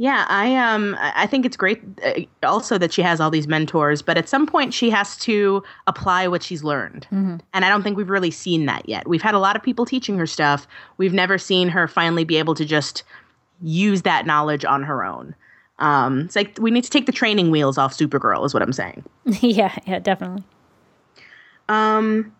Yeah, 0.00 0.24
I 0.30 0.56
um 0.56 0.96
I 0.98 1.26
think 1.26 1.44
it's 1.44 1.58
great 1.58 1.82
uh, 2.02 2.22
also 2.42 2.78
that 2.78 2.90
she 2.90 3.02
has 3.02 3.20
all 3.20 3.30
these 3.30 3.46
mentors, 3.46 4.00
but 4.00 4.16
at 4.16 4.30
some 4.30 4.46
point 4.46 4.72
she 4.72 4.88
has 4.88 5.14
to 5.18 5.62
apply 5.86 6.26
what 6.26 6.42
she's 6.42 6.64
learned. 6.64 7.06
And 7.52 7.66
I 7.66 7.68
don't 7.68 7.82
think 7.82 7.98
we've 7.98 8.08
really 8.08 8.30
seen 8.30 8.64
that 8.64 8.88
yet. 8.88 9.06
We've 9.06 9.20
had 9.20 9.34
a 9.34 9.38
lot 9.38 9.56
of 9.56 9.62
people 9.62 9.84
teaching 9.84 10.16
her 10.16 10.26
stuff. 10.26 10.66
We've 10.96 11.12
never 11.12 11.36
seen 11.36 11.68
her 11.68 11.86
finally 11.86 12.24
be 12.24 12.38
able 12.38 12.54
to 12.54 12.64
just 12.64 13.02
use 13.60 14.00
that 14.02 14.24
knowledge 14.24 14.64
on 14.64 14.84
her 14.84 15.04
own. 15.04 15.34
Um, 15.80 16.20
it's 16.20 16.34
like 16.34 16.56
we 16.58 16.70
need 16.70 16.84
to 16.84 16.90
take 16.90 17.04
the 17.04 17.12
training 17.12 17.50
wheels 17.50 17.76
off 17.76 17.94
Supergirl, 17.94 18.46
is 18.46 18.54
what 18.54 18.62
I'm 18.62 18.72
saying. 18.72 19.04
yeah, 19.42 19.76
yeah, 19.86 19.98
definitely. 19.98 20.44
Um, 21.68 22.34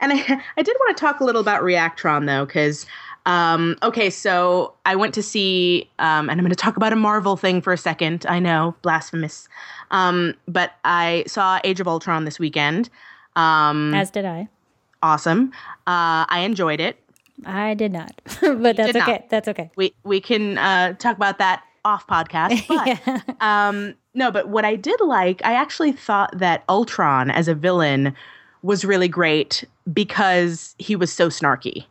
and 0.00 0.12
I, 0.14 0.42
I 0.56 0.62
did 0.62 0.76
want 0.80 0.96
to 0.96 1.00
talk 1.00 1.20
a 1.20 1.24
little 1.24 1.40
about 1.40 1.62
Reactron 1.62 2.26
though, 2.26 2.46
because 2.46 2.86
um, 3.26 3.76
okay, 3.82 4.08
so 4.08 4.74
I 4.86 4.94
went 4.94 5.12
to 5.14 5.22
see, 5.22 5.90
um, 5.98 6.30
and 6.30 6.38
I'm 6.38 6.44
going 6.44 6.50
to 6.50 6.56
talk 6.56 6.76
about 6.76 6.92
a 6.92 6.96
Marvel 6.96 7.36
thing 7.36 7.60
for 7.60 7.72
a 7.72 7.78
second. 7.78 8.24
I 8.28 8.38
know, 8.38 8.76
blasphemous, 8.82 9.48
um, 9.90 10.34
but 10.46 10.74
I 10.84 11.24
saw 11.26 11.58
Age 11.64 11.80
of 11.80 11.88
Ultron 11.88 12.24
this 12.24 12.38
weekend. 12.38 12.88
Um, 13.34 13.92
As 13.94 14.10
did 14.10 14.24
I. 14.24 14.48
awesome. 15.02 15.52
Uh, 15.86 16.24
I 16.28 16.42
enjoyed 16.44 16.80
it. 16.80 16.98
I 17.44 17.74
did 17.74 17.92
not, 17.92 18.12
but 18.40 18.76
that's 18.76 18.92
did 18.92 18.96
not. 18.96 19.08
okay. 19.08 19.26
That's 19.28 19.48
okay. 19.48 19.70
We 19.76 19.92
we 20.04 20.20
can 20.20 20.56
uh, 20.56 20.94
talk 20.94 21.16
about 21.16 21.38
that 21.38 21.64
off 21.84 22.06
podcast. 22.06 22.66
But 22.68 22.86
yeah. 22.86 23.20
um, 23.40 23.94
no, 24.14 24.30
but 24.30 24.48
what 24.48 24.64
I 24.64 24.76
did 24.76 25.00
like, 25.00 25.44
I 25.44 25.54
actually 25.54 25.92
thought 25.92 26.36
that 26.38 26.64
Ultron 26.68 27.30
as 27.30 27.48
a 27.48 27.54
villain 27.54 28.14
was 28.62 28.84
really 28.84 29.08
great 29.08 29.64
because 29.92 30.74
he 30.78 30.96
was 30.96 31.12
so 31.12 31.28
snarky. 31.28 31.84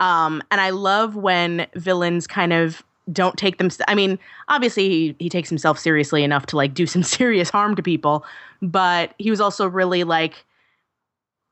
Um, 0.00 0.42
and 0.50 0.60
I 0.60 0.70
love 0.70 1.16
when 1.16 1.66
villains 1.74 2.26
kind 2.26 2.52
of 2.52 2.82
don't 3.12 3.36
take 3.36 3.58
them. 3.58 3.68
I 3.88 3.94
mean, 3.94 4.18
obviously 4.48 4.88
he, 4.88 5.16
he 5.18 5.28
takes 5.28 5.48
himself 5.48 5.78
seriously 5.78 6.24
enough 6.24 6.46
to 6.46 6.56
like 6.56 6.74
do 6.74 6.86
some 6.86 7.02
serious 7.02 7.50
harm 7.50 7.76
to 7.76 7.82
people, 7.82 8.24
but 8.60 9.14
he 9.18 9.30
was 9.30 9.40
also 9.40 9.66
really 9.66 10.04
like, 10.04 10.44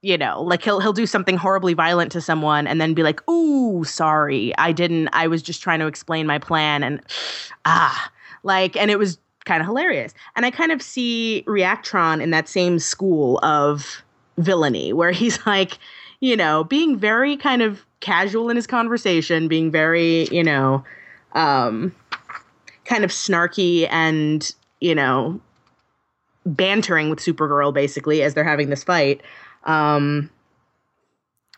you 0.03 0.17
know, 0.17 0.43
like 0.43 0.63
he'll 0.63 0.81
he'll 0.81 0.95
do 0.95 1.07
something 1.07 1.37
horribly 1.37 1.75
violent 1.75 2.11
to 2.13 2.21
someone 2.23 2.67
and 2.67 2.81
then 2.81 2.95
be 2.95 3.03
like, 3.03 3.29
"Ooh, 3.29 3.85
sorry, 3.85 4.57
I 4.57 4.73
didn't. 4.73 5.09
I 5.13 5.27
was 5.27 5.43
just 5.43 5.63
trying 5.63 5.79
to 5.81 5.87
explain 5.87 6.27
my 6.27 6.39
plan." 6.39 6.83
And 6.83 7.03
ah, 7.67 8.11
like, 8.43 8.77
and 8.77 8.91
it 8.91 8.99
was 8.99 9.19
kind 9.45 9.61
of 9.61 9.67
hilarious. 9.67 10.15
And 10.37 10.47
I 10.47 10.51
kind 10.51 10.73
of 10.73 10.81
see 10.81 11.45
Reactron 11.47 12.23
in 12.23 12.31
that 12.31 12.49
same 12.49 12.79
school 12.79 13.39
of 13.43 14.03
villainy, 14.39 14.93
where 14.93 15.11
he's 15.11 15.39
like, 15.47 15.79
you 16.21 16.37
know, 16.37 16.65
being 16.65 16.99
very 16.99 17.37
kind 17.37 17.63
of 17.63 17.85
casual 18.01 18.49
in 18.51 18.57
his 18.57 18.67
conversation, 18.67 19.49
being 19.49 19.71
very, 19.71 20.27
you 20.29 20.43
know, 20.43 20.85
um, 21.33 21.95
kind 22.85 23.05
of 23.05 23.11
snarky 23.11 23.87
and, 23.91 24.55
you 24.81 24.95
know, 24.95 25.41
bantering 26.47 27.11
with 27.11 27.19
Supergirl 27.21 27.73
basically 27.73 28.23
as 28.23 28.35
they're 28.35 28.45
having 28.45 28.71
this 28.71 28.85
fight. 28.85 29.21
Um, 29.65 30.31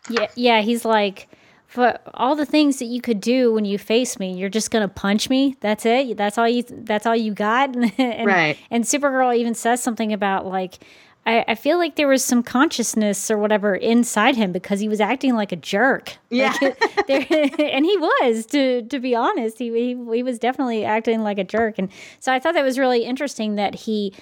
Yeah, 0.09 0.27
yeah, 0.35 0.61
he's 0.61 0.83
like, 0.83 1.29
for 1.65 1.97
all 2.13 2.35
the 2.35 2.45
things 2.45 2.77
that 2.77 2.85
you 2.85 3.01
could 3.01 3.19
do 3.19 3.51
when 3.51 3.65
you 3.65 3.79
face 3.79 4.19
me, 4.19 4.33
you're 4.33 4.49
just 4.49 4.69
gonna 4.69 4.87
punch 4.87 5.29
me. 5.29 5.55
That's 5.61 5.85
it. 5.85 6.17
That's 6.17 6.37
all 6.37 6.47
you. 6.47 6.63
That's 6.69 7.07
all 7.07 7.15
you 7.15 7.33
got. 7.33 7.75
and, 7.97 8.27
Right. 8.27 8.57
And 8.69 8.83
Supergirl 8.83 9.35
even 9.35 9.55
says 9.55 9.81
something 9.81 10.13
about 10.13 10.45
like, 10.45 10.79
I, 11.25 11.45
I 11.47 11.55
feel 11.55 11.77
like 11.77 11.95
there 11.95 12.07
was 12.07 12.23
some 12.23 12.43
consciousness 12.43 13.31
or 13.31 13.37
whatever 13.37 13.75
inside 13.75 14.35
him 14.35 14.51
because 14.51 14.79
he 14.79 14.89
was 14.89 14.99
acting 14.99 15.35
like 15.35 15.51
a 15.51 15.55
jerk. 15.55 16.17
Yeah. 16.29 16.55
Like, 16.61 16.79
there, 17.07 17.25
and 17.29 17.85
he 17.85 17.97
was 17.97 18.45
to 18.47 18.81
to 18.83 18.99
be 18.99 19.15
honest. 19.15 19.57
He, 19.57 19.69
he 19.71 20.15
he 20.15 20.23
was 20.23 20.39
definitely 20.39 20.83
acting 20.83 21.21
like 21.21 21.37
a 21.37 21.43
jerk. 21.43 21.75
And 21.77 21.89
so 22.19 22.33
I 22.33 22.39
thought 22.39 22.55
that 22.55 22.63
was 22.63 22.77
really 22.77 23.05
interesting 23.05 23.55
that 23.55 23.75
he 23.75 24.13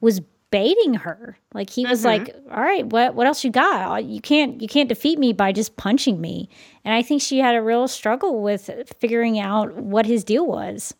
was 0.00 0.20
baiting 0.50 0.94
her. 0.94 1.36
Like 1.52 1.68
he 1.68 1.84
was 1.84 2.04
like, 2.04 2.32
"All 2.52 2.62
right, 2.62 2.86
what 2.86 3.16
what 3.16 3.26
else 3.26 3.42
you 3.42 3.50
got? 3.50 4.04
You 4.04 4.20
can't 4.20 4.62
you 4.62 4.68
can't 4.68 4.88
defeat 4.88 5.18
me 5.18 5.32
by 5.32 5.50
just 5.50 5.76
punching 5.76 6.20
me." 6.20 6.48
And 6.84 6.94
I 6.94 7.02
think 7.02 7.20
she 7.20 7.40
had 7.40 7.56
a 7.56 7.62
real 7.62 7.88
struggle 7.88 8.40
with 8.40 8.70
figuring 9.00 9.40
out 9.40 9.74
what 9.74 10.06
his 10.06 10.22
deal 10.22 10.46
was. 10.46 10.94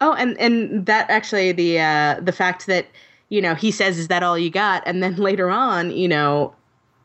Oh, 0.00 0.12
and 0.12 0.38
and 0.38 0.86
that 0.86 1.10
actually 1.10 1.50
the 1.50 1.80
uh, 1.80 2.20
the 2.20 2.32
fact 2.32 2.68
that 2.68 2.86
you 3.28 3.40
know 3.40 3.54
he 3.54 3.70
says 3.70 3.98
is 3.98 4.08
that 4.08 4.22
all 4.22 4.38
you 4.38 4.50
got, 4.50 4.82
and 4.86 5.02
then 5.02 5.16
later 5.16 5.50
on, 5.50 5.90
you 5.90 6.08
know, 6.08 6.54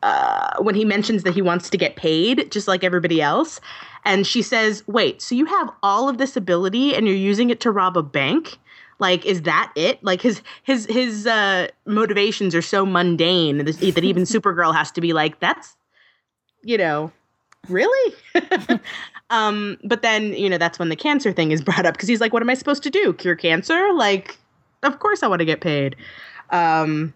uh, 0.03 0.53
when 0.59 0.75
he 0.75 0.85
mentions 0.85 1.23
that 1.23 1.33
he 1.33 1.41
wants 1.41 1.69
to 1.69 1.77
get 1.77 1.95
paid 1.95 2.51
just 2.51 2.67
like 2.67 2.83
everybody 2.83 3.21
else, 3.21 3.59
and 4.05 4.25
she 4.25 4.41
says, 4.41 4.83
"Wait, 4.87 5.21
so 5.21 5.35
you 5.35 5.45
have 5.45 5.71
all 5.83 6.09
of 6.09 6.17
this 6.17 6.35
ability 6.35 6.95
and 6.95 7.07
you're 7.07 7.15
using 7.15 7.49
it 7.49 7.59
to 7.61 7.71
rob 7.71 7.97
a 7.97 8.03
bank?" 8.03 8.57
Like, 9.01 9.25
is 9.25 9.41
that 9.41 9.71
it? 9.75 10.01
Like 10.03 10.21
his 10.21 10.43
his 10.61 10.85
his 10.85 11.25
uh, 11.25 11.67
motivations 11.87 12.53
are 12.53 12.61
so 12.61 12.85
mundane 12.85 13.57
that 13.57 13.81
even 13.81 14.23
Supergirl 14.23 14.75
has 14.75 14.91
to 14.91 15.01
be 15.01 15.11
like, 15.11 15.39
"That's, 15.39 15.75
you 16.61 16.77
know, 16.77 17.11
really." 17.67 18.15
um, 19.31 19.79
but 19.83 20.03
then 20.03 20.33
you 20.33 20.47
know 20.47 20.59
that's 20.59 20.77
when 20.77 20.89
the 20.89 20.95
cancer 20.95 21.31
thing 21.31 21.51
is 21.51 21.63
brought 21.63 21.83
up 21.85 21.95
because 21.95 22.07
he's 22.07 22.21
like, 22.21 22.31
"What 22.31 22.43
am 22.43 22.49
I 22.51 22.53
supposed 22.53 22.83
to 22.83 22.91
do? 22.91 23.11
Cure 23.13 23.35
cancer?" 23.35 23.91
Like, 23.91 24.37
of 24.83 24.99
course 24.99 25.23
I 25.23 25.27
want 25.27 25.39
to 25.39 25.45
get 25.45 25.61
paid. 25.61 25.95
Um, 26.49 27.13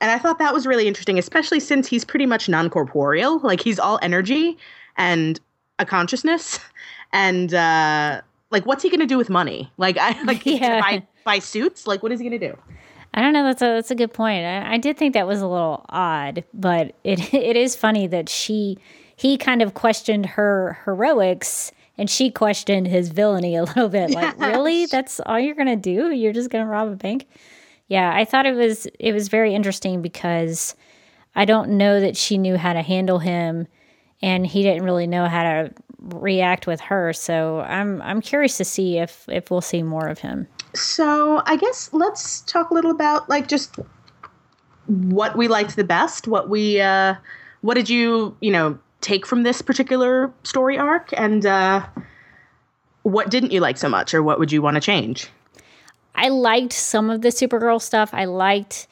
and 0.00 0.10
I 0.10 0.18
thought 0.18 0.38
that 0.38 0.52
was 0.52 0.66
really 0.66 0.86
interesting, 0.86 1.18
especially 1.18 1.60
since 1.60 1.88
he's 1.88 2.04
pretty 2.04 2.26
much 2.26 2.48
non 2.48 2.68
corporeal. 2.70 3.38
Like 3.40 3.60
he's 3.60 3.78
all 3.78 3.98
energy 4.02 4.58
and 4.96 5.40
a 5.78 5.86
consciousness, 5.86 6.58
and 7.12 7.52
uh, 7.54 8.20
like 8.50 8.66
what's 8.66 8.82
he 8.82 8.90
gonna 8.90 9.06
do 9.06 9.16
with 9.18 9.30
money? 9.30 9.70
Like 9.78 9.96
I 9.98 10.20
like 10.22 10.44
Yeah. 10.44 10.80
buy 10.80 11.06
buy 11.24 11.38
suits. 11.38 11.86
Like 11.86 12.02
what 12.02 12.12
is 12.12 12.20
he 12.20 12.26
gonna 12.26 12.38
do? 12.38 12.56
I 13.14 13.22
don't 13.22 13.32
know. 13.32 13.44
That's 13.44 13.62
a 13.62 13.66
that's 13.66 13.90
a 13.90 13.94
good 13.94 14.12
point. 14.12 14.44
I, 14.44 14.74
I 14.74 14.76
did 14.78 14.98
think 14.98 15.14
that 15.14 15.26
was 15.26 15.40
a 15.40 15.46
little 15.48 15.86
odd, 15.88 16.44
but 16.52 16.94
it 17.04 17.32
it 17.34 17.56
is 17.56 17.74
funny 17.74 18.06
that 18.08 18.28
she 18.28 18.76
he 19.16 19.38
kind 19.38 19.62
of 19.62 19.72
questioned 19.72 20.26
her 20.26 20.78
heroics 20.84 21.72
and 21.98 22.10
she 22.10 22.30
questioned 22.30 22.86
his 22.86 23.08
villainy 23.08 23.56
a 23.56 23.64
little 23.64 23.88
bit. 23.88 24.10
Like, 24.10 24.38
really? 24.38 24.86
That's 24.86 25.20
all 25.20 25.38
you're 25.38 25.54
gonna 25.54 25.76
do? 25.76 26.10
You're 26.10 26.32
just 26.32 26.50
gonna 26.50 26.66
rob 26.66 26.88
a 26.88 26.96
bank? 26.96 27.26
Yeah, 27.88 28.12
I 28.14 28.24
thought 28.24 28.46
it 28.46 28.54
was 28.54 28.86
it 28.98 29.12
was 29.12 29.28
very 29.28 29.54
interesting 29.54 30.02
because 30.02 30.74
I 31.34 31.44
don't 31.44 31.70
know 31.70 32.00
that 32.00 32.16
she 32.16 32.38
knew 32.38 32.56
how 32.56 32.72
to 32.72 32.82
handle 32.82 33.18
him, 33.18 33.68
and 34.22 34.46
he 34.46 34.62
didn't 34.62 34.84
really 34.84 35.06
know 35.06 35.26
how 35.26 35.42
to 35.42 35.70
react 36.00 36.66
with 36.66 36.80
her. 36.80 37.12
So 37.12 37.60
I'm 37.60 38.02
I'm 38.02 38.20
curious 38.20 38.56
to 38.58 38.64
see 38.64 38.98
if 38.98 39.28
if 39.28 39.50
we'll 39.50 39.60
see 39.60 39.82
more 39.82 40.08
of 40.08 40.18
him. 40.18 40.48
So 40.74 41.42
I 41.46 41.56
guess 41.56 41.90
let's 41.92 42.40
talk 42.42 42.70
a 42.70 42.74
little 42.74 42.90
about 42.90 43.28
like 43.28 43.48
just 43.48 43.78
what 44.86 45.36
we 45.36 45.48
liked 45.48 45.76
the 45.76 45.84
best. 45.84 46.28
What 46.28 46.48
we 46.48 46.80
uh, 46.80 47.14
what 47.60 47.74
did 47.74 47.88
you 47.88 48.36
you 48.40 48.50
know 48.50 48.78
take 49.06 49.24
from 49.24 49.44
this 49.44 49.62
particular 49.62 50.32
story 50.42 50.76
arc, 50.76 51.10
and 51.16 51.46
uh, 51.46 51.86
what 53.02 53.30
didn't 53.30 53.52
you 53.52 53.60
like 53.60 53.78
so 53.78 53.88
much, 53.88 54.12
or 54.12 54.22
what 54.22 54.38
would 54.38 54.50
you 54.50 54.60
want 54.60 54.74
to 54.74 54.80
change? 54.80 55.28
I 56.14 56.28
liked 56.28 56.72
some 56.72 57.08
of 57.08 57.22
the 57.22 57.28
Supergirl 57.28 57.80
stuff. 57.80 58.10
I 58.12 58.24
liked 58.24 58.88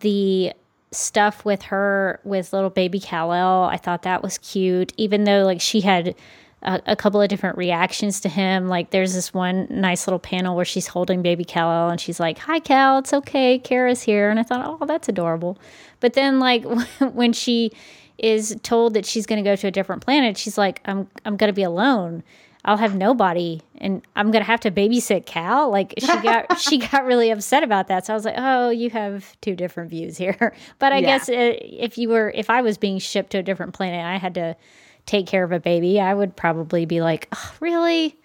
the 0.00 0.52
stuff 0.90 1.44
with 1.44 1.62
her 1.62 2.20
with 2.24 2.52
little 2.52 2.70
baby 2.70 3.00
Kal-El. 3.00 3.64
I 3.64 3.76
thought 3.78 4.02
that 4.02 4.22
was 4.22 4.38
cute, 4.38 4.92
even 4.96 5.24
though 5.24 5.44
like 5.44 5.60
she 5.60 5.80
had 5.80 6.14
a, 6.62 6.80
a 6.86 6.96
couple 6.96 7.22
of 7.22 7.28
different 7.28 7.56
reactions 7.56 8.20
to 8.20 8.28
him. 8.28 8.68
Like 8.68 8.90
there's 8.90 9.14
this 9.14 9.32
one 9.32 9.66
nice 9.70 10.06
little 10.06 10.18
panel 10.18 10.56
where 10.56 10.64
she's 10.64 10.88
holding 10.88 11.22
baby 11.22 11.44
Kal-El 11.44 11.88
and 11.90 12.00
she's 12.00 12.20
like, 12.20 12.38
"Hi, 12.38 12.58
Kal, 12.58 12.98
it's 12.98 13.12
okay. 13.12 13.58
Kara's 13.58 14.02
here." 14.02 14.28
And 14.28 14.38
I 14.38 14.42
thought, 14.42 14.78
"Oh, 14.80 14.84
that's 14.86 15.08
adorable." 15.08 15.58
But 16.00 16.12
then 16.12 16.38
like 16.38 16.64
when 17.00 17.32
she 17.32 17.72
is 18.18 18.56
told 18.62 18.94
that 18.94 19.04
she's 19.06 19.26
going 19.26 19.42
to 19.42 19.48
go 19.48 19.56
to 19.56 19.66
a 19.66 19.70
different 19.70 20.02
planet, 20.02 20.36
she's 20.36 20.56
like, 20.58 20.80
"I'm 20.84 21.08
I'm 21.24 21.36
going 21.36 21.48
to 21.48 21.54
be 21.54 21.62
alone." 21.64 22.22
I'll 22.66 22.78
have 22.78 22.94
nobody 22.96 23.60
and 23.76 24.00
I'm 24.16 24.30
gonna 24.30 24.46
have 24.46 24.60
to 24.60 24.70
babysit 24.70 25.26
Kal. 25.26 25.68
Like 25.70 25.92
she 25.98 26.06
got 26.06 26.58
she 26.58 26.78
got 26.78 27.04
really 27.04 27.28
upset 27.30 27.62
about 27.62 27.88
that. 27.88 28.06
So 28.06 28.14
I 28.14 28.16
was 28.16 28.24
like, 28.24 28.36
oh, 28.38 28.70
you 28.70 28.88
have 28.88 29.38
two 29.42 29.54
different 29.54 29.90
views 29.90 30.16
here. 30.16 30.54
But 30.78 30.94
I 30.94 31.00
Yeah. 31.00 31.06
guess 31.18 31.28
uh, 31.28 31.32
if 31.60 31.98
you 31.98 32.08
were 32.08 32.32
if 32.34 32.48
I 32.48 32.62
was 32.62 32.78
being 32.78 32.98
shipped 32.98 33.32
to 33.32 33.38
a 33.38 33.42
different 33.42 33.74
planet, 33.74 33.98
and 33.98 34.08
I 34.08 34.16
had 34.16 34.32
to 34.36 34.56
take 35.04 35.26
care 35.26 35.44
of 35.44 35.52
a 35.52 35.60
baby. 35.60 36.00
I 36.00 36.14
would 36.14 36.36
probably 36.36 36.86
be 36.86 37.02
like, 37.02 37.28
oh, 37.34 37.52
really, 37.60 38.18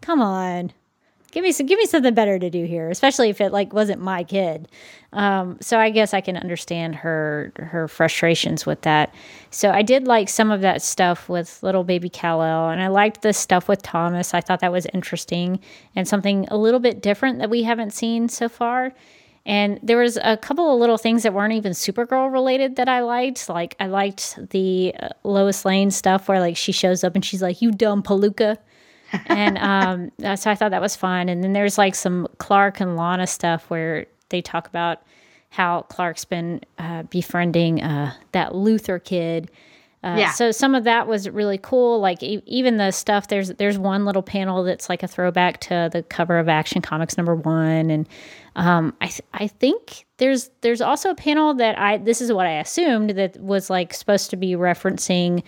come 0.00 0.20
on, 0.20 0.72
give 1.34 1.42
me 1.42 1.50
some, 1.50 1.66
give 1.66 1.78
me 1.78 1.84
something 1.84 2.14
better 2.14 2.38
to 2.38 2.48
do 2.48 2.64
here, 2.64 2.88
especially 2.88 3.28
if 3.28 3.40
it 3.40 3.52
like 3.52 3.72
wasn't 3.72 4.00
my 4.00 4.22
kid. 4.22 4.68
Um, 5.12 5.58
so 5.60 5.78
I 5.78 5.90
guess 5.90 6.14
I 6.14 6.20
can 6.20 6.36
understand 6.36 6.94
her 6.94 7.52
her 7.56 7.88
frustrations 7.88 8.64
with 8.64 8.82
that. 8.82 9.12
So 9.50 9.70
I 9.70 9.82
did 9.82 10.06
like 10.06 10.28
some 10.28 10.50
of 10.50 10.60
that 10.62 10.80
stuff 10.80 11.28
with 11.28 11.62
little 11.62 11.84
baby 11.84 12.08
Kal-El, 12.08 12.70
and 12.70 12.80
I 12.80 12.86
liked 12.86 13.22
the 13.22 13.32
stuff 13.32 13.68
with 13.68 13.82
Thomas. 13.82 14.32
I 14.32 14.40
thought 14.40 14.60
that 14.60 14.72
was 14.72 14.86
interesting 14.94 15.60
and 15.94 16.06
something 16.08 16.46
a 16.50 16.56
little 16.56 16.80
bit 16.80 17.02
different 17.02 17.40
that 17.40 17.50
we 17.50 17.64
haven't 17.64 17.92
seen 17.92 18.28
so 18.28 18.48
far. 18.48 18.92
And 19.46 19.78
there 19.82 19.98
was 19.98 20.18
a 20.22 20.38
couple 20.38 20.72
of 20.72 20.80
little 20.80 20.96
things 20.96 21.22
that 21.24 21.34
weren't 21.34 21.52
even 21.52 21.72
Supergirl 21.72 22.32
related 22.32 22.76
that 22.76 22.88
I 22.88 23.00
liked. 23.00 23.48
Like 23.48 23.76
I 23.78 23.88
liked 23.88 24.38
the 24.50 24.94
uh, 24.98 25.08
Lois 25.22 25.64
Lane 25.64 25.90
stuff 25.90 26.28
where 26.28 26.40
like 26.40 26.56
she 26.56 26.72
shows 26.72 27.04
up 27.04 27.14
and 27.14 27.24
she's 27.24 27.42
like, 27.42 27.60
"You 27.60 27.72
dumb 27.72 28.02
palooka," 28.02 28.56
and 29.26 29.58
um, 29.58 30.36
so 30.36 30.50
I 30.50 30.54
thought 30.54 30.70
that 30.70 30.80
was 30.80 30.96
fun. 30.96 31.28
And 31.28 31.42
then 31.42 31.52
there's 31.52 31.78
like 31.78 31.94
some 31.94 32.28
Clark 32.38 32.80
and 32.80 32.96
Lana 32.96 33.26
stuff 33.26 33.68
where 33.70 34.06
they 34.28 34.42
talk 34.42 34.66
about 34.66 35.02
how 35.50 35.82
Clark's 35.82 36.24
been 36.24 36.60
uh, 36.78 37.04
befriending 37.04 37.82
uh, 37.82 38.12
that 38.32 38.52
Luthor 38.52 39.02
kid. 39.02 39.50
Uh, 40.02 40.16
yeah. 40.18 40.32
So 40.32 40.50
some 40.50 40.74
of 40.74 40.84
that 40.84 41.06
was 41.06 41.30
really 41.30 41.56
cool. 41.56 41.98
Like 41.98 42.22
e- 42.22 42.42
even 42.44 42.76
the 42.76 42.90
stuff 42.90 43.28
there's 43.28 43.48
there's 43.54 43.78
one 43.78 44.04
little 44.04 44.22
panel 44.22 44.62
that's 44.62 44.90
like 44.90 45.02
a 45.02 45.08
throwback 45.08 45.60
to 45.60 45.88
the 45.90 46.02
cover 46.02 46.38
of 46.38 46.46
Action 46.46 46.82
Comics 46.82 47.16
number 47.16 47.34
one, 47.34 47.88
and 47.90 48.06
um, 48.54 48.94
I 49.00 49.06
th- 49.06 49.22
I 49.32 49.46
think 49.46 50.04
there's 50.18 50.50
there's 50.60 50.82
also 50.82 51.08
a 51.08 51.14
panel 51.14 51.54
that 51.54 51.78
I 51.78 51.96
this 51.96 52.20
is 52.20 52.30
what 52.30 52.46
I 52.46 52.58
assumed 52.58 53.10
that 53.10 53.40
was 53.40 53.70
like 53.70 53.94
supposed 53.94 54.28
to 54.30 54.36
be 54.36 54.52
referencing 54.52 55.42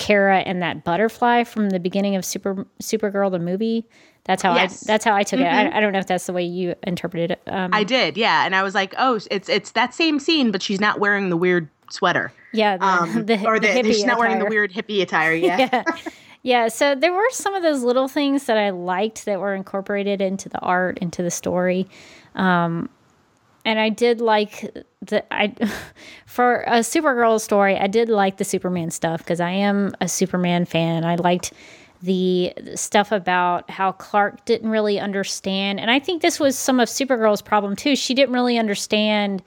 Kara 0.00 0.38
and 0.38 0.62
that 0.62 0.82
butterfly 0.82 1.44
from 1.44 1.70
the 1.70 1.78
beginning 1.78 2.16
of 2.16 2.24
Super 2.24 2.66
Supergirl 2.82 3.30
the 3.30 3.38
movie. 3.38 3.86
That's 4.24 4.42
how 4.42 4.54
yes. 4.54 4.82
I 4.82 4.86
that's 4.86 5.04
how 5.04 5.14
I 5.14 5.22
took 5.22 5.38
mm-hmm. 5.38 5.46
it. 5.46 5.52
I, 5.52 5.64
mm-hmm. 5.64 5.76
I, 5.76 5.80
don't 5.80 5.92
know 5.92 5.98
if 5.98 6.06
that's 6.06 6.26
the 6.26 6.32
way 6.32 6.42
you 6.42 6.74
interpreted 6.82 7.32
it. 7.32 7.42
Um, 7.46 7.70
I 7.72 7.84
did, 7.84 8.16
yeah. 8.16 8.44
And 8.44 8.56
I 8.56 8.62
was 8.62 8.74
like, 8.74 8.94
oh, 8.98 9.20
it's 9.30 9.48
it's 9.48 9.72
that 9.72 9.94
same 9.94 10.18
scene, 10.18 10.50
but 10.50 10.62
she's 10.62 10.80
not 10.80 10.98
wearing 10.98 11.28
the 11.28 11.36
weird 11.36 11.68
sweater. 11.90 12.32
Yeah, 12.52 12.78
the, 12.78 12.84
um, 12.84 13.12
the, 13.26 13.46
or 13.46 13.60
the, 13.60 13.82
the 13.82 13.92
she's 13.92 14.04
not 14.04 14.18
wearing 14.18 14.38
the 14.38 14.46
weird 14.46 14.72
hippie 14.72 15.02
attire. 15.02 15.34
Yeah. 15.34 15.58
yeah. 15.72 15.84
yeah. 16.42 16.68
So 16.68 16.94
there 16.94 17.12
were 17.12 17.30
some 17.30 17.54
of 17.54 17.62
those 17.62 17.82
little 17.82 18.08
things 18.08 18.46
that 18.46 18.56
I 18.56 18.70
liked 18.70 19.26
that 19.26 19.38
were 19.38 19.54
incorporated 19.54 20.20
into 20.20 20.48
the 20.48 20.60
art, 20.60 20.98
into 20.98 21.22
the 21.22 21.30
story. 21.30 21.86
Um, 22.34 22.88
and 23.64 23.78
I 23.78 23.88
did 23.88 24.20
like 24.20 24.74
the 25.00 25.24
I 25.32 25.54
for 26.26 26.62
a 26.62 26.80
Supergirl 26.80 27.40
story. 27.40 27.76
I 27.76 27.86
did 27.86 28.08
like 28.08 28.36
the 28.36 28.44
Superman 28.44 28.90
stuff 28.90 29.18
because 29.18 29.40
I 29.40 29.50
am 29.50 29.94
a 30.00 30.08
Superman 30.08 30.64
fan. 30.64 31.04
I 31.04 31.16
liked 31.16 31.52
the 32.02 32.54
stuff 32.74 33.12
about 33.12 33.70
how 33.70 33.92
Clark 33.92 34.44
didn't 34.46 34.70
really 34.70 34.98
understand, 34.98 35.80
and 35.80 35.90
I 35.90 35.98
think 35.98 36.22
this 36.22 36.40
was 36.40 36.58
some 36.58 36.80
of 36.80 36.88
Supergirl's 36.88 37.42
problem 37.42 37.76
too. 37.76 37.96
She 37.96 38.14
didn't 38.14 38.34
really 38.34 38.58
understand 38.58 39.42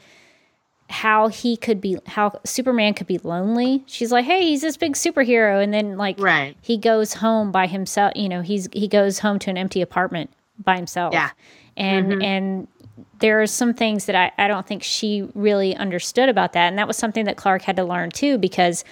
how 0.89 1.27
he 1.27 1.57
could 1.57 1.81
be 1.81 1.97
how 2.05 2.39
Superman 2.45 2.93
could 2.93 3.07
be 3.07 3.17
lonely. 3.19 3.83
She's 3.87 4.11
like, 4.11 4.25
"Hey, 4.25 4.43
he's 4.43 4.61
this 4.61 4.77
big 4.77 4.93
superhero." 4.93 5.63
And 5.63 5.73
then 5.73 5.97
like 5.97 6.19
right. 6.19 6.55
he 6.61 6.77
goes 6.77 7.15
home 7.15 7.51
by 7.51 7.67
himself, 7.67 8.13
you 8.15 8.29
know, 8.29 8.41
he's 8.41 8.69
he 8.73 8.87
goes 8.87 9.19
home 9.19 9.39
to 9.39 9.49
an 9.49 9.57
empty 9.57 9.81
apartment 9.81 10.29
by 10.63 10.75
himself. 10.75 11.13
Yeah. 11.13 11.31
And 11.75 12.11
mm-hmm. 12.11 12.21
and 12.21 12.67
there 13.19 13.41
are 13.41 13.47
some 13.47 13.73
things 13.73 14.05
that 14.05 14.15
I, 14.15 14.31
I 14.37 14.47
don't 14.47 14.67
think 14.67 14.83
she 14.83 15.27
really 15.33 15.75
understood 15.75 16.29
about 16.29 16.53
that. 16.53 16.67
And 16.67 16.77
that 16.77 16.87
was 16.87 16.97
something 16.97 17.25
that 17.25 17.37
Clark 17.37 17.63
had 17.63 17.75
to 17.77 17.83
learn 17.83 18.11
too, 18.11 18.37
because 18.37 18.83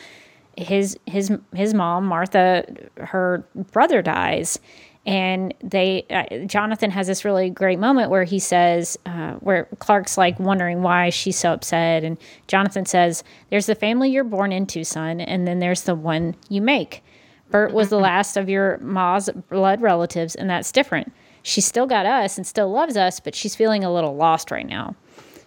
his 0.57 0.97
his 1.05 1.31
his 1.53 1.73
mom, 1.73 2.05
Martha, 2.05 2.65
her 2.97 3.45
brother 3.71 4.01
dies. 4.01 4.59
And 5.03 5.51
they, 5.63 6.05
uh, 6.11 6.45
Jonathan 6.45 6.91
has 6.91 7.07
this 7.07 7.25
really 7.25 7.49
great 7.49 7.79
moment 7.79 8.11
where 8.11 8.23
he 8.23 8.37
says, 8.37 8.99
uh, 9.07 9.31
where 9.35 9.67
Clark's 9.79 10.15
like 10.15 10.39
wondering 10.39 10.83
why 10.83 11.09
she's 11.09 11.39
so 11.39 11.53
upset. 11.53 12.03
And 12.03 12.17
Jonathan 12.45 12.85
says, 12.85 13.23
There's 13.49 13.65
the 13.65 13.73
family 13.73 14.11
you're 14.11 14.23
born 14.23 14.51
into, 14.51 14.83
son, 14.83 15.19
and 15.19 15.47
then 15.47 15.57
there's 15.57 15.83
the 15.83 15.95
one 15.95 16.35
you 16.49 16.61
make. 16.61 17.03
Bert 17.49 17.73
was 17.73 17.89
the 17.89 17.97
last 17.99 18.37
of 18.37 18.47
your 18.47 18.77
ma's 18.77 19.29
blood 19.49 19.81
relatives, 19.81 20.35
and 20.35 20.47
that's 20.49 20.71
different 20.71 21.11
she's 21.43 21.65
still 21.65 21.87
got 21.87 22.05
us 22.05 22.37
and 22.37 22.45
still 22.45 22.71
loves 22.71 22.97
us, 22.97 23.19
but 23.19 23.35
she's 23.35 23.55
feeling 23.55 23.83
a 23.83 23.93
little 23.93 24.15
lost 24.15 24.51
right 24.51 24.67
now. 24.67 24.95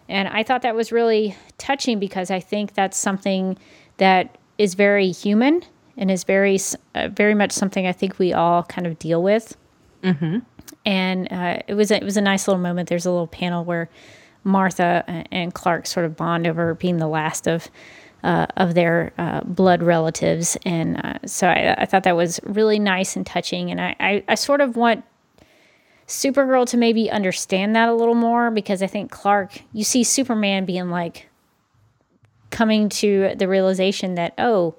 And 0.09 0.29
I 0.29 0.43
thought 0.43 0.63
that 0.63 0.75
was 0.75 0.93
really 0.93 1.37
touching 1.59 1.99
because 1.99 2.31
I 2.31 2.41
think 2.41 2.75
that's 2.75 2.97
something 2.97 3.59
that 3.97 4.37
is 4.59 4.75
very 4.75 5.11
human 5.11 5.63
and 5.97 6.11
is 6.11 6.25
very, 6.25 6.59
uh, 6.95 7.09
very 7.09 7.35
much 7.35 7.53
something 7.53 7.87
I 7.87 7.93
think 7.93 8.19
we 8.19 8.33
all 8.33 8.65
kind 8.65 8.87
of 8.87 8.99
deal 8.99 9.23
with. 9.23 9.57
Mm-hmm. 10.03 10.41
And 10.85 11.33
uh, 11.33 11.59
it 11.67 11.75
was 11.75 11.91
a, 11.91 11.97
it 11.97 12.05
was 12.05 12.17
a 12.17 12.21
nice 12.21 12.47
little 12.47 12.61
moment. 12.61 12.89
There's 12.89 13.07
a 13.07 13.11
little 13.11 13.27
panel 13.27 13.65
where 13.65 13.89
Martha 14.43 15.05
and 15.33 15.55
Clark 15.55 15.87
sort 15.87 16.05
of 16.05 16.17
bond 16.17 16.47
over 16.47 16.75
being 16.75 16.99
the 16.99 17.09
last 17.09 17.47
of 17.47 17.71
uh, 18.23 18.47
of 18.57 18.75
their 18.75 19.13
uh, 19.19 19.43
blood 19.43 19.83
relatives, 19.83 20.57
and 20.65 20.97
uh, 21.05 21.19
so 21.27 21.47
I, 21.47 21.75
I, 21.77 21.85
thought 21.85 22.05
that 22.05 22.17
was 22.17 22.41
really 22.43 22.79
nice 22.79 23.17
and 23.17 23.27
touching. 23.27 23.71
And 23.71 23.79
I, 23.79 23.95
I, 24.01 24.25
I 24.29 24.35
sort 24.35 24.63
of 24.63 24.77
want 24.77 25.05
Supergirl 26.07 26.67
to 26.67 26.77
maybe 26.77 27.11
understand 27.11 27.75
that 27.77 27.89
a 27.89 27.95
little 27.95 28.15
more 28.15 28.51
because 28.51 28.83
I 28.83 28.87
think 28.87 29.11
Clark, 29.11 29.63
you 29.73 29.85
see 29.85 30.05
Superman 30.05 30.65
being 30.65 30.91
like 30.91 31.29
coming 32.51 32.89
to 32.89 33.35
the 33.37 33.49
realization 33.49 34.15
that, 34.15 34.35
oh, 34.39 34.75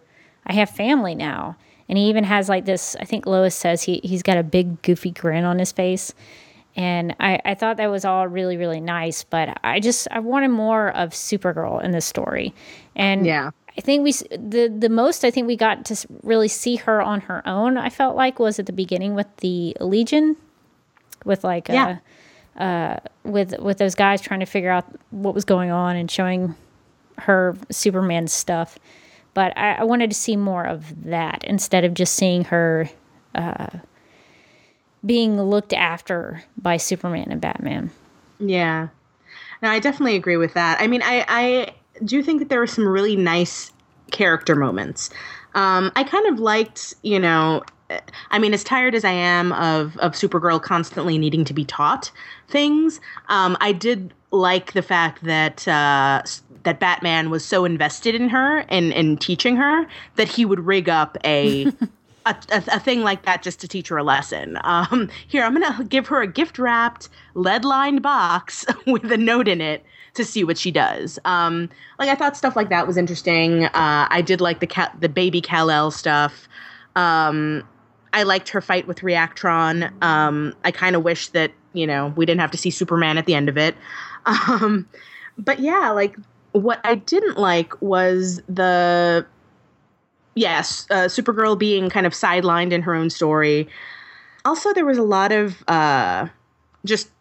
I 0.45 0.53
have 0.53 0.69
family 0.69 1.15
now. 1.15 1.57
And 1.89 1.97
he 1.97 2.09
even 2.09 2.23
has 2.23 2.49
like 2.49 2.65
this, 2.65 2.95
I 2.99 3.05
think 3.05 3.25
Lois 3.25 3.55
says 3.55 3.83
he, 3.83 4.01
he's 4.03 4.23
got 4.23 4.37
a 4.37 4.43
big 4.43 4.81
goofy 4.81 5.11
grin 5.11 5.45
on 5.45 5.59
his 5.59 5.71
face. 5.71 6.13
And 6.75 7.15
I, 7.19 7.39
I 7.45 7.55
thought 7.55 7.77
that 7.77 7.89
was 7.89 8.05
all 8.05 8.27
really, 8.27 8.57
really 8.57 8.81
nice. 8.81 9.23
But 9.23 9.59
I 9.63 9.79
just, 9.79 10.07
I 10.11 10.19
wanted 10.19 10.49
more 10.49 10.89
of 10.89 11.11
Supergirl 11.11 11.83
in 11.83 11.91
this 11.91 12.05
story. 12.05 12.53
And 12.95 13.25
yeah. 13.25 13.51
I 13.77 13.81
think 13.81 14.03
we 14.03 14.13
the 14.13 14.73
the 14.73 14.87
most 14.87 15.25
I 15.25 15.31
think 15.31 15.47
we 15.47 15.57
got 15.57 15.83
to 15.85 16.07
really 16.23 16.47
see 16.47 16.77
her 16.77 17.01
on 17.01 17.19
her 17.21 17.45
own. 17.45 17.77
I 17.77 17.89
felt 17.89 18.15
like 18.15 18.39
was 18.39 18.57
at 18.57 18.67
the 18.67 18.73
beginning 18.73 19.15
with 19.15 19.27
the 19.37 19.75
Legion 19.81 20.37
with 21.25 21.43
like 21.43 21.67
yeah. 21.67 21.97
uh, 22.57 22.63
uh, 22.63 22.99
with 23.23 23.57
with 23.59 23.77
those 23.77 23.95
guys 23.95 24.21
trying 24.21 24.39
to 24.39 24.45
figure 24.45 24.71
out 24.71 24.85
what 25.09 25.33
was 25.33 25.43
going 25.43 25.71
on 25.71 25.95
and 25.95 26.09
showing 26.09 26.55
her 27.17 27.57
Superman 27.69 28.27
stuff. 28.27 28.79
But 29.33 29.57
I, 29.57 29.73
I 29.73 29.83
wanted 29.83 30.09
to 30.11 30.15
see 30.15 30.37
more 30.37 30.65
of 30.65 31.03
that 31.05 31.43
instead 31.43 31.83
of 31.83 31.93
just 31.93 32.13
seeing 32.13 32.45
her 32.45 32.89
uh, 33.33 33.67
being 35.05 35.41
looked 35.41 35.73
after 35.73 36.43
by 36.57 36.77
Superman 36.77 37.31
and 37.31 37.41
Batman. 37.41 37.91
Yeah, 38.39 38.87
no, 39.61 39.69
I 39.69 39.79
definitely 39.79 40.15
agree 40.15 40.37
with 40.37 40.53
that. 40.53 40.79
I 40.79 40.87
mean, 40.87 41.01
I 41.03 41.25
I 41.27 41.73
do 42.03 42.23
think 42.23 42.39
that 42.39 42.49
there 42.49 42.59
were 42.59 42.67
some 42.67 42.87
really 42.87 43.15
nice 43.15 43.71
character 44.11 44.55
moments. 44.55 45.09
Um, 45.55 45.91
I 45.95 46.03
kind 46.03 46.27
of 46.27 46.39
liked, 46.39 46.95
you 47.01 47.19
know, 47.19 47.63
I 48.31 48.39
mean, 48.39 48.53
as 48.53 48.63
tired 48.63 48.95
as 48.95 49.05
I 49.05 49.11
am 49.11 49.51
of 49.53 49.97
of 49.97 50.13
Supergirl 50.13 50.61
constantly 50.61 51.17
needing 51.17 51.45
to 51.45 51.53
be 51.53 51.65
taught 51.65 52.11
things, 52.47 52.99
um, 53.29 53.57
I 53.61 53.71
did 53.71 54.13
like 54.31 54.73
the 54.73 54.81
fact 54.81 55.23
that 55.23 55.67
uh, 55.67 56.23
that 56.63 56.79
Batman 56.79 57.29
was 57.29 57.45
so 57.45 57.63
invested 57.65 58.15
in 58.15 58.29
her 58.29 58.59
and 58.69 58.91
in 58.91 59.17
teaching 59.17 59.55
her 59.55 59.87
that 60.15 60.27
he 60.27 60.45
would 60.45 60.59
rig 60.59 60.89
up 60.89 61.17
a. 61.23 61.67
A, 62.27 62.35
a, 62.51 62.63
a, 62.71 62.79
thing 62.79 63.01
like 63.01 63.23
that 63.25 63.43
just 63.43 63.59
to 63.59 63.67
teach 63.67 63.87
her 63.89 63.97
a 63.97 64.03
lesson. 64.03 64.57
Um, 64.63 65.11
here, 65.27 65.43
I'm 65.43 65.53
gonna 65.53 65.83
give 65.83 66.07
her 66.07 66.23
a 66.23 66.27
gift 66.27 66.57
wrapped, 66.57 67.07
lead 67.35 67.63
lined 67.63 68.01
box 68.01 68.65
with 68.87 69.11
a 69.11 69.17
note 69.17 69.47
in 69.47 69.61
it 69.61 69.85
to 70.15 70.25
see 70.25 70.43
what 70.43 70.57
she 70.57 70.71
does. 70.71 71.19
Um, 71.23 71.69
like 71.99 72.09
I 72.09 72.15
thought 72.15 72.35
stuff 72.35 72.55
like 72.55 72.69
that 72.69 72.87
was 72.87 72.97
interesting. 72.97 73.65
Uh, 73.65 74.07
I 74.09 74.23
did 74.23 74.41
like 74.41 74.59
the 74.59 74.65
cat, 74.65 74.95
the 74.99 75.07
baby 75.07 75.39
Kal 75.39 75.69
El 75.69 75.91
stuff. 75.91 76.47
Um, 76.95 77.63
I 78.15 78.23
liked 78.23 78.47
her 78.49 78.61
fight 78.61 78.87
with 78.87 79.01
Reactron. 79.01 79.91
Um, 80.01 80.55
I 80.63 80.71
kind 80.71 80.95
of 80.95 81.03
wish 81.03 81.27
that 81.29 81.51
you 81.73 81.85
know 81.85 82.13
we 82.15 82.25
didn't 82.25 82.39
have 82.39 82.51
to 82.51 82.57
see 82.57 82.71
Superman 82.71 83.17
at 83.17 83.25
the 83.25 83.35
end 83.35 83.49
of 83.49 83.57
it. 83.57 83.75
Um, 84.25 84.89
but 85.37 85.59
yeah, 85.59 85.91
like 85.91 86.15
what 86.53 86.79
I 86.83 86.95
didn't 86.95 87.37
like 87.37 87.79
was 87.79 88.41
the 88.49 89.23
yes, 90.33 90.87
uh, 90.89 91.05
Supergirl 91.05 91.59
being 91.59 91.91
kind 91.91 92.07
of 92.07 92.13
sidelined 92.13 92.71
in 92.71 92.81
her 92.81 92.95
own 92.95 93.11
story. 93.11 93.67
Also, 94.45 94.73
there 94.73 94.83
was 94.83 94.97
a 94.97 95.03
lot 95.03 95.31
of 95.31 95.63
uh, 95.67 96.27
just 96.85 97.11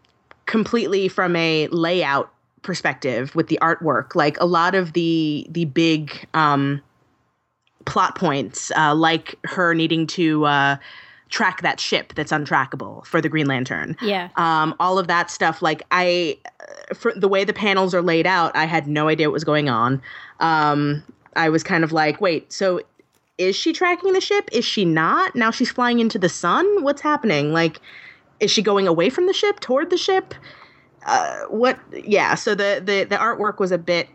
completely 0.47 1.09
from 1.09 1.37
a 1.37 1.69
layout 1.69 2.33
perspective 2.63 3.35
with 3.35 3.49
the 3.49 3.59
artwork. 3.61 4.15
Like 4.15 4.41
a 4.41 4.47
lot 4.47 4.75
of 4.75 4.95
the 4.95 5.47
the 5.51 5.67
big 5.67 6.27
um, 6.33 6.81
plot 7.85 8.17
points, 8.17 8.71
uh, 8.77 8.95
like 8.95 9.39
her 9.45 9.75
needing 9.75 10.07
to 10.09 10.45
uh, 10.45 10.77
track 11.29 11.63
that 11.63 11.81
ship 11.81 12.15
that's 12.15 12.33
untrackable 12.33 13.05
for 13.07 13.21
the 13.21 13.29
Green 13.29 13.47
Lantern. 13.47 13.97
Yeah. 14.01 14.29
Um, 14.37 14.75
all 14.79 14.99
of 14.99 15.09
that 15.09 15.31
stuff. 15.31 15.63
Like 15.63 15.83
I, 15.91 16.39
uh, 16.61 16.95
for 16.95 17.13
the 17.15 17.29
way 17.29 17.45
the 17.45 17.53
panels 17.53 17.95
are 17.95 18.03
laid 18.03 18.27
out, 18.27 18.55
I 18.55 18.65
had 18.67 18.87
no 18.87 19.09
idea 19.09 19.29
what 19.29 19.35
was 19.35 19.45
going 19.45 19.69
on. 19.69 20.01
Um, 20.41 21.03
I 21.37 21.49
was 21.49 21.63
kind 21.63 21.85
of 21.85 21.93
like, 21.93 22.21
wait, 22.21 22.53
so 22.53 22.81
is 23.39 23.57
she 23.57 23.73
tracking 23.73 24.13
the 24.13 24.21
ship? 24.21 24.49
Is 24.53 24.65
she 24.65 24.85
not? 24.85 25.35
Now 25.35 25.51
she's 25.51 25.71
flying 25.71 25.99
into 25.99 26.19
the 26.19 26.29
sun. 26.29 26.85
What's 26.85 27.03
happening? 27.03 27.53
Like, 27.53 27.81
is 28.41 28.51
she 28.51 28.63
going 28.63 28.87
away 28.87 29.11
from 29.11 29.27
the 29.27 29.33
ship 29.33 29.61
toward 29.61 29.91
the 29.91 29.97
ship? 29.97 30.35
Uh, 31.07 31.41
what? 31.49 31.79
Yeah. 31.93 32.35
So 32.35 32.55
the 32.55 32.81
the 32.85 33.05
the 33.05 33.17
artwork 33.17 33.59
was 33.59 33.73
a 33.73 33.79
bit 33.79 34.09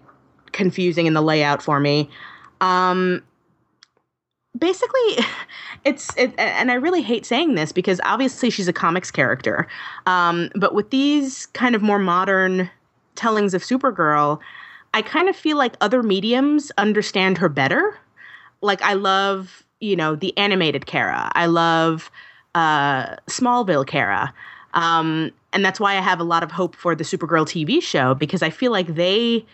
confusing 0.52 1.06
in 1.06 1.14
the 1.14 1.22
layout 1.22 1.62
for 1.62 1.80
me. 1.80 2.10
Um, 2.62 3.24
basically, 4.60 5.18
it's 5.86 6.16
it, 6.18 6.34
and 6.38 6.72
I 6.72 6.76
really 6.76 7.02
hate 7.02 7.26
saying 7.26 7.56
this 7.56 7.72
because 7.72 8.00
obviously 8.04 8.50
she's 8.50 8.68
a 8.68 8.74
comics 8.74 9.12
character, 9.12 9.68
um, 10.06 10.50
but 10.56 10.74
with 10.74 10.90
these 10.90 11.48
kind 11.48 11.76
of 11.76 11.82
more 11.82 12.00
modern 12.00 12.70
tellings 13.16 13.54
of 13.54 13.64
Supergirl, 13.64 14.40
I 14.94 15.02
kind 15.02 15.30
of 15.30 15.36
feel 15.36 15.58
like 15.58 15.76
other 15.82 16.02
mediums 16.02 16.72
understand 16.78 17.38
her 17.38 17.50
better. 17.50 17.98
Like 18.62 18.82
I 18.82 18.94
love, 18.94 19.64
you 19.80 19.96
know, 19.96 20.16
the 20.16 20.36
animated 20.38 20.86
Kara. 20.86 21.32
I 21.36 21.46
love 21.46 22.12
uh, 22.56 23.16
Smallville 23.28 23.86
Kara. 23.86 24.34
Um, 24.74 25.32
and 25.54 25.66
that's 25.66 25.80
why 25.80 25.98
I 25.98 26.02
have 26.02 26.20
a 26.20 26.24
lot 26.24 26.44
of 26.44 26.52
hope 26.52 26.76
for 26.76 26.96
the 26.96 27.04
Supergirl 27.04 27.46
TV 27.46 27.82
show 27.82 28.14
because 28.14 28.44
I 28.44 28.50
feel 28.50 28.72
like 28.72 28.88
they, 28.96 29.46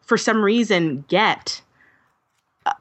for 0.00 0.16
some 0.16 0.42
reason, 0.42 1.04
get 1.08 1.60
uh, 2.66 2.72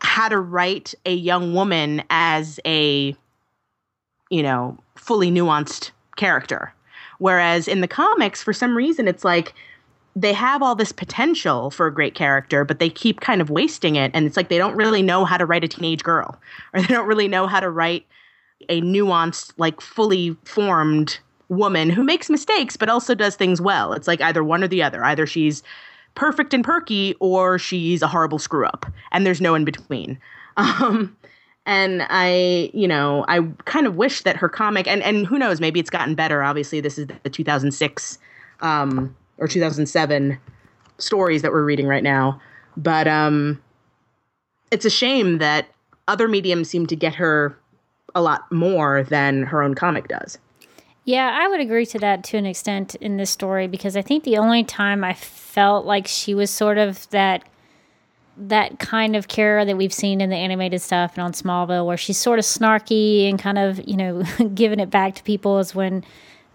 how 0.00 0.28
to 0.28 0.38
write 0.38 0.94
a 1.04 1.14
young 1.14 1.54
woman 1.54 2.02
as 2.10 2.60
a, 2.64 3.14
you 4.30 4.42
know, 4.42 4.78
fully 4.96 5.30
nuanced 5.30 5.90
character. 6.16 6.72
Whereas 7.18 7.68
in 7.68 7.80
the 7.80 7.88
comics, 7.88 8.42
for 8.42 8.52
some 8.52 8.76
reason, 8.76 9.08
it's 9.08 9.24
like 9.24 9.54
they 10.14 10.32
have 10.32 10.62
all 10.62 10.74
this 10.74 10.92
potential 10.92 11.70
for 11.70 11.86
a 11.86 11.94
great 11.94 12.14
character, 12.14 12.64
but 12.64 12.78
they 12.78 12.88
keep 12.88 13.20
kind 13.20 13.40
of 13.40 13.50
wasting 13.50 13.96
it. 13.96 14.10
And 14.14 14.26
it's 14.26 14.36
like 14.36 14.48
they 14.48 14.58
don't 14.58 14.76
really 14.76 15.02
know 15.02 15.24
how 15.24 15.36
to 15.36 15.46
write 15.46 15.64
a 15.64 15.68
teenage 15.68 16.02
girl, 16.02 16.38
or 16.72 16.80
they 16.80 16.88
don't 16.88 17.06
really 17.06 17.28
know 17.28 17.46
how 17.46 17.60
to 17.60 17.70
write 17.70 18.06
a 18.68 18.80
nuanced, 18.80 19.52
like 19.58 19.80
fully 19.80 20.36
formed 20.44 21.18
woman 21.48 21.90
who 21.90 22.02
makes 22.02 22.28
mistakes 22.28 22.76
but 22.76 22.88
also 22.88 23.14
does 23.14 23.36
things 23.36 23.60
well. 23.60 23.92
It's 23.92 24.08
like 24.08 24.20
either 24.20 24.42
one 24.42 24.64
or 24.64 24.68
the 24.68 24.82
other. 24.82 25.04
Either 25.04 25.26
she's 25.26 25.62
perfect 26.16 26.52
and 26.52 26.64
perky 26.64 27.14
or 27.20 27.58
she's 27.58 28.02
a 28.02 28.08
horrible 28.08 28.40
screw 28.40 28.66
up, 28.66 28.86
and 29.12 29.24
there's 29.24 29.40
no 29.40 29.54
in 29.54 29.64
between. 29.64 30.18
Um, 30.58 31.14
and 31.66 32.06
I, 32.08 32.70
you 32.72 32.88
know, 32.88 33.26
I 33.28 33.40
kind 33.66 33.86
of 33.86 33.96
wish 33.96 34.22
that 34.22 34.36
her 34.36 34.48
comic, 34.48 34.86
and 34.86 35.02
and 35.02 35.26
who 35.26 35.38
knows, 35.38 35.60
maybe 35.60 35.78
it's 35.78 35.90
gotten 35.90 36.14
better. 36.14 36.42
Obviously, 36.42 36.80
this 36.80 36.96
is 36.96 37.08
the 37.24 37.28
2006 37.28 38.18
um, 38.62 39.14
or 39.36 39.48
2007 39.48 40.38
stories 40.96 41.42
that 41.42 41.52
we're 41.52 41.62
reading 41.62 41.86
right 41.86 42.02
now, 42.02 42.40
but 42.78 43.06
um, 43.06 43.60
it's 44.70 44.86
a 44.86 44.90
shame 44.90 45.36
that 45.38 45.68
other 46.08 46.26
mediums 46.26 46.70
seem 46.70 46.86
to 46.86 46.96
get 46.96 47.14
her 47.16 47.58
a 48.14 48.22
lot 48.22 48.50
more 48.50 49.02
than 49.02 49.42
her 49.42 49.62
own 49.62 49.74
comic 49.74 50.08
does. 50.08 50.38
Yeah, 51.06 51.32
I 51.40 51.46
would 51.46 51.60
agree 51.60 51.86
to 51.86 52.00
that 52.00 52.24
to 52.24 52.36
an 52.36 52.46
extent 52.46 52.96
in 52.96 53.16
this 53.16 53.30
story 53.30 53.68
because 53.68 53.96
I 53.96 54.02
think 54.02 54.24
the 54.24 54.38
only 54.38 54.64
time 54.64 55.04
I 55.04 55.14
felt 55.14 55.86
like 55.86 56.08
she 56.08 56.34
was 56.34 56.50
sort 56.50 56.78
of 56.78 57.08
that 57.10 57.44
that 58.36 58.80
kind 58.80 59.14
of 59.14 59.28
Kara 59.28 59.64
that 59.64 59.76
we've 59.76 59.94
seen 59.94 60.20
in 60.20 60.30
the 60.30 60.36
animated 60.36 60.82
stuff 60.82 61.12
and 61.14 61.22
on 61.22 61.32
Smallville, 61.32 61.86
where 61.86 61.96
she's 61.96 62.18
sort 62.18 62.40
of 62.40 62.44
snarky 62.44 63.30
and 63.30 63.38
kind 63.38 63.56
of 63.56 63.86
you 63.88 63.96
know 63.96 64.24
giving 64.54 64.80
it 64.80 64.90
back 64.90 65.14
to 65.14 65.22
people, 65.22 65.60
is 65.60 65.76
when 65.76 66.04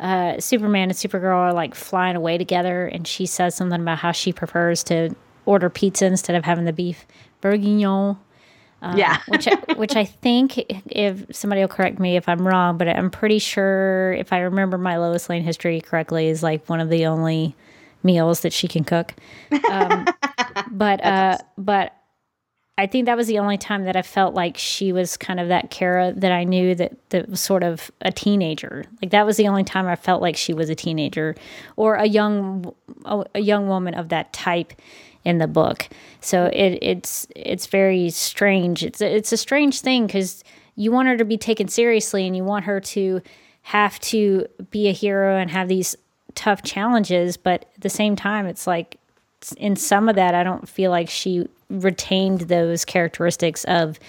uh, 0.01 0.37
Superman 0.41 0.89
and 0.89 0.97
Supergirl 0.97 1.33
are 1.33 1.53
like 1.53 1.73
flying 1.73 2.17
away 2.17 2.37
together, 2.37 2.87
and 2.87 3.07
she 3.07 3.25
says 3.25 3.55
something 3.55 3.79
about 3.79 3.99
how 3.99 4.11
she 4.11 4.33
prefers 4.33 4.83
to 4.83 5.15
order 5.45 5.69
pizza 5.69 6.05
instead 6.05 6.35
of 6.35 6.43
having 6.43 6.65
the 6.65 6.73
beef 6.73 7.07
bourguignon 7.39 8.17
um, 8.81 8.97
yeah, 8.97 9.19
which 9.27 9.47
I, 9.47 9.55
which 9.75 9.95
I 9.95 10.05
think 10.05 10.57
if 10.87 11.25
somebody 11.35 11.61
will 11.61 11.67
correct 11.67 11.99
me 11.99 12.17
if 12.17 12.27
I'm 12.27 12.47
wrong, 12.47 12.77
but 12.77 12.87
I'm 12.87 13.11
pretty 13.11 13.39
sure 13.39 14.13
if 14.13 14.33
I 14.33 14.39
remember 14.39 14.77
my 14.77 14.97
Lois 14.97 15.29
Lane 15.29 15.43
history 15.43 15.81
correctly, 15.81 16.27
is 16.27 16.41
like 16.41 16.67
one 16.67 16.79
of 16.79 16.89
the 16.89 17.05
only 17.05 17.55
meals 18.03 18.41
that 18.41 18.53
she 18.53 18.67
can 18.67 18.83
cook. 18.83 19.13
Um, 19.69 20.05
but 20.71 21.03
uh, 21.03 21.37
but 21.57 21.93
I 22.77 22.87
think 22.87 23.05
that 23.05 23.15
was 23.15 23.27
the 23.27 23.37
only 23.37 23.59
time 23.59 23.83
that 23.83 23.95
I 23.95 24.01
felt 24.01 24.33
like 24.33 24.57
she 24.57 24.91
was 24.91 25.15
kind 25.15 25.39
of 25.39 25.49
that 25.49 25.69
Kara 25.69 26.13
that 26.15 26.31
I 26.31 26.43
knew 26.43 26.73
that 26.73 26.93
that 27.09 27.29
was 27.29 27.39
sort 27.39 27.63
of 27.63 27.91
a 28.01 28.11
teenager. 28.11 28.85
Like 29.01 29.11
that 29.11 29.25
was 29.25 29.37
the 29.37 29.47
only 29.47 29.63
time 29.63 29.87
I 29.87 29.95
felt 29.95 30.21
like 30.21 30.35
she 30.35 30.53
was 30.53 30.69
a 30.69 30.75
teenager 30.75 31.35
or 31.75 31.95
a 31.95 32.05
young 32.05 32.73
a, 33.05 33.23
a 33.35 33.39
young 33.39 33.67
woman 33.67 33.93
of 33.93 34.09
that 34.09 34.33
type 34.33 34.73
in 35.23 35.37
the 35.37 35.47
book. 35.47 35.87
So 36.19 36.45
it, 36.45 36.79
it's 36.81 37.27
it's 37.35 37.67
very 37.67 38.09
strange. 38.09 38.83
It's 38.83 39.01
it's 39.01 39.31
a 39.31 39.37
strange 39.37 39.81
thing 39.81 40.07
because 40.07 40.43
you 40.75 40.91
want 40.91 41.07
her 41.07 41.17
to 41.17 41.25
be 41.25 41.37
taken 41.37 41.67
seriously 41.67 42.25
and 42.25 42.35
you 42.35 42.43
want 42.43 42.65
her 42.65 42.79
to 42.79 43.21
have 43.63 43.99
to 43.99 44.47
be 44.71 44.87
a 44.87 44.93
hero 44.93 45.37
and 45.37 45.51
have 45.51 45.67
these 45.67 45.95
tough 46.35 46.63
challenges, 46.63 47.37
but 47.37 47.65
at 47.75 47.81
the 47.81 47.89
same 47.89 48.15
time, 48.15 48.45
it's 48.45 48.65
like 48.65 48.97
in 49.57 49.75
some 49.75 50.07
of 50.07 50.15
that, 50.15 50.35
I 50.35 50.43
don't 50.43 50.67
feel 50.67 50.91
like 50.91 51.09
she 51.09 51.47
retained 51.69 52.41
those 52.41 52.85
characteristics 52.85 53.63
of 53.65 53.99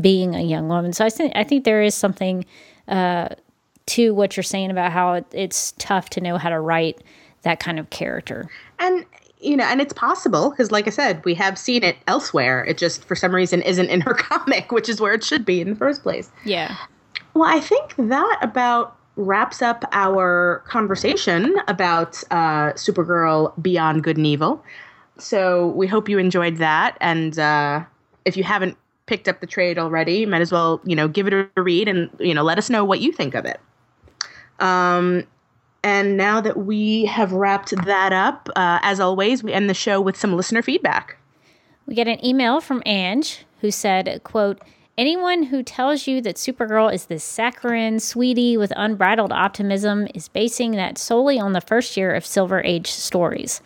being 0.00 0.34
a 0.34 0.42
young 0.42 0.68
woman. 0.68 0.92
So 0.92 1.04
I 1.04 1.10
think 1.10 1.32
I 1.34 1.44
think 1.44 1.64
there 1.64 1.82
is 1.82 1.94
something 1.94 2.44
uh, 2.88 3.28
to 3.86 4.14
what 4.14 4.36
you're 4.36 4.44
saying 4.44 4.70
about 4.70 4.92
how 4.92 5.14
it, 5.14 5.26
it's 5.32 5.72
tough 5.78 6.10
to 6.10 6.20
know 6.20 6.38
how 6.38 6.48
to 6.48 6.60
write 6.60 7.02
that 7.42 7.60
kind 7.60 7.78
of 7.78 7.90
character. 7.90 8.48
And 8.78 9.04
you 9.40 9.56
know, 9.56 9.64
and 9.64 9.80
it's 9.80 9.92
possible 9.92 10.50
because, 10.50 10.70
like 10.70 10.86
I 10.86 10.90
said, 10.90 11.24
we 11.24 11.34
have 11.34 11.58
seen 11.58 11.82
it 11.82 11.96
elsewhere. 12.06 12.64
It 12.64 12.78
just, 12.78 13.04
for 13.04 13.16
some 13.16 13.34
reason, 13.34 13.62
isn't 13.62 13.88
in 13.88 14.00
her 14.02 14.14
comic, 14.18 14.70
which 14.70 14.88
is 14.88 15.00
where 15.00 15.12
it 15.12 15.24
should 15.24 15.44
be 15.44 15.60
in 15.60 15.70
the 15.70 15.76
first 15.76 16.02
place. 16.02 16.30
Yeah. 16.44 16.76
Well, 17.34 17.48
I 17.48 17.60
think 17.60 17.94
that 17.96 18.38
about 18.42 18.96
wraps 19.16 19.62
up 19.62 19.84
our 19.92 20.62
conversation 20.66 21.54
about 21.68 22.22
uh, 22.30 22.72
Supergirl 22.72 23.52
Beyond 23.62 24.02
Good 24.02 24.16
and 24.16 24.26
Evil. 24.26 24.62
So 25.18 25.68
we 25.68 25.86
hope 25.86 26.08
you 26.08 26.18
enjoyed 26.18 26.56
that, 26.56 26.96
and 27.00 27.38
uh, 27.38 27.84
if 28.24 28.36
you 28.36 28.44
haven't 28.44 28.76
picked 29.06 29.28
up 29.28 29.40
the 29.40 29.46
trade 29.46 29.78
already, 29.78 30.24
might 30.24 30.40
as 30.40 30.52
well, 30.52 30.80
you 30.84 30.96
know, 30.96 31.08
give 31.08 31.26
it 31.26 31.34
a 31.34 31.62
read 31.62 31.88
and 31.88 32.08
you 32.18 32.32
know 32.32 32.42
let 32.42 32.58
us 32.58 32.70
know 32.70 32.84
what 32.84 33.00
you 33.00 33.12
think 33.12 33.34
of 33.34 33.44
it. 33.44 33.60
Um, 34.60 35.26
and 35.82 36.16
now 36.16 36.40
that 36.40 36.58
we 36.58 37.06
have 37.06 37.32
wrapped 37.32 37.74
that 37.84 38.12
up, 38.12 38.48
uh, 38.54 38.78
as 38.82 39.00
always, 39.00 39.42
we 39.42 39.52
end 39.52 39.70
the 39.70 39.74
show 39.74 40.00
with 40.00 40.16
some 40.16 40.36
listener 40.36 40.62
feedback. 40.62 41.16
We 41.86 41.94
get 41.94 42.08
an 42.08 42.24
email 42.24 42.60
from 42.60 42.82
Ange 42.84 43.44
who 43.60 43.70
said, 43.70 44.20
quote, 44.22 44.60
Anyone 44.98 45.44
who 45.44 45.62
tells 45.62 46.06
you 46.06 46.20
that 46.20 46.36
Supergirl 46.36 46.92
is 46.92 47.06
this 47.06 47.24
saccharine 47.24 48.00
sweetie 48.00 48.58
with 48.58 48.72
unbridled 48.76 49.32
optimism 49.32 50.06
is 50.14 50.28
basing 50.28 50.72
that 50.72 50.98
solely 50.98 51.40
on 51.40 51.54
the 51.54 51.62
first 51.62 51.96
year 51.96 52.14
of 52.14 52.26
Silver 52.26 52.60
Age 52.62 52.90
stories. 52.90 53.62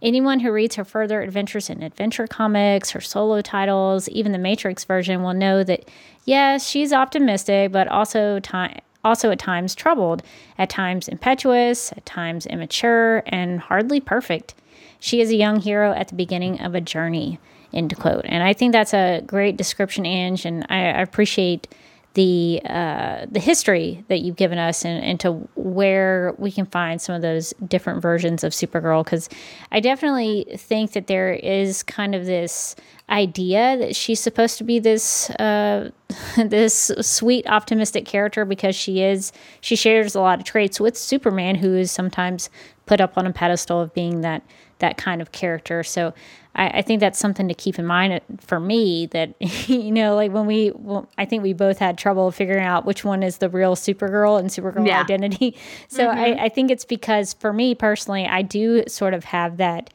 Anyone 0.00 0.40
who 0.40 0.52
reads 0.52 0.76
her 0.76 0.84
further 0.84 1.22
adventures 1.22 1.68
in 1.68 1.82
adventure 1.82 2.28
comics, 2.28 2.90
her 2.90 3.00
solo 3.00 3.40
titles, 3.40 4.08
even 4.10 4.30
the 4.30 4.38
Matrix 4.38 4.84
version 4.84 5.24
will 5.24 5.34
know 5.34 5.64
that 5.64 5.88
yes, 6.24 6.68
she's 6.68 6.92
optimistic, 6.92 7.72
but 7.72 7.88
also 7.88 8.38
time 8.38 8.78
also 9.06 9.30
at 9.30 9.38
times 9.38 9.74
troubled, 9.74 10.22
at 10.58 10.68
times 10.68 11.06
impetuous, 11.08 11.92
at 11.92 12.04
times 12.04 12.44
immature, 12.46 13.22
and 13.26 13.60
hardly 13.60 14.00
perfect. 14.00 14.54
She 14.98 15.20
is 15.20 15.30
a 15.30 15.36
young 15.36 15.60
hero 15.60 15.92
at 15.92 16.08
the 16.08 16.14
beginning 16.14 16.60
of 16.60 16.74
a 16.74 16.80
journey. 16.80 17.38
End 17.72 17.96
quote. 17.96 18.24
And 18.24 18.42
I 18.42 18.52
think 18.52 18.72
that's 18.72 18.94
a 18.94 19.22
great 19.26 19.56
description, 19.56 20.04
Ange, 20.04 20.44
and 20.44 20.66
I, 20.68 20.78
appreciate 20.78 21.68
the 22.16 22.62
uh, 22.64 23.26
the 23.30 23.38
history 23.38 24.02
that 24.08 24.20
you've 24.20 24.36
given 24.36 24.56
us 24.56 24.86
and, 24.86 25.04
and 25.04 25.20
to 25.20 25.32
where 25.54 26.34
we 26.38 26.50
can 26.50 26.64
find 26.64 26.98
some 27.00 27.14
of 27.14 27.20
those 27.20 27.52
different 27.68 28.00
versions 28.00 28.42
of 28.42 28.54
Supergirl 28.54 29.04
because 29.04 29.28
I 29.70 29.80
definitely 29.80 30.46
think 30.56 30.92
that 30.92 31.08
there 31.08 31.34
is 31.34 31.82
kind 31.82 32.14
of 32.14 32.24
this 32.24 32.74
idea 33.10 33.76
that 33.76 33.94
she's 33.94 34.18
supposed 34.18 34.56
to 34.56 34.64
be 34.64 34.78
this 34.78 35.28
uh, 35.32 35.90
this 36.38 36.90
sweet 37.02 37.46
optimistic 37.48 38.06
character 38.06 38.46
because 38.46 38.74
she 38.74 39.02
is 39.02 39.30
she 39.60 39.76
shares 39.76 40.14
a 40.14 40.20
lot 40.20 40.38
of 40.38 40.46
traits 40.46 40.80
with 40.80 40.96
Superman 40.96 41.54
who 41.54 41.74
is 41.74 41.92
sometimes 41.92 42.48
put 42.86 42.98
up 42.98 43.18
on 43.18 43.26
a 43.26 43.32
pedestal 43.32 43.82
of 43.82 43.92
being 43.92 44.22
that 44.22 44.42
that 44.78 44.96
kind 44.96 45.20
of 45.20 45.32
character. 45.32 45.82
So 45.82 46.14
I, 46.56 46.78
I, 46.78 46.82
think 46.82 47.00
that's 47.00 47.18
something 47.18 47.48
to 47.48 47.54
keep 47.54 47.78
in 47.78 47.86
mind 47.86 48.20
for 48.40 48.58
me 48.58 49.06
that, 49.06 49.34
you 49.68 49.92
know, 49.92 50.16
like 50.16 50.32
when 50.32 50.46
we, 50.46 50.72
well, 50.74 51.08
I 51.16 51.24
think 51.24 51.42
we 51.42 51.52
both 51.52 51.78
had 51.78 51.98
trouble 51.98 52.30
figuring 52.30 52.64
out 52.64 52.84
which 52.84 53.04
one 53.04 53.22
is 53.22 53.38
the 53.38 53.48
real 53.48 53.76
Supergirl 53.76 54.40
and 54.40 54.48
Supergirl 54.50 54.86
yeah. 54.86 55.00
identity. 55.00 55.56
So 55.88 56.06
mm-hmm. 56.06 56.18
I, 56.18 56.44
I 56.44 56.48
think 56.48 56.70
it's 56.70 56.84
because 56.84 57.34
for 57.34 57.52
me 57.52 57.74
personally, 57.74 58.26
I 58.26 58.42
do 58.42 58.84
sort 58.88 59.14
of 59.14 59.24
have 59.24 59.58
that 59.58 59.92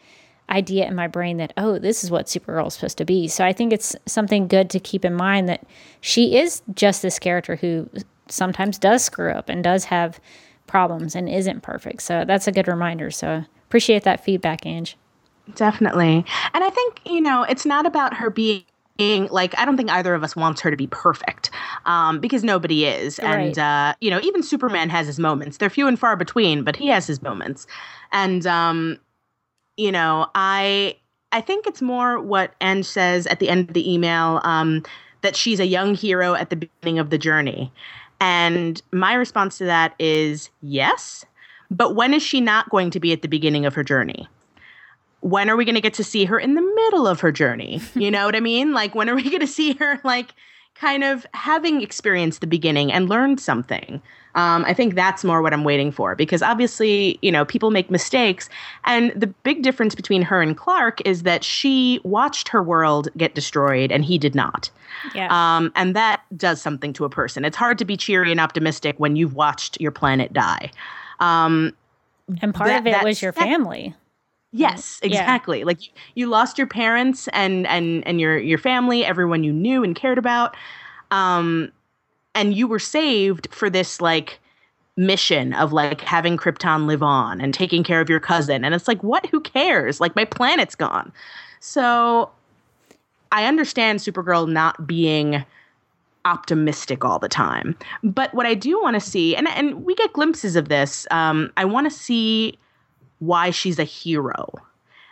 idea 0.49 0.85
in 0.85 0.95
my 0.95 1.07
brain 1.07 1.37
that, 1.37 1.53
oh, 1.57 1.79
this 1.79 2.03
is 2.03 2.11
what 2.11 2.27
Supergirl 2.27 2.67
is 2.67 2.75
supposed 2.75 2.97
to 2.99 3.05
be. 3.05 3.27
So 3.27 3.43
I 3.43 3.53
think 3.53 3.73
it's 3.73 3.95
something 4.05 4.47
good 4.47 4.69
to 4.71 4.79
keep 4.79 5.03
in 5.03 5.13
mind 5.13 5.49
that 5.49 5.65
she 6.01 6.37
is 6.37 6.61
just 6.73 7.01
this 7.01 7.19
character 7.19 7.55
who 7.55 7.89
sometimes 8.27 8.77
does 8.77 9.03
screw 9.03 9.31
up 9.31 9.49
and 9.49 9.63
does 9.63 9.85
have 9.85 10.19
problems 10.67 11.15
and 11.15 11.27
isn't 11.27 11.61
perfect. 11.61 12.01
So 12.01 12.23
that's 12.25 12.47
a 12.47 12.51
good 12.51 12.67
reminder. 12.67 13.11
So 13.11 13.43
appreciate 13.67 14.03
that 14.03 14.23
feedback, 14.23 14.65
Ange. 14.65 14.97
Definitely. 15.55 16.25
And 16.53 16.63
I 16.63 16.69
think, 16.69 17.01
you 17.05 17.21
know, 17.21 17.43
it's 17.43 17.65
not 17.65 17.85
about 17.85 18.13
her 18.15 18.29
being 18.29 18.63
like 19.29 19.57
I 19.57 19.65
don't 19.65 19.77
think 19.77 19.89
either 19.89 20.13
of 20.13 20.23
us 20.23 20.35
wants 20.35 20.61
her 20.61 20.69
to 20.69 20.77
be 20.77 20.87
perfect, 20.87 21.49
um, 21.85 22.19
because 22.19 22.43
nobody 22.43 22.85
is, 22.85 23.19
and 23.19 23.57
uh, 23.57 23.95
you 23.99 24.11
know 24.11 24.19
even 24.21 24.43
Superman 24.43 24.89
has 24.89 25.07
his 25.07 25.17
moments. 25.17 25.57
They're 25.57 25.69
few 25.69 25.87
and 25.87 25.97
far 25.97 26.15
between, 26.15 26.63
but 26.63 26.75
he 26.75 26.87
has 26.87 27.07
his 27.07 27.21
moments, 27.21 27.65
and 28.11 28.45
um, 28.45 28.99
you 29.77 29.91
know 29.91 30.27
I 30.35 30.97
I 31.31 31.41
think 31.41 31.65
it's 31.65 31.81
more 31.81 32.19
what 32.19 32.53
Ange 32.61 32.85
says 32.85 33.25
at 33.27 33.39
the 33.39 33.49
end 33.49 33.69
of 33.69 33.73
the 33.73 33.91
email 33.91 34.41
um, 34.43 34.83
that 35.21 35.35
she's 35.35 35.59
a 35.59 35.65
young 35.65 35.95
hero 35.95 36.35
at 36.35 36.49
the 36.49 36.55
beginning 36.55 36.99
of 36.99 37.09
the 37.09 37.17
journey, 37.17 37.71
and 38.19 38.81
my 38.91 39.13
response 39.15 39.57
to 39.57 39.65
that 39.65 39.95
is 39.97 40.49
yes, 40.61 41.25
but 41.71 41.95
when 41.95 42.13
is 42.13 42.21
she 42.21 42.39
not 42.39 42.69
going 42.69 42.91
to 42.91 42.99
be 42.99 43.13
at 43.13 43.23
the 43.23 43.27
beginning 43.27 43.65
of 43.65 43.73
her 43.73 43.83
journey? 43.83 44.27
When 45.21 45.49
are 45.49 45.55
we 45.55 45.65
going 45.65 45.75
to 45.75 45.81
get 45.81 45.93
to 45.95 46.03
see 46.03 46.25
her 46.25 46.39
in 46.39 46.55
the 46.55 46.61
middle 46.61 47.07
of 47.07 47.19
her 47.21 47.31
journey? 47.31 47.79
You 47.95 48.09
know 48.09 48.25
what 48.25 48.35
I 48.35 48.39
mean? 48.39 48.73
Like, 48.73 48.95
when 48.95 49.09
are 49.09 49.15
we 49.15 49.23
going 49.23 49.41
to 49.41 49.47
see 49.47 49.73
her, 49.73 49.99
like, 50.03 50.33
kind 50.73 51.03
of 51.03 51.25
having 51.33 51.81
experienced 51.81 52.41
the 52.41 52.47
beginning 52.47 52.91
and 52.91 53.07
learned 53.07 53.39
something? 53.39 54.01
Um, 54.33 54.63
I 54.65 54.73
think 54.73 54.95
that's 54.95 55.23
more 55.23 55.41
what 55.41 55.53
I'm 55.53 55.63
waiting 55.63 55.91
for 55.91 56.15
because 56.15 56.41
obviously, 56.41 57.19
you 57.21 57.31
know, 57.31 57.45
people 57.45 57.69
make 57.69 57.91
mistakes. 57.91 58.49
And 58.85 59.11
the 59.15 59.27
big 59.27 59.61
difference 59.61 59.93
between 59.93 60.21
her 60.21 60.41
and 60.41 60.57
Clark 60.57 61.05
is 61.05 61.23
that 61.23 61.43
she 61.43 61.99
watched 62.03 62.47
her 62.47 62.63
world 62.63 63.09
get 63.17 63.35
destroyed 63.35 63.91
and 63.91 64.05
he 64.05 64.17
did 64.17 64.33
not. 64.33 64.69
Yeah. 65.13 65.27
Um, 65.29 65.71
and 65.75 65.95
that 65.95 66.21
does 66.37 66.61
something 66.61 66.93
to 66.93 67.05
a 67.05 67.09
person. 67.09 67.45
It's 67.45 67.57
hard 67.57 67.77
to 67.79 67.85
be 67.85 67.97
cheery 67.97 68.31
and 68.31 68.39
optimistic 68.39 68.95
when 68.99 69.15
you've 69.15 69.35
watched 69.35 69.79
your 69.81 69.91
planet 69.91 70.31
die. 70.33 70.71
Um, 71.19 71.75
and 72.41 72.55
part 72.55 72.69
that, 72.69 72.81
of 72.81 72.87
it 72.87 73.03
was 73.03 73.21
your 73.21 73.33
family. 73.33 73.93
Yes, 74.53 74.99
exactly. 75.01 75.59
Yeah. 75.59 75.65
Like 75.65 75.79
you 76.15 76.27
lost 76.27 76.57
your 76.57 76.67
parents 76.67 77.29
and 77.29 77.65
and 77.67 78.05
and 78.05 78.19
your 78.19 78.37
your 78.37 78.57
family, 78.57 79.05
everyone 79.05 79.43
you 79.43 79.53
knew 79.53 79.83
and 79.83 79.95
cared 79.95 80.17
about. 80.17 80.55
Um 81.09 81.71
and 82.35 82.53
you 82.53 82.67
were 82.67 82.79
saved 82.79 83.47
for 83.51 83.69
this 83.69 84.01
like 84.01 84.39
mission 84.97 85.53
of 85.53 85.71
like 85.73 86.01
having 86.01 86.37
Krypton 86.37 86.85
live 86.85 87.01
on 87.03 87.39
and 87.41 87.53
taking 87.53 87.83
care 87.83 88.01
of 88.01 88.09
your 88.09 88.19
cousin. 88.19 88.63
And 88.63 88.75
it's 88.75 88.87
like, 88.87 89.01
what? 89.03 89.25
Who 89.27 89.39
cares? 89.39 89.99
Like 89.99 90.15
my 90.15 90.25
planet's 90.25 90.75
gone. 90.75 91.11
So 91.59 92.29
I 93.31 93.45
understand 93.45 93.99
Supergirl 93.99 94.49
not 94.49 94.85
being 94.85 95.45
optimistic 96.25 97.03
all 97.03 97.19
the 97.19 97.29
time. 97.29 97.75
But 98.03 98.33
what 98.33 98.45
I 98.45 98.53
do 98.53 98.81
want 98.81 98.95
to 98.95 98.99
see, 98.99 99.35
and 99.35 99.47
and 99.49 99.85
we 99.85 99.95
get 99.95 100.13
glimpses 100.13 100.55
of 100.55 100.69
this, 100.69 101.07
um, 101.11 101.51
I 101.57 101.65
want 101.65 101.89
to 101.89 101.95
see 101.95 102.57
why 103.21 103.51
she's 103.51 103.77
a 103.77 103.83
hero. 103.83 104.51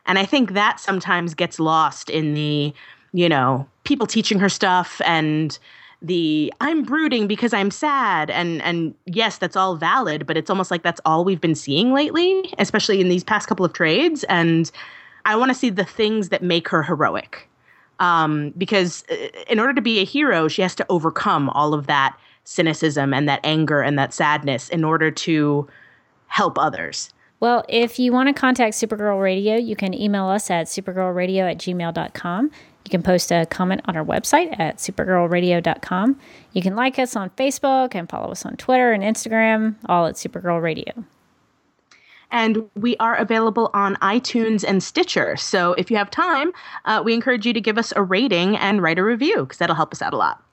And 0.06 0.18
I 0.18 0.26
think 0.26 0.54
that 0.54 0.80
sometimes 0.80 1.36
gets 1.36 1.60
lost 1.60 2.10
in 2.10 2.34
the, 2.34 2.74
you 3.14 3.30
know, 3.30 3.68
people 3.84 4.08
teaching 4.08 4.40
her 4.40 4.50
stuff 4.50 5.00
and 5.06 5.58
the 6.02 6.52
I'm 6.60 6.84
brooding 6.84 7.28
because 7.28 7.54
I'm 7.54 7.70
sad 7.70 8.32
and 8.32 8.62
and 8.64 8.96
yes, 9.06 9.38
that's 9.38 9.56
all 9.56 9.76
valid, 9.76 10.26
but 10.26 10.38
it's 10.38 10.50
almost 10.50 10.72
like 10.72 10.82
that's 10.82 11.02
all 11.06 11.24
we've 11.24 11.42
been 11.42 11.56
seeing 11.56 11.94
lately, 11.94 12.52
especially 12.58 13.00
in 13.00 13.10
these 13.10 13.24
past 13.24 13.48
couple 13.48 13.66
of 13.66 13.74
trades 13.74 14.24
and 14.26 14.72
I 15.26 15.36
want 15.36 15.50
to 15.52 15.56
see 15.56 15.70
the 15.70 15.86
things 15.86 16.30
that 16.30 16.42
make 16.42 16.68
her 16.70 16.82
heroic. 16.82 17.48
Um, 18.00 18.54
because 18.58 19.04
uh, 19.12 19.16
in 19.50 19.60
order 19.60 19.74
to 19.74 19.82
be 19.82 20.00
a 20.00 20.06
hero, 20.06 20.48
she 20.48 20.62
has 20.64 20.74
to 20.76 20.86
overcome 20.90 21.50
all 21.50 21.74
of 21.74 21.86
that 21.88 22.18
cynicism 22.46 23.14
and 23.14 23.30
that 23.30 23.42
anger 23.44 23.82
and 23.82 24.00
that 24.00 24.14
sadness 24.14 24.70
in 24.70 24.84
order 24.84 25.12
to 25.12 25.68
help 26.28 26.58
others. 26.58 27.14
Well, 27.40 27.64
if 27.70 28.00
you 28.00 28.12
want 28.12 28.28
to 28.28 28.34
contact 28.34 28.76
Supergirl 28.76 29.22
Radio, 29.22 29.56
you 29.56 29.76
can 29.76 29.94
email 29.94 30.26
us 30.26 30.50
at 30.52 30.68
supergirlradio 30.68 31.50
at 31.50 31.58
gmail.com. 31.58 32.52
You 32.86 32.90
can 32.90 33.04
post 33.04 33.32
a 33.32 33.46
comment 33.46 33.82
on 33.86 33.96
our 33.96 34.04
website 34.04 34.60
at 34.60 34.78
supergirlradio.com. 34.78 36.20
You 36.54 36.62
can 36.62 36.76
like 36.76 37.00
us 37.00 37.16
on 37.16 37.30
Facebook 37.32 37.96
and 37.96 38.10
follow 38.10 38.32
us 38.32 38.46
on 38.46 38.58
Twitter 38.58 38.92
and 38.92 39.04
Instagram, 39.04 39.76
all 39.86 40.08
at 40.08 40.16
Supergirl 40.16 40.62
Radio. 40.62 41.06
And 42.32 42.70
we 42.76 42.96
are 42.98 43.16
available 43.16 43.72
on 43.74 43.96
iTunes 43.98 44.64
and 44.68 44.84
Stitcher. 44.84 45.36
So 45.36 45.74
if 45.74 45.90
you 45.90 45.98
have 45.98 46.12
time, 46.12 46.52
uh, 46.86 47.02
we 47.04 47.14
encourage 47.14 47.46
you 47.46 47.54
to 47.54 47.62
give 47.62 47.78
us 47.78 47.92
a 47.96 48.04
rating 48.04 48.56
and 48.58 48.84
write 48.84 49.00
a 49.00 49.04
review 49.04 49.38
because 49.44 49.58
that'll 49.58 49.76
help 49.76 49.94
us 49.94 50.02
out 50.02 50.14
a 50.14 50.18
lot. 50.18 50.44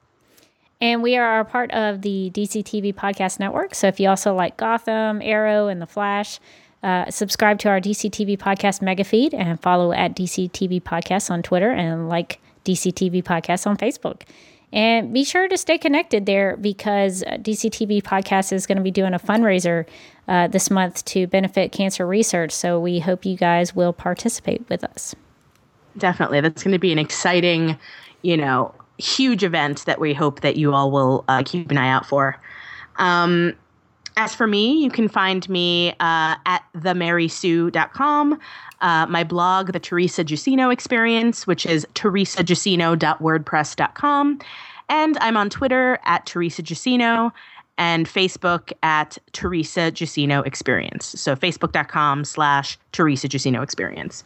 And 0.81 1.03
we 1.03 1.17
are 1.17 1.41
a 1.41 1.45
part 1.45 1.71
of 1.73 2.03
the 2.03 2.31
DC 2.35 2.63
TV 2.63 2.95
Podcast 2.95 3.41
Network. 3.41 3.75
So 3.75 3.89
if 3.89 3.99
you 3.99 4.09
also 4.09 4.35
like 4.35 4.57
Gotham, 4.57 5.23
Arrow, 5.23 5.69
and 5.69 5.81
The 5.81 5.87
Flash, 5.87 6.39
uh, 6.83 7.11
subscribe 7.11 7.59
to 7.61 7.69
our 7.69 7.81
DCTV 7.81 8.39
podcast 8.39 8.83
mega 8.83 9.05
feed 9.05 9.35
and 9.35 9.61
follow 9.61 9.93
at 9.93 10.15
DC 10.15 10.51
TV 10.51 10.81
Podcast 10.81 11.31
on 11.31 11.43
Twitter 11.43 11.71
and 11.71 12.09
like 12.09 12.41
DC 12.65 12.93
TV 12.93 13.23
Podcast 13.23 13.67
on 13.67 13.77
Facebook. 13.77 14.23
And 14.73 15.15
be 15.15 15.25
sure 15.25 15.49
to 15.49 15.57
stay 15.57 15.79
connected 15.79 16.27
there 16.27 16.57
because 16.57 17.23
DCTV 17.23 18.03
Podcast 18.03 18.53
is 18.53 18.67
going 18.67 18.77
to 18.77 18.83
be 18.83 18.91
doing 18.91 19.15
a 19.15 19.19
fundraiser 19.19 19.87
uh, 20.29 20.49
this 20.49 20.71
month 20.71 21.05
to 21.07 21.27
benefit 21.27 21.73
cancer 21.73 22.07
research. 22.07 22.53
So 22.53 22.81
we 22.81 22.99
hope 22.99 23.25
you 23.25 23.37
guys 23.37 23.75
will 23.75 23.93
participate 23.93 24.69
with 24.69 24.85
us. 24.85 25.15
Definitely. 25.97 26.41
That's 26.41 26.63
going 26.63 26.73
to 26.73 26.79
be 26.79 26.93
an 26.93 26.99
exciting, 26.99 27.79
you 28.23 28.37
know, 28.37 28.75
huge 28.99 29.45
event 29.45 29.85
that 29.87 30.01
we 30.01 30.13
hope 30.13 30.41
that 30.41 30.57
you 30.57 30.75
all 30.75 30.91
will 30.91 31.25
uh, 31.29 31.43
keep 31.45 31.71
an 31.71 31.79
eye 31.79 31.89
out 31.89 32.07
for. 32.07 32.39
Um, 32.97 33.55
as 34.17 34.35
for 34.35 34.47
me, 34.47 34.83
you 34.83 34.91
can 34.91 35.09
find 35.09 35.47
me 35.49 35.91
uh, 36.01 36.37
at 36.47 36.65
themarysue.com, 36.75 38.41
uh, 38.81 39.07
my 39.07 39.23
blog, 39.25 39.73
The 39.73 39.81
Teresa 39.81 40.25
Jusino 40.25 40.73
Experience, 40.73 41.47
which 41.47 41.67
is 41.67 41.87
teresajusino.wordpress.com, 41.95 44.39
and 44.89 45.19
I'm 45.19 45.37
on 45.37 45.51
Twitter 45.51 45.99
at 46.05 46.25
Teresa 46.25 46.63
Jusino 46.63 47.33
and 47.79 48.09
Facebook 48.09 48.73
at 48.83 49.19
Teresa 49.33 49.93
Jusino 49.93 50.47
Experience. 50.47 51.05
So 51.21 51.37
facebook.com 51.37 52.25
slash 52.25 52.79
Teresa 52.93 53.29
Jusino 53.29 53.63
Experience. 53.63 54.25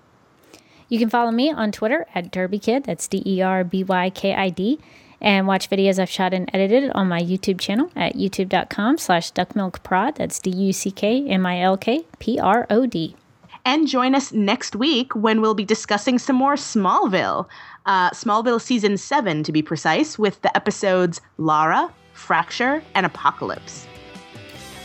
You 0.89 1.01
can 1.01 1.09
follow 1.09 1.31
me 1.31 1.51
on 1.51 1.73
Twitter 1.73 2.07
at 2.15 2.31
DerbyKid, 2.33 2.85
that's 2.85 3.09
D 3.09 3.23
E 3.27 3.43
R 3.43 3.65
B 3.65 3.83
Y 3.85 4.11
K 4.11 4.35
I 4.35 4.51
D 4.51 4.79
and 5.21 5.47
watch 5.47 5.71
videos 5.71 5.99
I've 5.99 6.11
shot 6.11 6.33
and 6.33 6.51
edited 6.53 6.91
on 6.93 7.09
my 7.09 7.21
YouTube 7.21 7.61
channel 7.61 7.91
at 7.95 8.15
youtube.com 8.15 8.99
slash 8.99 9.33
duckmilkprod. 9.33 10.17
That's 10.17 10.39
D-U-C-K-M-I-L-K-P-R-O-D. 10.39 13.17
And 13.65 13.87
join 13.87 14.15
us 14.15 14.33
next 14.33 14.75
week 14.75 15.15
when 15.15 15.41
we'll 15.41 15.55
be 15.55 15.65
discussing 15.65 16.19
some 16.19 16.37
more 16.37 16.55
Smallville. 16.55 17.47
Uh, 17.87 18.11
Smallville 18.11 18.61
Season 18.61 18.97
7, 18.97 19.43
to 19.43 19.53
be 19.53 19.63
precise, 19.63 20.19
with 20.19 20.41
the 20.43 20.55
episodes 20.57 21.21
Lara, 21.37 21.93
Fracture, 22.15 22.83
and 22.95 23.05
Apocalypse. 23.05 23.87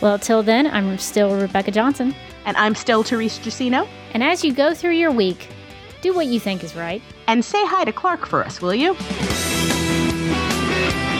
Well, 0.01 0.19
till 0.19 0.43
then, 0.43 0.67
I'm 0.67 0.97
still 0.97 1.39
Rebecca 1.39 1.71
Johnson. 1.71 2.13
And 2.45 2.55
I'm 2.57 2.75
still 2.75 3.01
Therese 3.01 3.39
Jusino. 3.39 3.87
And 4.13 4.23
as 4.23 4.43
you 4.43 4.53
go 4.53 4.73
through 4.73 4.91
your 4.91 5.11
week, 5.11 5.47
do 6.01 6.13
what 6.13 6.27
you 6.27 6.39
think 6.39 6.63
is 6.63 6.75
right. 6.75 7.01
And 7.27 7.43
say 7.43 7.65
hi 7.65 7.85
to 7.85 7.91
Clark 7.91 8.25
for 8.25 8.43
us, 8.43 8.61
will 8.61 8.75
you? 8.75 8.95
Thank 10.75 11.09
you. 11.09 11.14